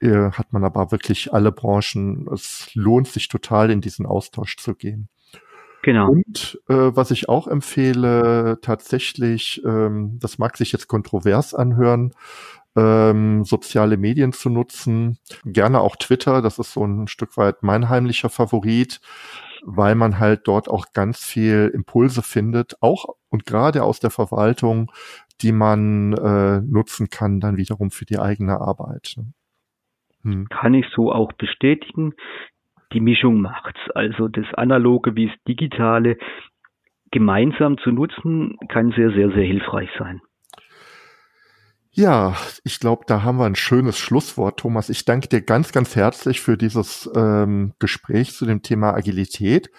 äh, 0.00 0.30
hat 0.30 0.52
man 0.52 0.64
aber 0.64 0.92
wirklich 0.92 1.32
alle 1.32 1.52
Branchen. 1.52 2.28
Es 2.32 2.68
lohnt 2.74 3.08
sich 3.08 3.28
total, 3.28 3.70
in 3.70 3.80
diesen 3.80 4.06
Austausch 4.06 4.56
zu 4.56 4.74
gehen. 4.74 5.08
Genau. 5.82 6.10
Und 6.10 6.58
äh, 6.68 6.74
was 6.74 7.10
ich 7.10 7.28
auch 7.28 7.46
empfehle, 7.46 8.58
tatsächlich, 8.62 9.62
ähm, 9.66 10.18
das 10.18 10.38
mag 10.38 10.56
sich 10.56 10.72
jetzt 10.72 10.88
kontrovers 10.88 11.52
anhören, 11.52 12.14
ähm, 12.76 13.44
soziale 13.44 13.96
Medien 13.96 14.32
zu 14.32 14.50
nutzen. 14.50 15.18
Gerne 15.44 15.80
auch 15.80 15.96
Twitter, 15.96 16.42
das 16.42 16.58
ist 16.58 16.72
so 16.72 16.84
ein 16.84 17.08
Stück 17.08 17.36
weit 17.36 17.62
mein 17.62 17.88
heimlicher 17.88 18.28
Favorit, 18.28 19.00
weil 19.64 19.94
man 19.94 20.18
halt 20.18 20.42
dort 20.44 20.68
auch 20.68 20.86
ganz 20.92 21.24
viel 21.24 21.70
Impulse 21.72 22.22
findet, 22.22 22.76
auch 22.80 23.06
und 23.30 23.46
gerade 23.46 23.82
aus 23.82 24.00
der 24.00 24.10
Verwaltung, 24.10 24.90
die 25.40 25.52
man 25.52 26.12
äh, 26.12 26.60
nutzen 26.60 27.08
kann, 27.10 27.40
dann 27.40 27.56
wiederum 27.56 27.90
für 27.90 28.04
die 28.04 28.18
eigene 28.18 28.60
Arbeit. 28.60 29.14
Ne? 29.16 29.32
Hm. 30.22 30.48
Kann 30.48 30.74
ich 30.74 30.86
so 30.94 31.12
auch 31.12 31.32
bestätigen 31.32 32.14
die 32.94 33.00
Mischung 33.00 33.40
macht's. 33.40 33.80
Also 33.94 34.28
das 34.28 34.46
Analoge 34.54 35.14
wie 35.16 35.26
das 35.26 35.36
Digitale 35.46 36.16
gemeinsam 37.10 37.76
zu 37.78 37.90
nutzen, 37.90 38.56
kann 38.68 38.92
sehr, 38.92 39.10
sehr, 39.10 39.30
sehr 39.30 39.44
hilfreich 39.44 39.90
sein. 39.98 40.22
Ja, 41.96 42.36
ich 42.64 42.80
glaube, 42.80 43.04
da 43.06 43.22
haben 43.22 43.38
wir 43.38 43.46
ein 43.46 43.54
schönes 43.54 43.98
Schlusswort, 43.98 44.58
Thomas. 44.58 44.88
Ich 44.88 45.04
danke 45.04 45.28
dir 45.28 45.42
ganz, 45.42 45.70
ganz 45.70 45.94
herzlich 45.94 46.40
für 46.40 46.58
dieses 46.58 47.08
ähm, 47.14 47.72
Gespräch 47.78 48.34
zu 48.34 48.46
dem 48.46 48.62
Thema 48.62 48.94
Agilität. 48.94 49.70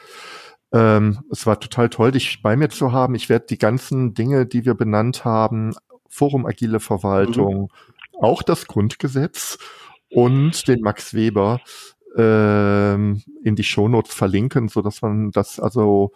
Ähm, 0.72 1.20
es 1.30 1.46
war 1.46 1.60
total 1.60 1.90
toll, 1.90 2.14
dich 2.14 2.42
bei 2.42 2.56
mir 2.56 2.70
zu 2.70 2.94
haben. 2.94 3.16
Ich 3.16 3.28
werde 3.28 3.48
die 3.50 3.58
ganzen 3.58 4.14
Dinge, 4.14 4.46
die 4.46 4.64
wir 4.64 4.76
benannt 4.76 5.26
haben, 5.26 5.76
Forum 6.08 6.46
Agile 6.46 6.80
Verwaltung, 6.80 7.64
mhm. 7.64 8.20
auch 8.22 8.44
das 8.44 8.66
Grundgesetz 8.68 9.58
und 10.10 10.70
den 10.70 10.80
Max 10.80 11.14
Weber 11.14 11.60
ähm, 12.16 13.24
in 13.44 13.58
die 13.58 13.64
Shownotes 13.66 14.14
verlinken, 14.14 14.70
so 14.70 14.82
dass 14.82 15.02
man 15.02 15.32
das 15.32 15.60
also, 15.60 16.14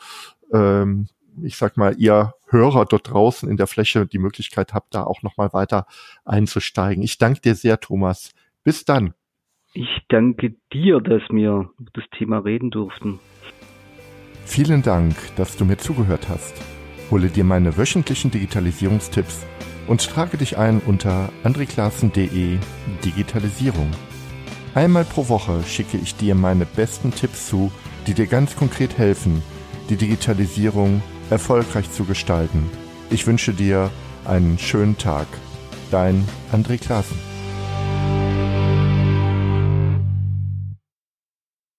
ähm, 0.53 1.09
ich 1.43 1.57
sag 1.57 1.77
mal, 1.77 1.95
ihr 1.97 2.33
Hörer 2.47 2.85
dort 2.85 3.11
draußen 3.11 3.49
in 3.49 3.57
der 3.57 3.67
Fläche 3.67 4.05
die 4.05 4.17
Möglichkeit 4.17 4.73
habt, 4.73 4.95
da 4.95 5.03
auch 5.03 5.21
nochmal 5.21 5.53
weiter 5.53 5.85
einzusteigen. 6.25 7.03
Ich 7.03 7.17
danke 7.17 7.41
dir 7.41 7.55
sehr, 7.55 7.79
Thomas. 7.79 8.33
Bis 8.63 8.85
dann. 8.85 9.13
Ich 9.73 10.01
danke 10.09 10.55
dir, 10.73 10.99
dass 10.99 11.21
wir 11.29 11.69
das 11.93 12.03
Thema 12.17 12.39
reden 12.39 12.71
durften. 12.71 13.19
Vielen 14.45 14.81
Dank, 14.81 15.15
dass 15.35 15.57
du 15.57 15.65
mir 15.65 15.77
zugehört 15.77 16.27
hast. 16.27 16.55
Hole 17.11 17.29
dir 17.29 17.43
meine 17.43 17.77
wöchentlichen 17.77 18.31
Digitalisierungstipps 18.31 19.45
und 19.87 20.07
trage 20.07 20.37
dich 20.37 20.57
ein 20.57 20.79
unter 20.79 21.29
andreklassen.de 21.43 22.57
Digitalisierung. 23.05 23.91
Einmal 24.75 25.03
pro 25.03 25.29
Woche 25.29 25.63
schicke 25.63 25.97
ich 25.97 26.15
dir 26.15 26.35
meine 26.35 26.65
besten 26.65 27.11
Tipps 27.11 27.47
zu, 27.47 27.71
die 28.07 28.13
dir 28.13 28.27
ganz 28.27 28.55
konkret 28.55 28.97
helfen, 28.97 29.41
die 29.89 29.97
Digitalisierung 29.97 31.01
erfolgreich 31.29 31.91
zu 31.91 32.05
gestalten. 32.05 32.69
Ich 33.09 33.27
wünsche 33.27 33.53
dir 33.53 33.89
einen 34.25 34.59
schönen 34.59 34.97
Tag. 34.97 35.27
Dein 35.91 36.27
André 36.51 36.77
Klaassen. 36.77 37.28